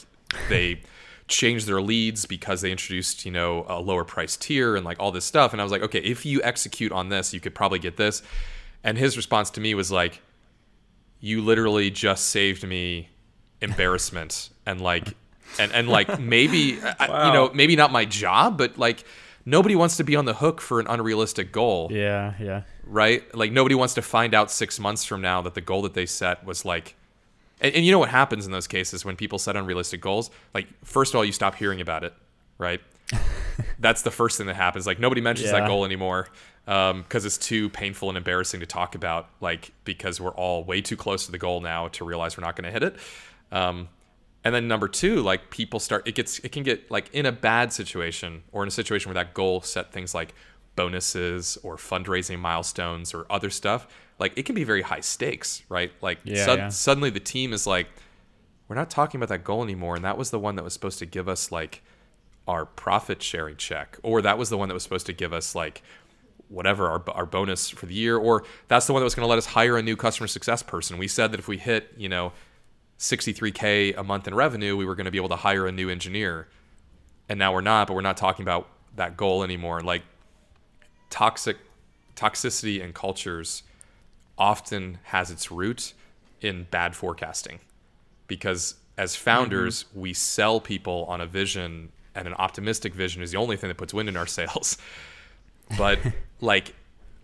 they 0.51 0.83
changed 1.29 1.67
their 1.67 1.81
leads 1.81 2.27
because 2.27 2.61
they 2.61 2.71
introduced 2.71 3.25
you 3.25 3.31
know 3.31 3.65
a 3.69 3.81
lower 3.81 4.05
price 4.05 4.37
tier 4.37 4.77
and 4.77 4.85
like 4.85 4.99
all 5.01 5.13
this 5.13 5.25
stuff. 5.25 5.53
And 5.53 5.63
I 5.63 5.65
was 5.65 5.73
like, 5.73 5.83
okay, 5.83 6.01
if 6.01 6.27
you 6.27 6.43
execute 6.43 6.93
on 6.93 7.09
this, 7.09 7.33
you 7.33 7.41
could 7.41 7.55
probably 7.55 7.79
get 7.79 7.97
this. 7.97 8.23
And 8.85 8.99
his 8.99 9.17
response 9.17 9.49
to 9.51 9.61
me 9.61 9.75
was 9.75 9.93
like, 9.93 10.21
you 11.21 11.41
literally 11.41 11.89
just 11.89 12.27
saved 12.27 12.67
me 12.67 13.09
embarrassment 13.61 14.51
and 14.67 14.81
like 14.81 15.15
and 15.61 15.73
and 15.73 15.89
like 15.89 16.19
maybe 16.21 16.81
I, 16.99 17.29
you 17.29 17.33
know 17.33 17.51
maybe 17.55 17.77
not 17.77 17.93
my 17.93 18.05
job 18.05 18.59
but 18.59 18.77
like 18.77 19.05
nobody 19.45 19.75
wants 19.75 19.97
to 19.97 20.05
be 20.05 20.17
on 20.17 20.25
the 20.25 20.35
hook 20.35 20.61
for 20.61 20.81
an 20.81 20.87
unrealistic 20.89 21.53
goal. 21.53 21.89
Yeah, 21.91 22.35
yeah. 22.41 22.63
right? 22.85 23.23
Like 23.35 23.53
nobody 23.53 23.75
wants 23.75 23.95
to 23.95 24.03
find 24.03 24.35
out 24.35 24.51
six 24.51 24.79
months 24.79 25.05
from 25.05 25.21
now 25.21 25.43
that 25.43 25.55
the 25.55 25.61
goal 25.61 25.83
that 25.83 25.95
they 25.95 26.07
set 26.07 26.45
was 26.45 26.65
like 26.65 26.97
and, 27.61 27.75
and 27.75 27.87
you 27.87 27.93
know 27.93 27.99
what 27.99 28.09
happens 28.09 28.45
in 28.45 28.53
those 28.53 28.67
cases 28.67 29.05
when 29.05 29.17
people 29.17 29.39
set 29.39 29.57
unrealistic 29.57 30.01
goals? 30.01 30.31
Like 30.55 30.67
first 30.85 31.15
of 31.15 31.19
all 31.19 31.25
you 31.25 31.33
stop 31.33 31.55
hearing 31.55 31.81
about 31.81 32.05
it 32.05 32.15
right? 32.63 32.81
That's 33.79 34.03
the 34.03 34.11
first 34.11 34.39
thing 34.39 34.47
that 34.47 34.57
happens. 34.57 34.87
Like 34.87 34.99
nobody 34.99 35.21
mentions 35.21 35.51
that 35.51 35.67
goal 35.67 35.85
anymore 35.85 36.29
because 36.65 37.25
it's 37.25 37.37
too 37.37 37.69
painful 37.69 38.09
and 38.09 38.17
embarrassing 38.17 38.61
to 38.61 38.67
talk 38.67 38.95
about 38.95 39.29
like 39.41 39.73
because 39.85 40.21
we're 40.21 40.31
all 40.31 40.65
way 40.65 40.81
too 40.81 40.97
close 40.97 41.27
to 41.27 41.33
the 41.33 41.39
goal 41.39 41.61
now 41.61 41.89
to 41.89 42.05
realize 42.05 42.39
we're 42.39 42.45
not 42.45 42.57
going 42.57 42.65
to 42.65 42.71
hit 42.71 42.83
it. 42.83 42.97
Um, 43.51 43.89
and 44.45 44.55
then 44.55 44.67
number 44.69 44.89
two 44.89 45.17
like 45.23 45.51
people 45.51 45.79
start 45.81 46.07
it 46.07 46.15
gets 46.15 46.39
it 46.41 46.51
can 46.53 46.63
get 46.63 46.91
like 46.91 47.09
in 47.13 47.27
a 47.27 47.33
bad 47.33 47.73
situation 47.73 48.43
or 48.53 48.63
in 48.63 48.69
a 48.69 48.73
situation 48.73 49.09
where 49.13 49.23
that 49.23 49.35
goal 49.35 49.61
set 49.61 49.93
things 49.93 50.15
like 50.15 50.35
bonuses 50.75 51.59
or 51.63 51.77
fundraising 51.77 52.39
milestones 52.39 53.13
or 53.15 53.27
other 53.31 53.51
stuff 53.51 53.87
like 54.19 54.33
it 54.37 54.45
can 54.45 54.55
be 54.55 54.65
very 54.65 54.83
high 54.83 55.01
stakes 55.01 55.63
right? 55.69 55.93
Like 56.01 56.19
Yeah, 56.25 56.45
sud- 56.45 56.59
yeah. 56.59 56.69
suddenly 56.69 57.11
the 57.11 57.21
team 57.21 57.53
is 57.53 57.67
like 57.67 57.89
we're 58.69 58.77
not 58.77 58.89
talking 58.89 59.19
about 59.19 59.29
that 59.29 59.45
goal 59.45 59.63
anymore. 59.63 59.97
And 59.97 60.05
that 60.05 60.17
was 60.17 60.31
the 60.31 60.39
one 60.39 60.57
that 60.57 60.63
was 60.63 60.73
supposed 60.73 60.99
to 61.01 61.07
give 61.07 61.29
us 61.29 61.53
like 61.53 61.83
our 62.49 62.65
profit 62.65 63.23
sharing 63.23 63.57
check 63.57 63.99
or 64.03 64.23
that 64.23 64.39
was 64.39 64.49
the 64.49 64.57
one 64.57 64.69
that 64.69 64.75
was 64.75 64.83
supposed 64.83 65.07
to 65.07 65.13
give 65.13 65.33
us 65.33 65.55
like 65.55 65.83
whatever 66.49 66.89
our, 66.89 67.03
our 67.11 67.27
bonus 67.27 67.69
for 67.69 67.87
the 67.87 67.95
year 67.95 68.17
or 68.17 68.45
that's 68.69 68.87
the 68.87 68.93
one 68.93 69.01
that 69.01 69.05
was 69.05 69.15
going 69.15 69.25
to 69.25 69.29
let 69.29 69.39
us 69.39 69.47
hire 69.47 69.77
a 69.77 69.83
new 69.83 69.97
customer 69.97 70.27
success 70.27 70.63
person. 70.63 70.99
We 70.99 71.09
said 71.09 71.33
that 71.33 71.41
if 71.41 71.49
we 71.49 71.59
hit 71.59 71.93
you 71.97 72.09
know 72.09 72.33
63k 73.03 73.99
a 73.99 74.05
month 74.05 74.29
in 74.29 74.35
revenue 74.35 74.77
we 74.77 74.85
were 74.85 74.95
going 74.95 75.07
to 75.07 75.11
be 75.11 75.19
able 75.19 75.29
to 75.29 75.37
hire 75.37 75.67
a 75.67 75.73
new 75.73 75.91
engineer. 75.91 76.47
And 77.29 77.37
now 77.37 77.53
we're 77.53 77.61
not 77.61 77.89
but 77.89 77.95
we're 77.95 78.01
not 78.01 78.17
talking 78.17 78.45
about 78.45 78.69
that 78.95 79.17
goal 79.17 79.43
anymore. 79.43 79.81
Like 79.81 80.03
toxic 81.11 81.57
toxicity 82.15 82.81
in 82.81 82.93
cultures 82.93 83.65
often 84.39 84.99
has 85.05 85.31
its 85.33 85.51
root 85.51 85.95
in 86.41 86.69
bad 86.71 86.95
forecasting. 86.95 87.59
Because 88.29 88.77
as 88.97 89.17
founders 89.17 89.85
mm-hmm. 89.85 90.01
we 90.01 90.13
sell 90.13 90.61
people 90.61 91.05
on 91.09 91.21
a 91.21 91.27
vision 91.27 91.91
and 92.15 92.29
an 92.29 92.35
optimistic 92.35 92.95
vision 92.95 93.21
is 93.21 93.33
the 93.33 93.39
only 93.39 93.57
thing 93.57 93.67
that 93.69 93.77
puts 93.79 93.93
wind 93.93 94.09
in 94.09 94.17
our 94.17 94.27
sails. 94.39 94.79
But 95.77 95.99
like 96.41 96.75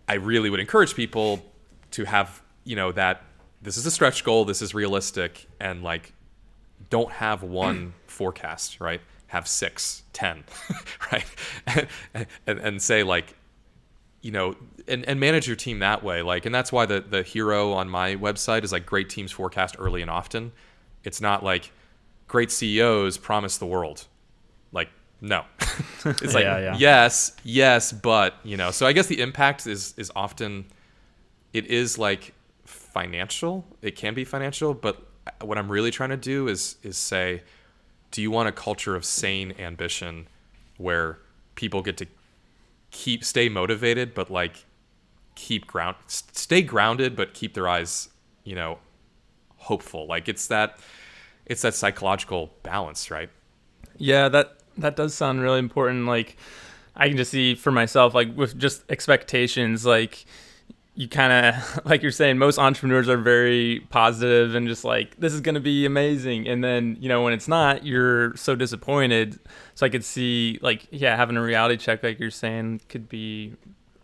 i 0.07 0.15
really 0.15 0.49
would 0.49 0.59
encourage 0.59 0.95
people 0.95 1.45
to 1.91 2.05
have 2.05 2.41
you 2.63 2.75
know 2.75 2.91
that 2.91 3.21
this 3.61 3.77
is 3.77 3.85
a 3.85 3.91
stretch 3.91 4.23
goal 4.23 4.45
this 4.45 4.61
is 4.61 4.73
realistic 4.73 5.47
and 5.59 5.83
like 5.83 6.13
don't 6.89 7.11
have 7.11 7.43
one 7.43 7.93
forecast 8.07 8.79
right? 8.79 9.01
Have 9.27 9.47
six 9.47 10.03
ten 10.13 10.43
right? 11.11 11.25
And, 11.67 11.87
and, 12.47 12.59
and 12.59 12.81
say 12.81 13.03
like 13.03 13.35
you 14.21 14.31
know 14.31 14.55
and, 14.87 15.05
and 15.05 15.19
manage 15.19 15.45
your 15.45 15.55
team 15.55 15.79
that 15.79 16.03
way. 16.03 16.21
Like 16.23 16.45
and 16.45 16.55
that's 16.55 16.71
why 16.71 16.85
the 16.85 16.99
the 17.01 17.21
hero 17.21 17.73
on 17.73 17.89
my 17.89 18.15
website 18.15 18.63
is 18.63 18.71
like 18.71 18.85
great 18.85 19.09
teams 19.09 19.31
forecast 19.31 19.75
early 19.77 20.01
and 20.01 20.09
often. 20.09 20.51
It's 21.03 21.21
not 21.21 21.43
like 21.43 21.71
great 22.27 22.51
ceos 22.51 23.17
promise 23.17 23.57
the 23.57 23.65
world. 23.67 24.05
Like 24.71 24.89
no. 25.21 25.43
It's 26.05 26.33
like 26.33 26.43
Yeah, 26.45 26.59
yeah. 26.59 26.75
yes 26.77 27.35
yes 27.43 27.91
but 27.91 28.35
you 28.43 28.55
know 28.55 28.71
so 28.71 28.85
i 28.87 28.93
guess 28.93 29.07
the 29.07 29.19
impact 29.19 29.67
is 29.67 29.93
is 29.97 30.09
often 30.15 30.65
it 31.51 31.65
is 31.67 31.97
like 31.97 32.33
financial 32.99 33.65
it 33.81 33.95
can 33.95 34.13
be 34.13 34.23
financial 34.25 34.73
but 34.73 35.07
what 35.41 35.57
i'm 35.57 35.71
really 35.71 35.91
trying 35.91 36.09
to 36.09 36.17
do 36.17 36.47
is 36.47 36.75
is 36.83 36.97
say 36.97 37.41
do 38.11 38.21
you 38.21 38.31
want 38.31 38.49
a 38.49 38.51
culture 38.51 38.95
of 38.95 39.05
sane 39.05 39.53
ambition 39.59 40.27
where 40.77 41.19
people 41.55 41.81
get 41.81 41.97
to 41.97 42.05
keep 42.91 43.23
stay 43.23 43.49
motivated 43.49 44.13
but 44.13 44.29
like 44.31 44.65
keep 45.35 45.67
ground 45.67 45.95
stay 46.07 46.61
grounded 46.61 47.15
but 47.15 47.33
keep 47.33 47.53
their 47.53 47.67
eyes 47.67 48.09
you 48.43 48.55
know 48.55 48.79
hopeful 49.57 50.05
like 50.07 50.27
it's 50.27 50.47
that 50.47 50.79
it's 51.45 51.61
that 51.61 51.73
psychological 51.73 52.51
balance 52.63 53.11
right 53.11 53.29
Yeah, 53.97 54.29
that 54.29 54.57
that 54.77 54.95
does 54.95 55.13
sound 55.13 55.41
really 55.41 55.59
important. 55.59 56.05
Like 56.05 56.37
I 56.95 57.07
can 57.07 57.17
just 57.17 57.31
see 57.31 57.55
for 57.55 57.71
myself, 57.71 58.13
like 58.13 58.35
with 58.35 58.57
just 58.57 58.83
expectations, 58.89 59.85
like 59.85 60.25
you 60.99 61.07
kind 61.07 61.31
of 61.31 61.85
like 61.85 62.01
you're 62.01 62.11
saying, 62.11 62.37
most 62.37 62.59
entrepreneurs 62.59 63.07
are 63.07 63.17
very 63.17 63.79
positive 63.89 64.53
and 64.53 64.67
just 64.67 64.83
like 64.83 65.17
this 65.17 65.33
is 65.33 65.39
gonna 65.39 65.61
be 65.61 65.85
amazing, 65.85 66.45
and 66.47 66.61
then 66.61 66.97
you 66.99 67.07
know 67.07 67.23
when 67.23 67.31
it's 67.31 67.47
not, 67.47 67.85
you're 67.85 68.35
so 68.35 68.53
disappointed. 68.53 69.39
So 69.75 69.85
I 69.85 69.89
could 69.89 70.03
see 70.03 70.59
like 70.61 70.87
yeah, 70.91 71.15
having 71.15 71.37
a 71.37 71.41
reality 71.41 71.77
check, 71.77 72.03
like 72.03 72.19
you're 72.19 72.29
saying, 72.29 72.81
could 72.89 73.07
be 73.07 73.53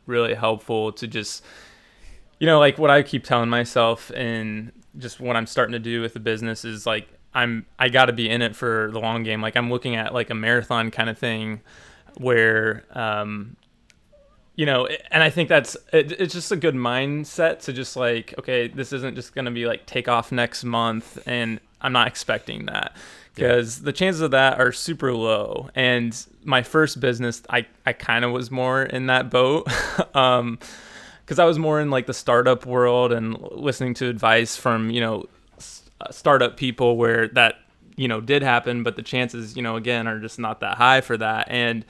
really 0.07 0.35
helpful 0.35 0.93
to 0.93 1.05
just 1.05 1.43
you 2.39 2.47
know 2.47 2.59
like 2.59 2.77
what 2.77 2.89
I 2.89 3.03
keep 3.03 3.25
telling 3.25 3.49
myself 3.49 4.09
and 4.15 4.71
just 4.97 5.19
what 5.19 5.35
I'm 5.35 5.47
starting 5.47 5.73
to 5.73 5.79
do 5.79 6.01
with 6.01 6.13
the 6.13 6.21
business 6.21 6.63
is 6.63 6.85
like 6.85 7.09
I'm 7.33 7.65
I 7.77 7.89
got 7.89 8.05
to 8.05 8.13
be 8.13 8.29
in 8.29 8.41
it 8.41 8.55
for 8.55 8.89
the 8.93 9.01
long 9.01 9.23
game. 9.23 9.41
Like 9.41 9.57
I'm 9.57 9.69
looking 9.69 9.97
at 9.97 10.13
like 10.13 10.29
a 10.29 10.35
marathon 10.35 10.91
kind 10.91 11.09
of 11.09 11.17
thing, 11.17 11.59
where 12.15 12.85
um, 12.91 13.57
you 14.56 14.66
know, 14.66 14.88
and 15.12 15.22
I 15.22 15.30
think 15.30 15.49
that's 15.49 15.76
it, 15.91 16.14
it's 16.14 16.34
just 16.34 16.51
a 16.51 16.56
good 16.56 16.76
mindset 16.76 17.60
to 17.64 17.74
just 17.74 17.95
like, 17.95 18.34
okay, 18.39 18.68
this 18.68 18.93
isn't 18.93 19.16
just 19.16 19.36
gonna 19.36 19.51
be 19.51 19.66
like 19.66 19.86
take 19.86 20.08
off 20.08 20.32
next 20.32 20.64
month, 20.64 21.18
and 21.26 21.60
I'm 21.82 21.93
not 21.93 22.08
expecting 22.08 22.66
that 22.68 22.95
because 23.34 23.80
yeah. 23.80 23.86
the 23.86 23.93
chances 23.93 24.22
of 24.22 24.32
that 24.32 24.60
are 24.60 24.72
super 24.72 25.14
low. 25.14 25.70
And 25.76 26.18
my 26.43 26.64
first 26.64 26.99
business, 26.99 27.43
I 27.49 27.66
I 27.86 27.93
kind 27.93 28.24
of 28.24 28.32
was 28.32 28.49
more 28.49 28.84
in 28.84 29.08
that 29.08 29.30
boat. 29.30 29.68
um, 30.16 30.60
because 31.26 31.39
I 31.39 31.45
was 31.45 31.58
more 31.58 31.82
in 31.82 31.89
like 31.89 32.06
the 32.06 32.14
startup 32.14 32.68
world 32.68 33.12
and 33.12 33.41
listening 33.51 33.95
to 33.95 34.08
advice 34.08 34.56
from 34.56 34.91
you 34.91 35.01
know 35.01 35.26
uh, 35.99 36.12
startup 36.12 36.56
people 36.56 36.97
where 36.97 37.28
that 37.30 37.56
you 37.95 38.08
know 38.08 38.22
did 38.22 38.41
happen, 38.43 38.84
but 38.84 38.95
the 38.95 39.01
chances 39.01 39.56
you 39.56 39.64
know 39.64 39.76
again 39.76 40.08
are 40.08 40.20
just 40.20 40.39
not 40.39 40.60
that 40.60 40.78
high 40.78 41.01
for 41.01 41.18
that. 41.18 41.47
And 41.49 41.84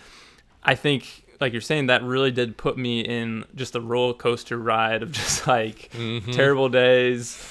I 0.64 0.76
think 0.76 1.25
like 1.40 1.52
you're 1.52 1.62
saying 1.62 1.88
that 1.88 2.04
really 2.04 2.32
did 2.32 2.58
put 2.58 2.78
me 2.78 3.02
in 3.02 3.46
just 3.56 3.76
a 3.76 3.82
roller 3.82 4.14
coaster 4.14 4.58
ride 4.58 5.04
of 5.04 5.12
just 5.14 5.48
like 5.48 5.90
mm-hmm. 5.92 6.32
terrible 6.32 6.70
days 6.70 7.42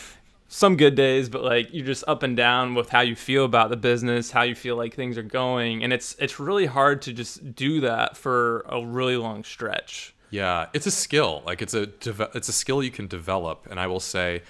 some 0.48 0.76
good 0.76 0.94
days 0.94 1.28
but 1.28 1.42
like 1.42 1.68
you're 1.72 1.86
just 1.86 2.04
up 2.06 2.22
and 2.22 2.36
down 2.36 2.74
with 2.74 2.88
how 2.90 3.00
you 3.00 3.16
feel 3.16 3.44
about 3.44 3.70
the 3.70 3.76
business 3.76 4.30
how 4.30 4.42
you 4.42 4.54
feel 4.54 4.76
like 4.76 4.94
things 4.94 5.18
are 5.18 5.22
going 5.22 5.82
and 5.82 5.92
it's 5.92 6.14
it's 6.18 6.38
really 6.38 6.66
hard 6.66 7.02
to 7.02 7.12
just 7.12 7.54
do 7.54 7.80
that 7.80 8.16
for 8.16 8.64
a 8.68 8.84
really 8.84 9.16
long 9.16 9.42
stretch 9.42 10.14
yeah 10.30 10.66
it's 10.72 10.86
a 10.86 10.90
skill 10.90 11.42
like 11.44 11.60
it's 11.60 11.74
a 11.74 11.88
it's 12.34 12.48
a 12.48 12.52
skill 12.52 12.82
you 12.82 12.90
can 12.90 13.06
develop 13.06 13.66
and 13.70 13.80
i 13.80 13.86
will 13.86 14.00
say 14.00 14.42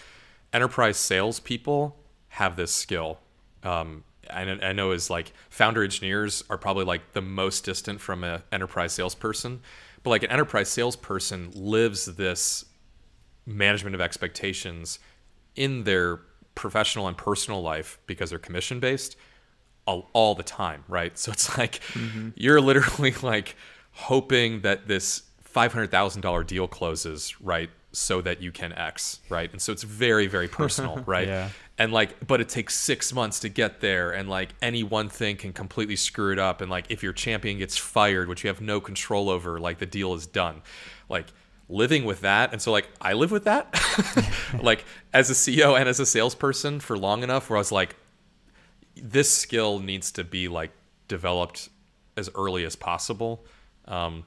enterprise 0.53 0.97
salespeople 0.97 1.97
have 2.28 2.57
this 2.57 2.70
skill 2.70 3.18
um, 3.62 4.05
I, 4.31 4.43
I 4.43 4.72
know 4.72 4.93
is 4.93 5.11
like 5.11 5.33
founder 5.51 5.83
engineers 5.83 6.43
are 6.51 6.59
probably 6.59 6.85
like 6.85 7.12
the 7.12 7.22
most 7.22 7.64
distant 7.64 8.01
from 8.01 8.25
an 8.25 8.43
enterprise 8.53 8.93
salesperson, 8.93 9.61
but 10.03 10.11
like 10.11 10.22
an 10.22 10.31
enterprise 10.31 10.68
salesperson 10.68 11.51
lives 11.55 12.07
this 12.07 12.64
management 13.47 13.95
of 13.95 14.01
expectations 14.01 14.99
in 15.57 15.85
their 15.85 16.20
professional 16.55 17.09
and 17.09 17.16
personal 17.16 17.62
life 17.62 17.99
because 18.07 18.31
they're 18.31 18.39
commission 18.39 18.81
based 18.81 19.16
all, 19.87 20.09
all 20.12 20.35
the 20.35 20.43
time, 20.43 20.85
right? 20.89 21.16
So 21.18 21.33
it's 21.33 21.57
like 21.59 21.81
mm-hmm. 21.93 22.31
you're 22.37 22.61
literally 22.61 23.14
like 23.22 23.57
hoping 23.93 24.61
that 24.62 24.89
this 24.89 25.22
$500,000 25.55 26.47
deal 26.47 26.66
closes, 26.66 27.41
right? 27.41 27.70
So 27.95 28.20
that 28.20 28.42
you 28.42 28.53
can 28.53 28.72
X, 28.72 29.20
right? 29.28 29.51
And 29.51 29.62
so 29.62 29.72
it's 29.72 29.84
very, 29.84 30.26
very 30.26 30.49
personal, 30.49 31.03
right? 31.07 31.28
yeah 31.28 31.49
and 31.78 31.92
like 31.92 32.26
but 32.26 32.40
it 32.40 32.49
takes 32.49 32.74
six 32.74 33.12
months 33.12 33.40
to 33.40 33.49
get 33.49 33.80
there 33.80 34.12
and 34.12 34.28
like 34.28 34.51
any 34.62 34.82
one 34.82 35.09
thing 35.09 35.36
can 35.36 35.53
completely 35.53 35.97
screw 35.97 36.32
it 36.32 36.38
up 36.38 36.61
and 36.61 36.70
like 36.70 36.86
if 36.88 37.03
your 37.03 37.12
champion 37.12 37.59
gets 37.59 37.76
fired 37.76 38.28
which 38.28 38.45
you 38.45 38.49
have 38.49 38.61
no 38.61 38.80
control 38.80 39.28
over 39.28 39.59
like 39.59 39.78
the 39.78 39.86
deal 39.86 40.14
is 40.14 40.26
done 40.26 40.62
like 41.09 41.26
living 41.68 42.05
with 42.05 42.20
that 42.20 42.53
and 42.53 42.61
so 42.61 42.70
like 42.70 42.88
i 43.01 43.12
live 43.12 43.30
with 43.30 43.45
that 43.45 43.66
like 44.62 44.84
as 45.12 45.30
a 45.30 45.34
ceo 45.34 45.78
and 45.78 45.88
as 45.88 45.99
a 45.99 46.07
salesperson 46.07 46.78
for 46.78 46.97
long 46.97 47.22
enough 47.22 47.51
where 47.51 47.57
i 47.57 47.61
was 47.61 47.72
like 47.72 47.97
this 48.97 49.30
skill 49.30 49.80
needs 49.80 50.12
to 50.12 50.22
be 50.22 50.47
like 50.47 50.70
developed 51.09 51.68
as 52.16 52.30
early 52.34 52.64
as 52.64 52.76
possible 52.76 53.45
um, 53.86 54.24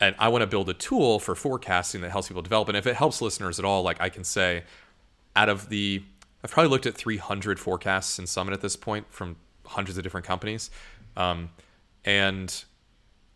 and 0.00 0.14
i 0.18 0.28
want 0.28 0.42
to 0.42 0.46
build 0.46 0.68
a 0.68 0.74
tool 0.74 1.18
for 1.18 1.34
forecasting 1.34 2.00
that 2.00 2.10
helps 2.10 2.28
people 2.28 2.42
develop 2.42 2.68
and 2.68 2.76
if 2.76 2.86
it 2.86 2.96
helps 2.96 3.20
listeners 3.20 3.58
at 3.58 3.64
all 3.64 3.82
like 3.82 4.00
i 4.00 4.08
can 4.08 4.24
say 4.24 4.62
out 5.36 5.48
of 5.48 5.68
the 5.68 6.02
I've 6.42 6.50
probably 6.50 6.70
looked 6.70 6.86
at 6.86 6.94
300 6.94 7.58
forecasts 7.58 8.18
in 8.18 8.26
Summit 8.26 8.54
at 8.54 8.60
this 8.60 8.76
point 8.76 9.06
from 9.10 9.36
hundreds 9.64 9.98
of 9.98 10.04
different 10.04 10.26
companies. 10.26 10.70
Um, 11.16 11.50
and 12.04 12.64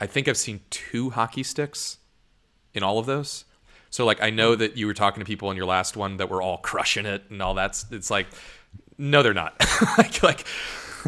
I 0.01 0.07
think 0.07 0.29
I've 0.29 0.37
seen 0.37 0.61
two 0.71 1.11
hockey 1.11 1.43
sticks 1.43 1.99
in 2.75 2.83
all 2.83 2.99
of 2.99 3.07
those. 3.07 3.45
So 3.91 4.07
like 4.07 4.23
I 4.23 4.31
know 4.31 4.55
that 4.55 4.77
you 4.77 4.87
were 4.87 4.95
talking 4.95 5.21
to 5.21 5.27
people 5.27 5.51
in 5.51 5.57
your 5.57 5.67
last 5.67 5.97
one 5.97 6.17
that 6.19 6.31
were 6.31 6.41
all 6.41 6.59
crushing 6.59 7.05
it 7.05 7.25
and 7.29 7.43
all 7.43 7.55
that's 7.55 7.85
it's 7.91 8.11
like 8.11 8.27
no 8.97 9.23
they're 9.23 9.35
not. 9.35 9.55
like, 9.99 10.23
like 10.23 10.47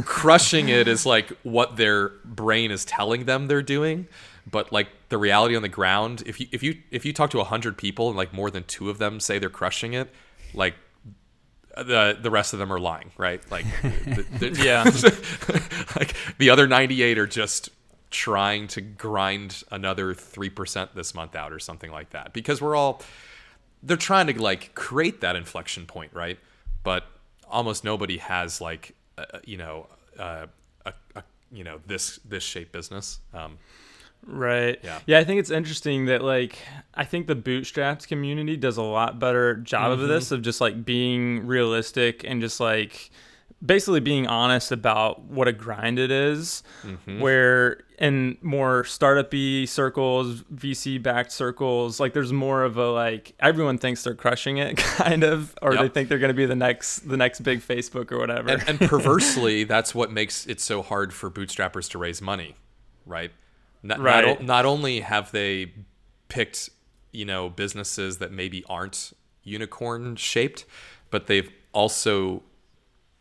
crushing 0.04 0.68
it 0.68 0.88
is 0.88 1.06
like 1.06 1.30
what 1.44 1.76
their 1.76 2.08
brain 2.24 2.70
is 2.70 2.84
telling 2.84 3.24
them 3.24 3.46
they're 3.46 3.62
doing, 3.62 4.06
but 4.50 4.72
like 4.72 4.88
the 5.08 5.18
reality 5.18 5.56
on 5.56 5.62
the 5.62 5.68
ground 5.68 6.22
if 6.26 6.38
you 6.40 6.46
if 6.52 6.62
you 6.62 6.82
if 6.90 7.04
you 7.04 7.12
talk 7.12 7.30
to 7.30 7.38
100 7.38 7.78
people 7.78 8.08
and 8.08 8.16
like 8.16 8.32
more 8.32 8.50
than 8.50 8.62
2 8.64 8.90
of 8.90 8.98
them 8.98 9.20
say 9.20 9.38
they're 9.38 9.48
crushing 9.48 9.94
it, 9.94 10.10
like 10.52 10.74
the 11.76 12.16
the 12.20 12.30
rest 12.30 12.52
of 12.52 12.58
them 12.58 12.72
are 12.72 12.80
lying, 12.80 13.10
right? 13.16 13.42
Like, 13.50 13.64
the, 13.82 14.26
the, 14.38 14.62
yeah, 14.64 14.84
like 15.96 16.16
the 16.38 16.50
other 16.50 16.66
ninety 16.66 17.02
eight 17.02 17.18
are 17.18 17.26
just 17.26 17.70
trying 18.10 18.68
to 18.68 18.80
grind 18.80 19.64
another 19.70 20.14
three 20.14 20.50
percent 20.50 20.94
this 20.94 21.14
month 21.14 21.34
out 21.34 21.52
or 21.52 21.58
something 21.58 21.90
like 21.90 22.10
that 22.10 22.32
because 22.32 22.62
we're 22.62 22.76
all 22.76 23.02
they're 23.82 23.96
trying 23.96 24.28
to 24.28 24.40
like 24.40 24.74
create 24.74 25.20
that 25.20 25.36
inflection 25.36 25.86
point, 25.86 26.12
right? 26.14 26.38
But 26.82 27.04
almost 27.48 27.84
nobody 27.84 28.18
has 28.18 28.60
like 28.60 28.94
uh, 29.18 29.24
you 29.44 29.56
know 29.56 29.88
uh, 30.18 30.46
a, 30.86 30.92
a 31.16 31.22
you 31.50 31.64
know 31.64 31.80
this 31.86 32.18
this 32.24 32.42
shape 32.42 32.72
business. 32.72 33.18
Um, 33.32 33.58
Right. 34.26 34.78
Yeah. 34.82 35.00
Yeah, 35.06 35.18
I 35.18 35.24
think 35.24 35.40
it's 35.40 35.50
interesting 35.50 36.06
that 36.06 36.22
like 36.22 36.58
I 36.94 37.04
think 37.04 37.26
the 37.26 37.34
bootstraps 37.34 38.06
community 38.06 38.56
does 38.56 38.76
a 38.76 38.82
lot 38.82 39.18
better 39.18 39.56
job 39.56 39.92
mm-hmm. 39.92 40.02
of 40.02 40.08
this 40.08 40.30
of 40.30 40.42
just 40.42 40.60
like 40.60 40.84
being 40.84 41.46
realistic 41.46 42.24
and 42.24 42.40
just 42.40 42.60
like 42.60 43.10
basically 43.64 44.00
being 44.00 44.26
honest 44.26 44.72
about 44.72 45.22
what 45.22 45.48
a 45.48 45.52
grind 45.52 45.98
it 45.98 46.10
is, 46.10 46.62
mm-hmm. 46.82 47.20
where 47.20 47.82
in 47.98 48.36
more 48.42 48.82
startupy 48.82 49.68
circles 49.68 50.42
vc 50.52 51.00
backed 51.00 51.30
circles 51.30 52.00
like 52.00 52.12
there's 52.12 52.32
more 52.32 52.64
of 52.64 52.76
a 52.76 52.90
like 52.90 53.34
everyone 53.38 53.78
thinks 53.78 54.02
they're 54.02 54.16
crushing 54.16 54.56
it 54.56 54.76
kind 54.78 55.22
of 55.22 55.54
or 55.62 55.74
yep. 55.74 55.82
they 55.82 55.88
think 55.88 56.08
they're 56.08 56.18
going 56.18 56.28
to 56.28 56.34
be 56.34 56.44
the 56.44 56.56
next 56.56 57.08
the 57.08 57.16
next 57.16 57.40
big 57.40 57.60
facebook 57.60 58.10
or 58.10 58.18
whatever 58.18 58.50
and, 58.50 58.68
and 58.68 58.80
perversely 58.80 59.62
that's 59.64 59.94
what 59.94 60.10
makes 60.10 60.44
it 60.46 60.60
so 60.60 60.82
hard 60.82 61.12
for 61.14 61.30
bootstrappers 61.30 61.88
to 61.88 61.96
raise 61.96 62.20
money 62.20 62.56
right 63.06 63.30
not, 63.84 64.00
right. 64.00 64.24
not, 64.24 64.42
not 64.42 64.66
only 64.66 65.00
have 65.00 65.30
they 65.30 65.72
picked, 66.28 66.70
you 67.12 67.24
know, 67.24 67.48
businesses 67.48 68.18
that 68.18 68.32
maybe 68.32 68.64
aren't 68.68 69.12
unicorn 69.42 70.16
shaped, 70.16 70.64
but 71.10 71.26
they've 71.26 71.50
also 71.72 72.42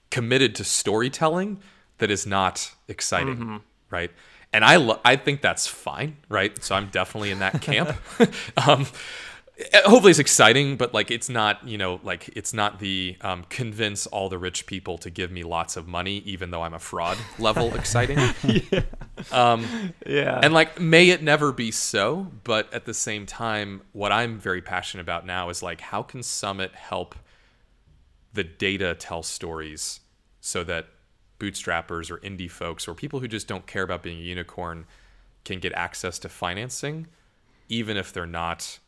committed 0.09 0.55
to 0.55 0.64
storytelling 0.64 1.59
that 1.97 2.09
is 2.09 2.26
not 2.26 2.74
exciting, 2.88 3.36
mm-hmm. 3.36 3.57
right? 3.89 4.11
And 4.53 4.64
I 4.64 4.78
lo- 4.78 5.01
I 5.03 5.16
think 5.16 5.41
that's 5.41 5.68
fine, 5.68 6.18
right? 6.30 6.64
So 6.64 6.76
I'm 6.76 6.88
definitely 6.89 7.32
in 7.32 7.39
that 7.39 7.61
camp. 7.61 7.95
um, 8.68 8.86
hopefully 9.86 10.10
it's 10.10 10.20
exciting 10.20 10.78
but 10.78 10.93
like 10.93 11.12
it's 11.12 11.30
not 11.30 11.66
you 11.68 11.78
know 11.78 11.99
like 12.04 12.28
it's 12.30 12.54
not 12.54 12.80
the 12.80 13.16
um, 13.22 13.45
convince 13.49 14.08
all 14.08 14.28
the 14.28 14.38
rich 14.38 14.66
people 14.66 14.97
to 14.97 15.10
give 15.12 15.32
me 15.32 15.43
lots 15.43 15.78
of 15.78 15.88
money 15.88 16.18
even 16.26 16.49
though 16.49 16.64
i'm 16.64 16.74
a 16.74 16.80
fraud 16.80 17.18
level 17.38 17.74
exciting 17.76 18.18
yeah. 18.43 18.82
Um, 19.32 19.93
yeah 20.08 20.39
and 20.41 20.54
like 20.54 20.80
may 20.80 21.10
it 21.10 21.22
never 21.22 21.51
be 21.51 21.70
so 21.70 22.32
but 22.43 22.74
at 22.74 22.86
the 22.86 22.93
same 22.93 23.26
time 23.28 23.82
what 23.91 24.12
i'm 24.12 24.39
very 24.39 24.62
passionate 24.62 25.01
about 25.01 25.26
now 25.26 25.49
is 25.49 25.62
like 25.62 25.82
how 25.82 26.01
can 26.01 26.24
summit 26.24 26.74
help 26.74 27.16
the 28.34 28.43
data 28.43 28.95
tell 28.95 29.22
stories 29.22 29.99
so 30.41 30.64
that 30.64 30.88
bootstrappers 31.39 32.10
or 32.10 32.18
indie 32.20 32.49
folks 32.49 32.88
or 32.88 32.95
people 32.95 33.20
who 33.20 33.28
just 33.28 33.47
don't 33.47 33.68
care 33.68 33.84
about 33.84 34.01
being 34.01 34.18
a 34.18 34.24
unicorn 34.24 34.86
can 35.45 35.60
get 35.60 35.74
access 35.74 36.18
to 36.18 36.30
financing 36.30 37.06
even 37.70 37.97
if 37.97 38.12
they're 38.12 38.26
not 38.26 38.80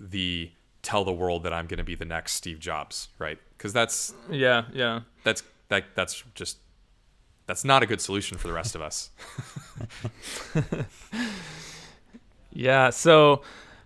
the 0.00 0.50
tell 0.82 1.04
the 1.04 1.12
world 1.12 1.44
that 1.44 1.52
I'm 1.52 1.66
going 1.66 1.78
to 1.78 1.84
be 1.84 1.94
the 1.94 2.04
next 2.04 2.32
Steve 2.32 2.58
Jobs, 2.58 3.08
right? 3.18 3.38
Because 3.56 3.72
that's 3.72 4.14
yeah, 4.30 4.64
yeah. 4.72 5.00
That's 5.24 5.42
that 5.68 5.94
that's 5.94 6.22
just 6.34 6.58
that's 7.46 7.64
not 7.64 7.82
a 7.82 7.86
good 7.86 8.00
solution 8.00 8.38
for 8.38 8.48
the 8.48 8.54
rest 8.54 8.74
of 8.74 8.82
us. 8.82 9.10
yeah. 12.52 12.90
So. 12.90 13.42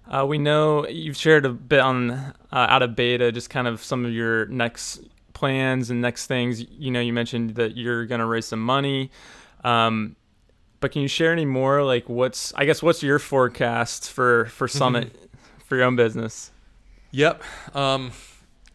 Uh, 0.09 0.24
we 0.24 0.39
know 0.39 0.87
you've 0.87 1.16
shared 1.16 1.45
a 1.45 1.49
bit 1.49 1.81
on 1.81 2.12
uh, 2.12 2.33
out 2.53 2.81
of 2.81 2.95
beta, 2.95 3.33
just 3.33 3.51
kind 3.51 3.66
of 3.66 3.83
some 3.83 4.05
of 4.05 4.12
your 4.12 4.47
next 4.47 5.01
plans 5.33 5.91
and 5.91 6.01
next 6.01 6.29
things. 6.29 6.61
You 6.70 6.93
know, 6.93 7.01
you 7.01 7.12
mentioned 7.12 7.57
that 7.57 7.77
you're 7.77 8.07
going 8.07 8.20
to 8.20 8.24
raise 8.24 8.47
some 8.47 8.62
money. 8.62 9.11
Um, 9.64 10.14
but 10.81 10.93
can 10.93 11.03
you 11.03 11.09
share 11.09 11.33
any 11.33 11.45
more? 11.45 11.83
Like, 11.83 12.09
what's 12.09 12.55
I 12.55 12.64
guess 12.64 12.83
what's 12.83 13.03
your 13.03 13.18
forecast 13.18 14.11
for 14.11 14.47
for 14.47 14.68
Summit 14.68 15.26
for 15.67 15.77
your 15.77 15.85
own 15.85 15.97
business. 15.97 16.51
Yep. 17.11 17.43
Um, 17.75 18.12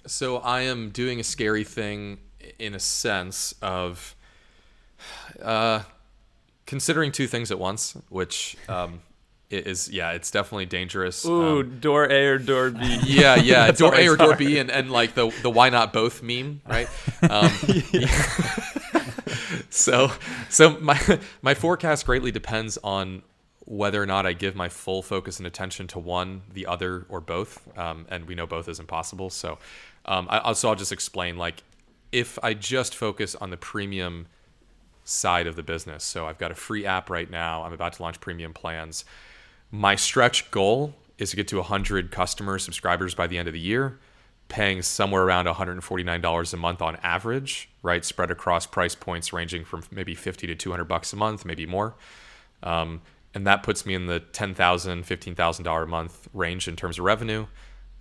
so 0.06 0.38
I 0.38 0.62
am 0.62 0.90
doing 0.90 1.20
a 1.20 1.24
scary 1.24 1.64
thing 1.64 2.20
in 2.60 2.76
a 2.76 2.80
sense 2.80 3.54
of 3.62 4.16
uh, 5.42 5.84
considering 6.66 7.12
two 7.12 7.28
things 7.28 7.52
at 7.52 7.60
once, 7.60 7.96
which 8.10 8.58
um, 8.68 9.02
is 9.50 9.90
yeah, 9.90 10.12
it's 10.12 10.32
definitely 10.32 10.66
dangerous. 10.66 11.26
Ooh, 11.26 11.62
um, 11.62 11.80
door 11.80 12.10
A 12.10 12.28
or 12.28 12.38
door 12.38 12.72
B. 12.72 13.00
Yeah, 13.04 13.36
yeah, 13.36 13.72
door 13.82 13.96
A 13.96 14.08
or 14.08 14.16
door 14.16 14.36
B, 14.36 14.58
and, 14.58 14.72
and 14.72 14.92
like 14.92 15.14
the 15.14 15.34
the 15.42 15.50
why 15.50 15.70
not 15.70 15.94
both 15.94 16.24
meme, 16.24 16.62
right? 16.68 16.88
Um, 17.30 17.50
so 19.70 20.12
so 20.50 20.80
my 20.80 21.20
my 21.42 21.54
forecast 21.54 22.06
greatly 22.06 22.32
depends 22.32 22.78
on 22.84 23.24
whether 23.66 24.02
or 24.02 24.06
not 24.06 24.26
I 24.26 24.34
give 24.34 24.56
my 24.56 24.70
full 24.70 25.02
focus 25.02 25.38
and 25.38 25.48
attention 25.48 25.88
to 25.88 26.00
one, 26.00 26.42
the 26.54 26.66
other, 26.66 27.06
or 27.10 27.22
both. 27.22 27.68
Um, 27.78 28.06
and 28.10 28.26
we 28.26 28.36
know 28.36 28.48
both 28.48 28.68
is 28.68 28.80
impossible. 28.80 29.30
So, 29.30 29.60
um, 30.06 30.28
I, 30.30 30.54
so 30.54 30.70
I'll 30.70 30.76
just 30.76 30.92
explain. 30.92 31.38
Like, 31.38 31.64
if 32.12 32.38
I 32.44 32.54
just 32.54 32.96
focus 32.96 33.36
on 33.36 33.50
the 33.50 33.58
premium 33.58 34.28
side 35.04 35.48
of 35.48 35.56
the 35.56 35.64
business, 35.64 36.04
so 36.04 36.28
I've 36.28 36.38
got 36.38 36.52
a 36.52 36.56
free 36.56 36.86
app 36.86 37.10
right 37.10 37.30
now. 37.30 37.64
I'm 37.64 37.74
about 37.74 37.94
to 37.94 38.02
launch 38.02 38.20
premium 38.20 38.54
plans. 38.54 39.06
My 39.72 39.96
stretch 39.96 40.52
goal 40.52 40.96
is 41.18 41.30
to 41.30 41.36
get 41.36 41.48
to 41.50 41.58
100 41.58 42.12
customers, 42.12 42.64
subscribers 42.64 43.14
by 43.14 43.28
the 43.28 43.38
end 43.38 43.48
of 43.48 43.54
the 43.54 43.60
year, 43.60 44.00
paying 44.50 44.82
somewhere 44.82 45.24
around 45.24 45.46
$149 45.46 46.54
a 46.54 46.58
month 46.58 46.82
on 46.82 46.98
average, 46.98 47.70
right? 47.84 48.04
Spread 48.04 48.32
across 48.32 48.66
price 48.66 48.96
points 48.96 49.32
ranging 49.32 49.64
from 49.64 49.84
maybe 49.92 50.16
50 50.16 50.48
to 50.48 50.56
200 50.56 50.86
bucks 50.86 51.14
a 51.14 51.16
month, 51.16 51.46
maybe 51.46 51.66
more. 51.66 51.96
Um, 52.64 53.02
and 53.34 53.48
that 53.48 53.64
puts 53.64 53.86
me 53.86 53.94
in 53.96 54.08
the 54.08 54.20
$10,000, 54.20 54.56
$15,000 54.56 55.84
a 55.84 55.88
month 55.88 56.28
range 56.34 56.68
in 56.68 56.76
terms 56.76 57.00
of 57.00 57.06
revenue. 57.06 57.48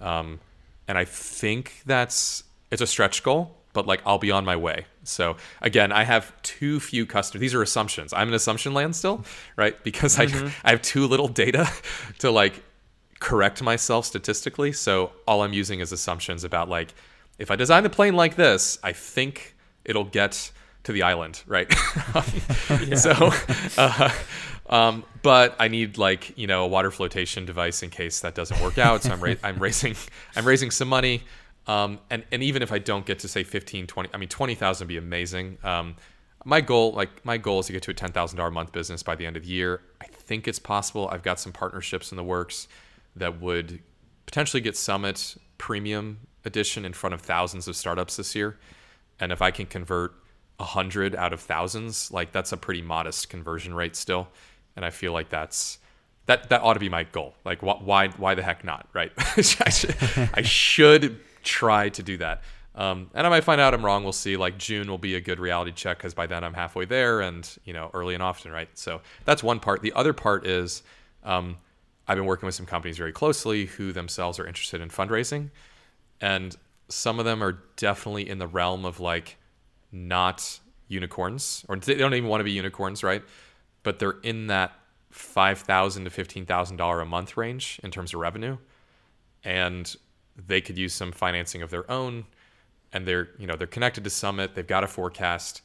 Um, 0.00 0.40
and 0.88 0.98
I 0.98 1.04
think 1.04 1.82
that's 1.86 2.44
it's 2.70 2.82
a 2.82 2.86
stretch 2.86 3.22
goal, 3.22 3.56
but 3.72 3.86
like 3.86 4.00
I'll 4.04 4.18
be 4.18 4.30
on 4.30 4.44
my 4.44 4.56
way. 4.56 4.86
So 5.04 5.36
again, 5.60 5.92
I 5.92 6.04
have 6.04 6.40
too 6.42 6.80
few 6.80 7.06
customers. 7.06 7.40
These 7.40 7.54
are 7.54 7.62
assumptions. 7.62 8.12
I'm 8.12 8.28
in 8.28 8.34
assumption 8.34 8.74
land 8.74 8.96
still, 8.96 9.24
right? 9.56 9.82
Because 9.84 10.16
mm-hmm. 10.16 10.46
I 10.64 10.68
I 10.68 10.70
have 10.70 10.82
too 10.82 11.06
little 11.06 11.28
data 11.28 11.68
to 12.18 12.30
like 12.30 12.62
correct 13.20 13.62
myself 13.62 14.06
statistically. 14.06 14.72
So 14.72 15.12
all 15.26 15.42
I'm 15.42 15.52
using 15.52 15.80
is 15.80 15.92
assumptions 15.92 16.42
about 16.42 16.68
like 16.68 16.94
if 17.38 17.50
I 17.50 17.56
design 17.56 17.82
the 17.82 17.90
plane 17.90 18.14
like 18.14 18.36
this, 18.36 18.78
I 18.82 18.92
think 18.92 19.54
it'll 19.84 20.04
get 20.04 20.50
to 20.84 20.92
the 20.92 21.02
island, 21.02 21.42
right? 21.46 21.72
so, 22.96 23.30
uh, 23.76 24.10
um, 24.68 25.04
but 25.22 25.56
I 25.58 25.68
need 25.68 25.98
like 25.98 26.36
you 26.38 26.46
know 26.46 26.64
a 26.64 26.68
water 26.68 26.90
flotation 26.90 27.44
device 27.44 27.82
in 27.82 27.90
case 27.90 28.20
that 28.20 28.34
doesn't 28.34 28.60
work 28.60 28.78
out. 28.78 29.02
So 29.02 29.12
I'm 29.12 29.20
ra- 29.20 29.34
I'm 29.42 29.58
raising 29.58 29.94
I'm 30.36 30.46
raising 30.46 30.70
some 30.70 30.88
money. 30.88 31.22
Um, 31.66 31.98
and 32.08 32.24
and 32.32 32.42
even 32.42 32.62
if 32.62 32.72
I 32.72 32.78
don't 32.78 33.04
get 33.04 33.18
to 33.20 33.28
say 33.28 33.44
15, 33.44 33.86
20, 33.86 34.10
I 34.14 34.16
mean 34.16 34.28
20,000 34.28 34.84
would 34.84 34.88
be 34.88 34.96
amazing. 34.96 35.58
Um, 35.62 35.96
my 36.44 36.60
goal 36.60 36.92
like 36.92 37.24
my 37.24 37.36
goal 37.36 37.60
is 37.60 37.66
to 37.66 37.72
get 37.72 37.82
to 37.82 37.90
a 37.90 37.94
$10,000 37.94 38.52
month 38.52 38.72
business 38.72 39.02
by 39.02 39.14
the 39.14 39.26
end 39.26 39.36
of 39.36 39.44
the 39.44 39.50
year. 39.50 39.82
I 40.00 40.06
think 40.06 40.48
it's 40.48 40.58
possible. 40.58 41.08
I've 41.12 41.22
got 41.22 41.38
some 41.38 41.52
partnerships 41.52 42.12
in 42.12 42.16
the 42.16 42.24
works 42.24 42.66
that 43.16 43.40
would 43.40 43.80
potentially 44.26 44.60
get 44.60 44.76
Summit 44.76 45.36
Premium 45.58 46.20
Edition 46.44 46.84
in 46.84 46.92
front 46.92 47.12
of 47.12 47.20
thousands 47.20 47.68
of 47.68 47.76
startups 47.76 48.16
this 48.16 48.34
year. 48.34 48.58
And 49.18 49.32
if 49.32 49.42
I 49.42 49.50
can 49.50 49.66
convert 49.66 50.14
a 50.60 50.64
hundred 50.64 51.16
out 51.16 51.32
of 51.32 51.40
thousands, 51.40 52.12
like 52.12 52.30
that's 52.30 52.52
a 52.52 52.56
pretty 52.56 52.82
modest 52.82 53.28
conversion 53.28 53.74
rate 53.74 53.96
still 53.96 54.28
and 54.76 54.84
I 54.84 54.90
feel 54.90 55.12
like 55.12 55.28
that's 55.28 55.78
that 56.26 56.48
that 56.50 56.62
ought 56.62 56.74
to 56.74 56.80
be 56.80 56.88
my 56.88 57.04
goal. 57.04 57.34
Like 57.44 57.60
wh- 57.60 57.86
why 57.86 58.08
why 58.08 58.34
the 58.34 58.42
heck 58.42 58.64
not, 58.64 58.88
right? 58.92 59.12
I, 59.18 59.42
should, 59.42 59.96
I 60.34 60.42
should 60.42 61.20
try 61.42 61.88
to 61.90 62.02
do 62.02 62.16
that. 62.18 62.42
Um, 62.74 63.10
and 63.14 63.26
I 63.26 63.30
might 63.30 63.44
find 63.44 63.60
out 63.60 63.74
I'm 63.74 63.84
wrong. 63.84 64.04
We'll 64.04 64.12
see. 64.12 64.36
Like 64.36 64.56
June 64.56 64.88
will 64.88 64.98
be 64.98 65.16
a 65.16 65.20
good 65.20 65.40
reality 65.40 65.72
check 65.72 65.98
because 65.98 66.14
by 66.14 66.26
then 66.26 66.44
I'm 66.44 66.54
halfway 66.54 66.84
there, 66.84 67.20
and 67.20 67.48
you 67.64 67.72
know, 67.72 67.90
early 67.92 68.14
and 68.14 68.22
often, 68.22 68.52
right? 68.52 68.68
So 68.74 69.00
that's 69.24 69.42
one 69.42 69.60
part. 69.60 69.82
The 69.82 69.92
other 69.92 70.12
part 70.12 70.46
is 70.46 70.82
um, 71.24 71.58
I've 72.06 72.16
been 72.16 72.26
working 72.26 72.46
with 72.46 72.54
some 72.54 72.66
companies 72.66 72.96
very 72.96 73.12
closely 73.12 73.66
who 73.66 73.92
themselves 73.92 74.38
are 74.38 74.46
interested 74.46 74.80
in 74.80 74.88
fundraising, 74.88 75.50
and 76.20 76.56
some 76.88 77.18
of 77.18 77.24
them 77.24 77.42
are 77.42 77.58
definitely 77.76 78.28
in 78.28 78.38
the 78.38 78.46
realm 78.46 78.84
of 78.84 79.00
like 79.00 79.36
not 79.92 80.60
unicorns, 80.88 81.64
or 81.68 81.76
they 81.76 81.94
don't 81.94 82.14
even 82.14 82.28
want 82.28 82.40
to 82.40 82.44
be 82.44 82.52
unicorns, 82.52 83.02
right? 83.02 83.22
but 83.82 83.98
they're 83.98 84.18
in 84.22 84.48
that 84.48 84.72
five 85.10 85.58
thousand 85.58 86.04
to 86.04 86.10
fifteen 86.10 86.46
thousand 86.46 86.76
dollar 86.76 87.00
a 87.00 87.06
month 87.06 87.36
range 87.36 87.80
in 87.82 87.90
terms 87.90 88.14
of 88.14 88.20
revenue, 88.20 88.56
and 89.44 89.96
they 90.46 90.60
could 90.60 90.78
use 90.78 90.92
some 90.94 91.12
financing 91.12 91.62
of 91.62 91.70
their 91.70 91.90
own, 91.90 92.24
and 92.92 93.06
they're 93.06 93.28
you 93.38 93.46
know 93.46 93.56
they're 93.56 93.66
connected 93.66 94.04
to 94.04 94.10
Summit. 94.10 94.54
They've 94.54 94.66
got 94.66 94.84
a 94.84 94.88
forecast, 94.88 95.62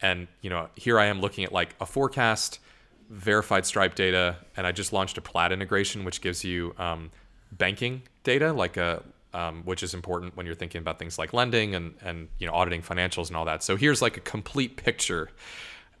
and 0.00 0.28
you 0.40 0.50
know 0.50 0.68
here 0.76 0.98
I 0.98 1.06
am 1.06 1.20
looking 1.20 1.44
at 1.44 1.52
like 1.52 1.74
a 1.80 1.86
forecast, 1.86 2.60
verified 3.08 3.66
Stripe 3.66 3.94
data, 3.94 4.36
and 4.56 4.66
I 4.66 4.72
just 4.72 4.92
launched 4.92 5.18
a 5.18 5.22
Plaid 5.22 5.52
integration 5.52 6.04
which 6.04 6.20
gives 6.20 6.44
you 6.44 6.74
um, 6.78 7.10
banking 7.52 8.02
data 8.22 8.52
like 8.52 8.76
a 8.76 9.02
um, 9.32 9.62
which 9.64 9.82
is 9.82 9.94
important 9.94 10.36
when 10.36 10.46
you're 10.46 10.54
thinking 10.54 10.80
about 10.80 10.98
things 10.98 11.18
like 11.18 11.32
lending 11.32 11.74
and 11.74 11.94
and 12.02 12.28
you 12.38 12.46
know 12.46 12.52
auditing 12.52 12.82
financials 12.82 13.28
and 13.28 13.36
all 13.36 13.44
that. 13.44 13.62
So 13.62 13.76
here's 13.76 14.02
like 14.02 14.16
a 14.16 14.20
complete 14.20 14.76
picture 14.76 15.30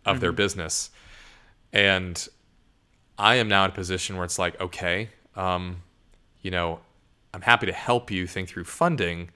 of 0.04 0.16
mm-hmm. 0.16 0.20
their 0.20 0.32
business 0.32 0.90
and 1.72 2.28
I 3.18 3.36
am 3.36 3.48
now 3.48 3.64
in 3.64 3.70
a 3.70 3.74
position 3.74 4.16
where 4.16 4.24
it's 4.24 4.38
like, 4.38 4.60
okay, 4.60 5.10
um, 5.36 5.82
you 6.42 6.50
know, 6.50 6.80
I'm 7.34 7.42
happy 7.42 7.66
to 7.66 7.72
help 7.72 8.10
you 8.10 8.26
think 8.26 8.48
through 8.48 8.64
funding, 8.64 9.30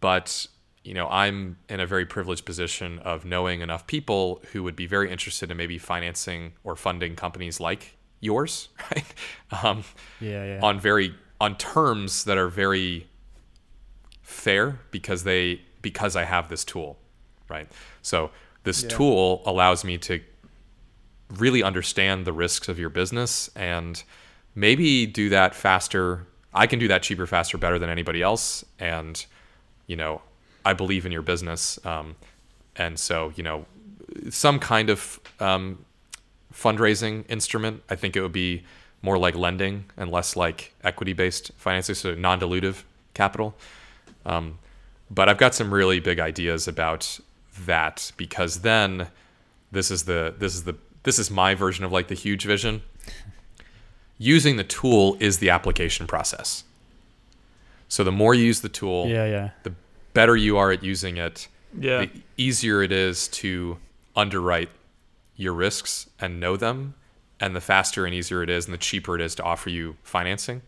but 0.00 0.46
you 0.84 0.94
know, 0.94 1.08
I'm 1.08 1.58
in 1.68 1.80
a 1.80 1.86
very 1.86 2.06
privileged 2.06 2.44
position 2.44 2.98
of 3.00 3.24
knowing 3.24 3.60
enough 3.60 3.86
people 3.86 4.42
who 4.52 4.62
would 4.62 4.76
be 4.76 4.86
very 4.86 5.10
interested 5.10 5.50
in 5.50 5.56
maybe 5.56 5.78
financing 5.78 6.52
or 6.64 6.76
funding 6.76 7.16
companies 7.16 7.60
like 7.60 7.96
yours, 8.20 8.68
right? 8.94 9.14
Um, 9.62 9.84
yeah, 10.20 10.44
yeah. 10.44 10.60
On 10.62 10.78
very 10.78 11.14
on 11.40 11.56
terms 11.56 12.24
that 12.24 12.36
are 12.38 12.48
very 12.48 13.06
fair 14.22 14.80
because 14.90 15.24
they 15.24 15.60
because 15.80 16.16
I 16.16 16.24
have 16.24 16.48
this 16.48 16.64
tool, 16.64 16.98
right? 17.48 17.70
So 18.02 18.30
this 18.64 18.82
yeah. 18.82 18.88
tool 18.88 19.42
allows 19.46 19.84
me 19.84 19.98
to 19.98 20.20
really 21.36 21.62
understand 21.62 22.24
the 22.24 22.32
risks 22.32 22.68
of 22.68 22.78
your 22.78 22.90
business 22.90 23.50
and 23.54 24.02
maybe 24.54 25.06
do 25.06 25.28
that 25.28 25.54
faster. 25.54 26.26
I 26.52 26.66
can 26.66 26.78
do 26.78 26.88
that 26.88 27.02
cheaper, 27.02 27.26
faster, 27.26 27.58
better 27.58 27.78
than 27.78 27.90
anybody 27.90 28.22
else. 28.22 28.64
And, 28.78 29.24
you 29.86 29.96
know, 29.96 30.22
I 30.64 30.72
believe 30.72 31.06
in 31.06 31.12
your 31.12 31.22
business. 31.22 31.78
Um, 31.84 32.16
and 32.76 32.98
so, 32.98 33.32
you 33.36 33.42
know, 33.42 33.66
some 34.30 34.58
kind 34.58 34.90
of 34.90 35.20
um, 35.38 35.84
fundraising 36.52 37.24
instrument, 37.28 37.82
I 37.90 37.94
think 37.94 38.16
it 38.16 38.22
would 38.22 38.32
be 38.32 38.64
more 39.02 39.18
like 39.18 39.34
lending 39.34 39.84
and 39.96 40.10
less 40.10 40.36
like 40.36 40.74
equity 40.82 41.12
based 41.12 41.52
financing, 41.56 41.94
so 41.94 42.14
non 42.14 42.40
dilutive 42.40 42.82
capital. 43.14 43.54
Um, 44.26 44.58
but 45.10 45.28
I've 45.28 45.38
got 45.38 45.54
some 45.54 45.72
really 45.72 46.00
big 46.00 46.20
ideas 46.20 46.68
about 46.68 47.20
that 47.64 48.12
because 48.16 48.60
then 48.60 49.08
this 49.72 49.90
is 49.90 50.04
the 50.04 50.34
this 50.38 50.54
is 50.54 50.64
the 50.64 50.76
this 51.02 51.18
is 51.18 51.30
my 51.30 51.54
version 51.54 51.84
of 51.84 51.92
like 51.92 52.08
the 52.08 52.14
huge 52.14 52.44
vision. 52.44 52.82
Using 54.18 54.56
the 54.56 54.64
tool 54.64 55.16
is 55.20 55.38
the 55.38 55.50
application 55.50 56.06
process. 56.06 56.64
So 57.88 58.02
the 58.04 58.12
more 58.12 58.34
you 58.34 58.44
use 58.44 58.60
the 58.60 58.68
tool, 58.68 59.06
yeah, 59.06 59.24
yeah. 59.26 59.50
the 59.62 59.72
better 60.12 60.36
you 60.36 60.58
are 60.58 60.72
at 60.72 60.82
using 60.82 61.16
it. 61.16 61.48
Yeah. 61.78 62.00
The 62.00 62.10
easier 62.36 62.82
it 62.82 62.92
is 62.92 63.28
to 63.28 63.78
underwrite 64.16 64.70
your 65.36 65.52
risks 65.52 66.10
and 66.20 66.40
know 66.40 66.56
them, 66.56 66.94
and 67.40 67.54
the 67.54 67.60
faster 67.60 68.04
and 68.04 68.14
easier 68.14 68.42
it 68.42 68.50
is, 68.50 68.66
and 68.66 68.74
the 68.74 68.78
cheaper 68.78 69.14
it 69.14 69.20
is 69.20 69.34
to 69.36 69.42
offer 69.42 69.70
you 69.70 69.96
financing. 70.02 70.62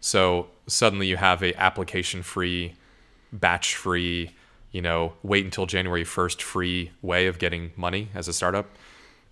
So 0.00 0.48
suddenly 0.66 1.06
you 1.06 1.16
have 1.16 1.42
a 1.42 1.54
application 1.60 2.22
free, 2.22 2.74
batch 3.32 3.76
free, 3.76 4.32
you 4.72 4.82
know, 4.82 5.12
wait 5.22 5.44
until 5.44 5.66
January 5.66 6.04
1st 6.04 6.42
free 6.42 6.90
way 7.02 7.26
of 7.26 7.38
getting 7.38 7.72
money 7.76 8.08
as 8.14 8.26
a 8.26 8.32
startup. 8.32 8.66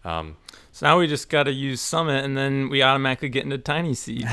Um, 0.05 0.37
so 0.73 0.87
now 0.87 0.99
we 0.99 1.07
just 1.07 1.29
got 1.29 1.45
to 1.45 1.53
use 1.53 1.81
Summit, 1.81 2.25
and 2.25 2.37
then 2.37 2.71
we 2.71 2.83
automatically 2.83 3.29
get 3.29 3.45
into 3.45 3.59
TinySeed. 3.59 4.25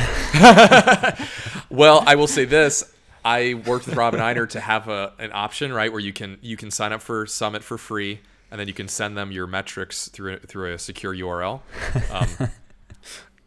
well, 1.69 2.03
I 2.05 2.15
will 2.15 2.27
say 2.27 2.45
this: 2.45 2.93
I 3.25 3.55
worked 3.65 3.87
with 3.87 3.95
Rob 3.95 4.13
and 4.13 4.23
Einar 4.23 4.45
to 4.47 4.59
have 4.59 4.87
a 4.87 5.13
an 5.19 5.31
option, 5.33 5.73
right, 5.73 5.91
where 5.91 5.99
you 5.99 6.13
can 6.13 6.37
you 6.41 6.55
can 6.55 6.71
sign 6.71 6.93
up 6.93 7.01
for 7.01 7.25
Summit 7.25 7.63
for 7.63 7.77
free, 7.77 8.21
and 8.51 8.59
then 8.59 8.67
you 8.67 8.73
can 8.73 8.87
send 8.87 9.17
them 9.17 9.31
your 9.31 9.47
metrics 9.47 10.07
through 10.09 10.39
through 10.39 10.73
a 10.73 10.79
secure 10.79 11.13
URL. 11.13 11.61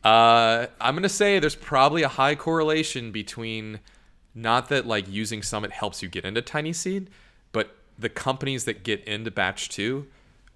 Um, 0.03 0.12
uh, 0.12 0.66
I'm 0.80 0.94
gonna 0.94 1.11
say 1.11 1.38
there's 1.38 1.55
probably 1.55 2.03
a 2.03 2.09
high 2.09 2.34
correlation 2.34 3.12
between 3.12 3.80
not 4.34 4.70
that 4.70 4.86
like 4.86 5.07
using 5.09 5.42
Summit 5.42 5.72
helps 5.72 6.03
you 6.03 6.09
get 6.09 6.24
into 6.24 6.40
TinySeed, 6.40 7.09
but 7.53 7.76
the 7.98 8.09
companies 8.09 8.64
that 8.64 8.82
get 8.82 9.05
into 9.05 9.30
Batch 9.30 9.68
Two 9.68 10.07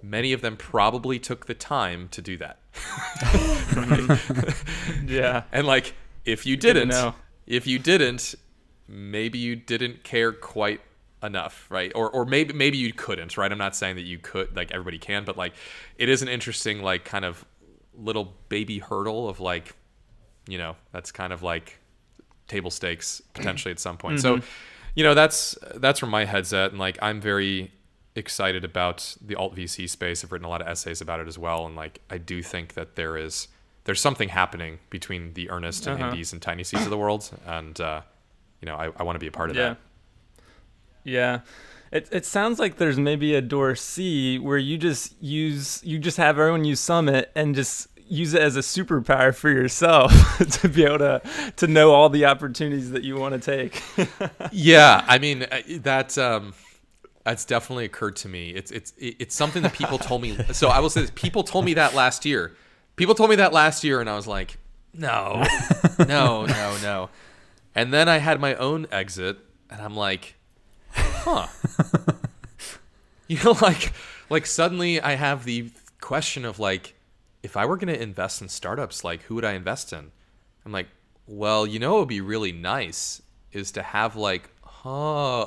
many 0.04 0.32
of 0.32 0.40
them 0.42 0.56
probably 0.56 1.18
took 1.18 1.46
the 1.46 1.54
time 1.54 2.08
to 2.10 2.22
do 2.22 2.36
that. 2.36 2.58
yeah. 5.06 5.44
And 5.52 5.66
like 5.66 5.94
if 6.24 6.46
you 6.46 6.56
didn't, 6.56 6.94
if 7.46 7.66
you 7.66 7.78
didn't, 7.78 8.34
maybe 8.86 9.38
you 9.38 9.56
didn't 9.56 10.04
care 10.04 10.32
quite 10.32 10.80
enough, 11.24 11.66
right? 11.70 11.90
Or 11.94 12.10
or 12.10 12.24
maybe 12.24 12.52
maybe 12.52 12.76
you 12.78 12.92
couldn't, 12.92 13.36
right? 13.36 13.50
I'm 13.50 13.58
not 13.58 13.74
saying 13.74 13.96
that 13.96 14.02
you 14.02 14.18
could 14.18 14.54
like 14.56 14.70
everybody 14.72 14.98
can, 14.98 15.24
but 15.24 15.36
like 15.36 15.54
it 15.98 16.08
is 16.08 16.22
an 16.22 16.28
interesting 16.28 16.82
like 16.82 17.04
kind 17.04 17.24
of 17.24 17.44
little 17.96 18.34
baby 18.48 18.78
hurdle 18.78 19.28
of 19.28 19.40
like 19.40 19.74
you 20.46 20.58
know, 20.58 20.76
that's 20.92 21.10
kind 21.10 21.32
of 21.32 21.42
like 21.42 21.78
table 22.48 22.70
stakes 22.70 23.22
potentially 23.32 23.72
at 23.72 23.80
some 23.80 23.96
point. 23.96 24.18
Mm-hmm. 24.18 24.40
So, 24.40 24.46
you 24.94 25.02
know, 25.02 25.14
that's 25.14 25.56
that's 25.76 26.02
where 26.02 26.10
my 26.10 26.24
head's 26.26 26.52
at 26.52 26.70
and 26.70 26.78
like 26.78 26.98
I'm 27.00 27.20
very 27.20 27.72
excited 28.16 28.64
about 28.64 29.16
the 29.24 29.34
alt 29.36 29.56
VC 29.56 29.88
space. 29.88 30.22
I've 30.22 30.30
written 30.32 30.44
a 30.44 30.50
lot 30.50 30.60
of 30.60 30.68
essays 30.68 31.00
about 31.00 31.20
it 31.20 31.26
as 31.28 31.38
well, 31.38 31.66
and 31.66 31.74
like 31.74 32.00
I 32.10 32.18
do 32.18 32.42
think 32.42 32.74
that 32.74 32.94
there 32.96 33.16
is 33.16 33.48
there's 33.84 34.00
something 34.00 34.28
happening 34.30 34.78
between 34.90 35.34
the 35.34 35.50
earnest 35.50 35.86
and 35.86 35.96
Uh-huh. 36.00 36.10
indies 36.10 36.32
and 36.32 36.40
tiny 36.40 36.64
seeds 36.64 36.84
of 36.84 36.90
the 36.90 36.96
world, 36.98 37.30
and 37.46 37.80
uh, 37.80 38.02
you 38.60 38.66
know 38.66 38.76
I, 38.76 38.90
I 38.96 39.02
want 39.02 39.16
to 39.16 39.20
be 39.20 39.26
a 39.26 39.32
part 39.32 39.50
of 39.50 39.56
Yeah. 39.56 39.70
that. 39.70 39.78
Yeah. 41.04 41.40
It, 41.92 42.08
it 42.10 42.26
sounds 42.26 42.58
like 42.58 42.76
there's 42.76 42.98
maybe 42.98 43.34
a 43.34 43.40
door 43.40 43.76
C 43.76 44.38
where 44.38 44.58
you 44.58 44.76
just 44.78 45.14
use 45.22 45.80
you 45.84 45.98
just 46.00 46.16
have 46.16 46.38
everyone 46.38 46.64
use 46.64 46.80
Summit 46.80 47.30
and 47.36 47.54
just 47.54 47.86
use 48.08 48.34
it 48.34 48.42
as 48.42 48.56
a 48.56 48.60
superpower 48.60 49.34
for 49.34 49.48
yourself 49.48 50.12
to 50.60 50.68
be 50.68 50.84
able 50.84 50.98
to 50.98 51.22
to 51.56 51.66
know 51.66 51.92
all 51.92 52.08
the 52.08 52.24
opportunities 52.24 52.90
that 52.90 53.04
you 53.04 53.16
want 53.16 53.40
to 53.40 53.40
take. 53.40 53.82
yeah, 54.52 55.04
I 55.06 55.18
mean 55.18 55.44
uh, 55.44 55.60
that 55.82 56.18
um, 56.18 56.54
that's 57.24 57.44
definitely 57.44 57.84
occurred 57.84 58.16
to 58.16 58.28
me. 58.28 58.50
It's 58.50 58.70
it's 58.70 58.92
it's 58.98 59.34
something 59.34 59.62
that 59.62 59.72
people 59.72 59.98
told 59.98 60.22
me. 60.22 60.38
So 60.52 60.68
I 60.68 60.80
will 60.80 60.90
say 60.90 61.02
this: 61.02 61.12
people 61.14 61.42
told 61.42 61.64
me 61.64 61.74
that 61.74 61.94
last 61.94 62.24
year. 62.24 62.56
People 62.96 63.14
told 63.14 63.30
me 63.30 63.36
that 63.36 63.52
last 63.52 63.82
year, 63.82 64.00
and 64.00 64.08
I 64.08 64.14
was 64.14 64.26
like, 64.26 64.56
no, 64.92 65.44
no, 65.98 66.46
no, 66.46 66.76
no. 66.80 67.10
And 67.74 67.92
then 67.92 68.08
I 68.08 68.18
had 68.18 68.40
my 68.40 68.54
own 68.54 68.86
exit, 68.92 69.38
and 69.68 69.80
I'm 69.80 69.96
like, 69.96 70.36
huh. 71.24 71.46
you 73.28 73.42
know, 73.42 73.56
like 73.62 73.92
like 74.30 74.46
suddenly 74.46 75.00
I 75.00 75.14
have 75.14 75.44
the 75.44 75.70
question 76.00 76.44
of 76.44 76.58
like, 76.58 76.94
if 77.42 77.56
I 77.56 77.64
were 77.66 77.76
going 77.76 77.94
to 77.94 78.00
invest 78.00 78.42
in 78.42 78.48
startups, 78.48 79.04
like 79.04 79.22
who 79.22 79.34
would 79.36 79.44
I 79.44 79.52
invest 79.52 79.92
in? 79.92 80.10
I'm 80.64 80.72
like, 80.72 80.88
well, 81.26 81.66
you 81.66 81.78
know, 81.78 81.96
it 81.96 82.00
would 82.00 82.08
be 82.08 82.20
really 82.20 82.52
nice 82.52 83.22
is 83.52 83.72
to 83.72 83.82
have 83.82 84.16
like, 84.16 84.50
huh. 84.62 85.44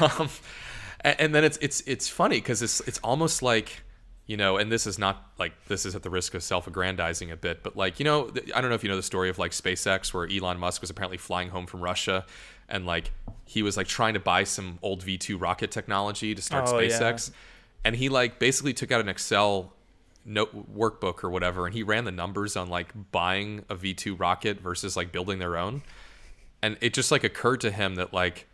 um, 0.18 0.28
and, 1.00 1.20
and 1.20 1.34
then 1.34 1.44
it's 1.44 1.58
it's 1.60 1.80
it's 1.86 2.08
funny 2.08 2.36
because 2.36 2.62
it's 2.62 2.80
it's 2.80 2.98
almost 2.98 3.42
like 3.42 3.82
you 4.26 4.36
know, 4.36 4.56
and 4.56 4.70
this 4.72 4.86
is 4.86 4.98
not 4.98 5.30
like 5.38 5.52
this 5.68 5.86
is 5.86 5.94
at 5.94 6.02
the 6.02 6.10
risk 6.10 6.34
of 6.34 6.42
self-aggrandizing 6.42 7.30
a 7.30 7.36
bit, 7.36 7.62
but 7.62 7.76
like 7.76 8.00
you 8.00 8.04
know, 8.04 8.30
I 8.54 8.60
don't 8.60 8.70
know 8.70 8.74
if 8.74 8.82
you 8.82 8.90
know 8.90 8.96
the 8.96 9.02
story 9.02 9.28
of 9.28 9.38
like 9.38 9.52
SpaceX, 9.52 10.12
where 10.12 10.28
Elon 10.28 10.58
Musk 10.58 10.80
was 10.80 10.90
apparently 10.90 11.18
flying 11.18 11.50
home 11.50 11.66
from 11.66 11.80
Russia, 11.80 12.26
and 12.68 12.86
like 12.86 13.12
he 13.44 13.62
was 13.62 13.76
like 13.76 13.86
trying 13.86 14.14
to 14.14 14.20
buy 14.20 14.44
some 14.44 14.78
old 14.82 15.04
V2 15.04 15.40
rocket 15.40 15.70
technology 15.70 16.34
to 16.34 16.42
start 16.42 16.68
Oh, 16.68 16.78
yeah. 16.78 16.88
SpaceX, 16.88 17.30
and 17.84 17.94
he 17.94 18.08
like 18.08 18.38
basically 18.38 18.74
took 18.74 18.90
out 18.90 19.00
an 19.00 19.08
Excel 19.08 19.72
note 20.24 20.76
workbook 20.76 21.22
or 21.22 21.30
whatever, 21.30 21.66
and 21.66 21.74
he 21.74 21.84
ran 21.84 22.04
the 22.04 22.10
numbers 22.10 22.56
on 22.56 22.68
like 22.68 22.92
buying 23.12 23.64
a 23.68 23.76
V2 23.76 24.18
rocket 24.18 24.60
versus 24.60 24.96
like 24.96 25.12
building 25.12 25.38
their 25.38 25.56
own, 25.56 25.82
and 26.62 26.76
it 26.80 26.92
just 26.94 27.12
like 27.12 27.22
occurred 27.22 27.60
to 27.60 27.70
him 27.70 27.94
that 27.94 28.12
like 28.12 28.48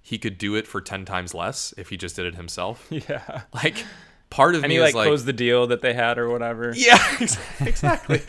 he 0.00 0.16
could 0.16 0.38
do 0.38 0.54
it 0.54 0.66
for 0.66 0.80
10 0.80 1.04
times 1.04 1.34
less 1.34 1.74
if 1.76 1.90
he 1.90 1.98
just 1.98 2.16
did 2.16 2.24
it 2.24 2.34
himself 2.34 2.86
yeah. 2.90 3.42
like 3.52 3.84
part 4.38 4.54
of 4.54 4.62
And 4.62 4.70
me 4.70 4.76
he 4.76 4.80
like 4.80 4.94
like 4.94 5.08
closed 5.08 5.26
the 5.26 5.32
deal 5.32 5.66
that 5.66 5.82
they 5.82 5.92
had 5.92 6.16
or 6.16 6.30
whatever. 6.30 6.72
yeah 6.76 6.98
exactly. 7.60 8.22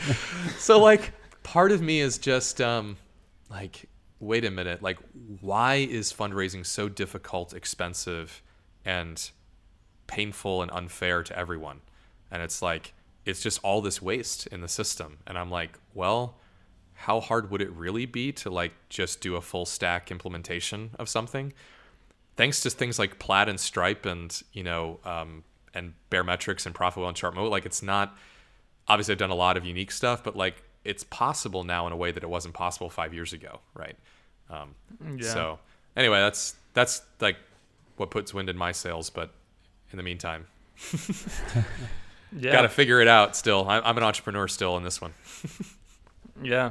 So 0.58 0.80
like 0.80 1.12
part 1.44 1.70
of 1.70 1.80
me 1.80 2.00
is 2.00 2.18
just 2.18 2.60
um 2.60 2.96
like 3.48 3.88
wait 4.18 4.44
a 4.44 4.50
minute 4.50 4.82
like 4.82 4.98
why 5.40 5.76
is 5.76 6.12
fundraising 6.12 6.66
so 6.66 6.88
difficult 6.88 7.54
expensive 7.54 8.42
and 8.84 9.30
painful 10.08 10.62
and 10.62 10.70
unfair 10.72 11.22
to 11.22 11.38
everyone? 11.38 11.80
And 12.30 12.42
it's 12.42 12.60
like 12.60 12.92
it's 13.24 13.40
just 13.40 13.60
all 13.62 13.80
this 13.80 14.02
waste 14.02 14.48
in 14.48 14.62
the 14.62 14.68
system. 14.68 15.18
And 15.28 15.38
i'm 15.38 15.50
like 15.50 15.78
well 15.94 16.36
how 16.94 17.20
hard 17.20 17.50
would 17.50 17.62
it 17.62 17.70
really 17.70 18.04
be 18.04 18.32
to 18.32 18.50
like 18.50 18.72
just 18.88 19.20
do 19.20 19.36
a 19.36 19.40
full 19.40 19.64
stack 19.64 20.10
implementation 20.10 20.90
of 20.98 21.08
something? 21.08 21.52
Thanks 22.36 22.60
to 22.62 22.70
things 22.70 22.98
like 22.98 23.18
plaid 23.18 23.48
and 23.48 23.58
stripe 23.60 24.04
and 24.04 24.38
you 24.52 24.64
know 24.64 24.98
um, 25.04 25.44
and 25.74 25.94
baremetrics 26.10 26.66
and 26.66 26.74
profitwell 26.74 27.08
and 27.08 27.16
ChartMogul 27.16 27.50
like 27.50 27.66
it's 27.66 27.82
not 27.82 28.16
obviously 28.88 29.12
i've 29.12 29.18
done 29.18 29.30
a 29.30 29.34
lot 29.34 29.56
of 29.56 29.64
unique 29.64 29.90
stuff 29.92 30.22
but 30.24 30.34
like 30.36 30.62
it's 30.84 31.04
possible 31.04 31.62
now 31.64 31.86
in 31.86 31.92
a 31.92 31.96
way 31.96 32.10
that 32.10 32.22
it 32.22 32.28
wasn't 32.30 32.52
possible 32.54 32.90
five 32.90 33.12
years 33.14 33.32
ago 33.32 33.60
right 33.74 33.96
um, 34.50 34.74
Yeah. 35.16 35.32
so 35.32 35.58
anyway 35.96 36.18
that's 36.20 36.54
that's 36.74 37.02
like 37.20 37.36
what 37.96 38.10
puts 38.10 38.32
wind 38.34 38.48
in 38.48 38.56
my 38.56 38.72
sails 38.72 39.10
but 39.10 39.30
in 39.92 39.96
the 39.96 40.02
meantime 40.02 40.46
yeah. 42.32 42.52
got 42.52 42.62
to 42.62 42.68
figure 42.68 43.00
it 43.00 43.08
out 43.08 43.36
still 43.36 43.66
I- 43.68 43.80
i'm 43.80 43.96
an 43.96 44.02
entrepreneur 44.04 44.48
still 44.48 44.76
in 44.76 44.82
this 44.82 45.00
one 45.00 45.12
Yeah, 46.42 46.70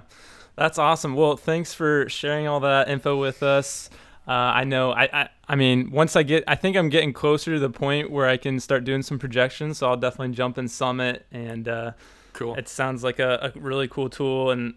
that's 0.56 0.80
awesome. 0.80 1.14
Well, 1.14 1.38
thanks 1.38 1.76
for 1.76 2.10
sharing 2.10 2.48
all 2.48 2.60
that 2.62 2.90
info 2.90 3.20
with 3.20 3.44
us. 3.44 3.92
Uh, 4.30 4.52
I 4.62 4.64
know. 4.64 4.92
I, 4.92 5.10
I 5.24 5.30
I 5.48 5.56
mean, 5.56 5.90
once 5.90 6.16
I 6.16 6.22
get, 6.24 6.44
I 6.48 6.54
think 6.56 6.78
I'm 6.78 6.90
getting 6.90 7.14
closer 7.14 7.54
to 7.56 7.60
the 7.60 7.70
point 7.72 8.12
where 8.12 8.28
I 8.28 8.38
can 8.38 8.60
start 8.60 8.84
doing 8.84 9.02
some 9.02 9.18
projections. 9.18 9.80
So 9.80 9.90
I'll 9.90 9.98
definitely 9.98 10.36
jump 10.36 10.58
in 10.60 10.68
Summit, 10.68 11.26
and 11.32 11.68
uh, 11.68 11.92
cool 12.34 12.54
it 12.56 12.68
sounds 12.70 13.04
like 13.04 13.18
a, 13.20 13.52
a 13.56 13.60
really 13.60 13.88
cool 13.88 14.08
tool, 14.10 14.52
and 14.52 14.76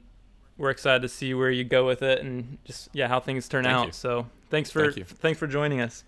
we're 0.57 0.71
excited 0.71 1.03
to 1.03 1.09
see 1.09 1.35
where 1.35 1.51
you 1.51 1.65
go 1.65 1.85
with 1.87 2.01
it, 2.03 2.21
and 2.23 2.57
just 2.65 2.89
yeah, 2.95 3.09
how 3.09 3.21
things 3.21 3.47
turn 3.49 3.65
Thank 3.65 3.77
out. 3.77 3.87
you. 3.89 3.93
So 3.93 4.27
thanks 4.49 4.71
for 4.71 4.85
Thank 4.87 4.97
you. 4.97 5.05
thanks 5.05 5.39
for 5.39 5.47
joining 5.47 5.81
us. 5.83 6.05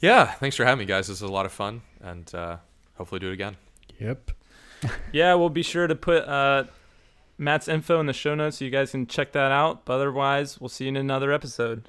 yeah 0.00 0.32
thanks 0.32 0.56
for 0.56 0.64
having 0.64 0.80
me 0.80 0.84
guys 0.86 1.06
this 1.06 1.20
was 1.22 1.30
a 1.30 1.32
lot 1.32 1.46
of 1.46 1.52
fun 1.52 1.80
and 2.02 2.34
uh, 2.34 2.56
hopefully 2.96 3.18
do 3.20 3.28
it 3.30 3.32
again 3.34 3.56
Yep. 4.00 4.30
Yeah, 5.12 5.34
we'll 5.34 5.48
be 5.50 5.62
sure 5.62 5.86
to 5.86 5.94
put 5.94 6.24
uh, 6.28 6.64
Matt's 7.38 7.68
info 7.68 8.00
in 8.00 8.06
the 8.06 8.12
show 8.12 8.34
notes 8.34 8.58
so 8.58 8.64
you 8.66 8.70
guys 8.70 8.90
can 8.90 9.06
check 9.06 9.32
that 9.32 9.50
out. 9.52 9.84
But 9.86 9.94
otherwise, 9.94 10.60
we'll 10.60 10.68
see 10.68 10.84
you 10.84 10.88
in 10.90 10.96
another 10.96 11.32
episode. 11.32 11.88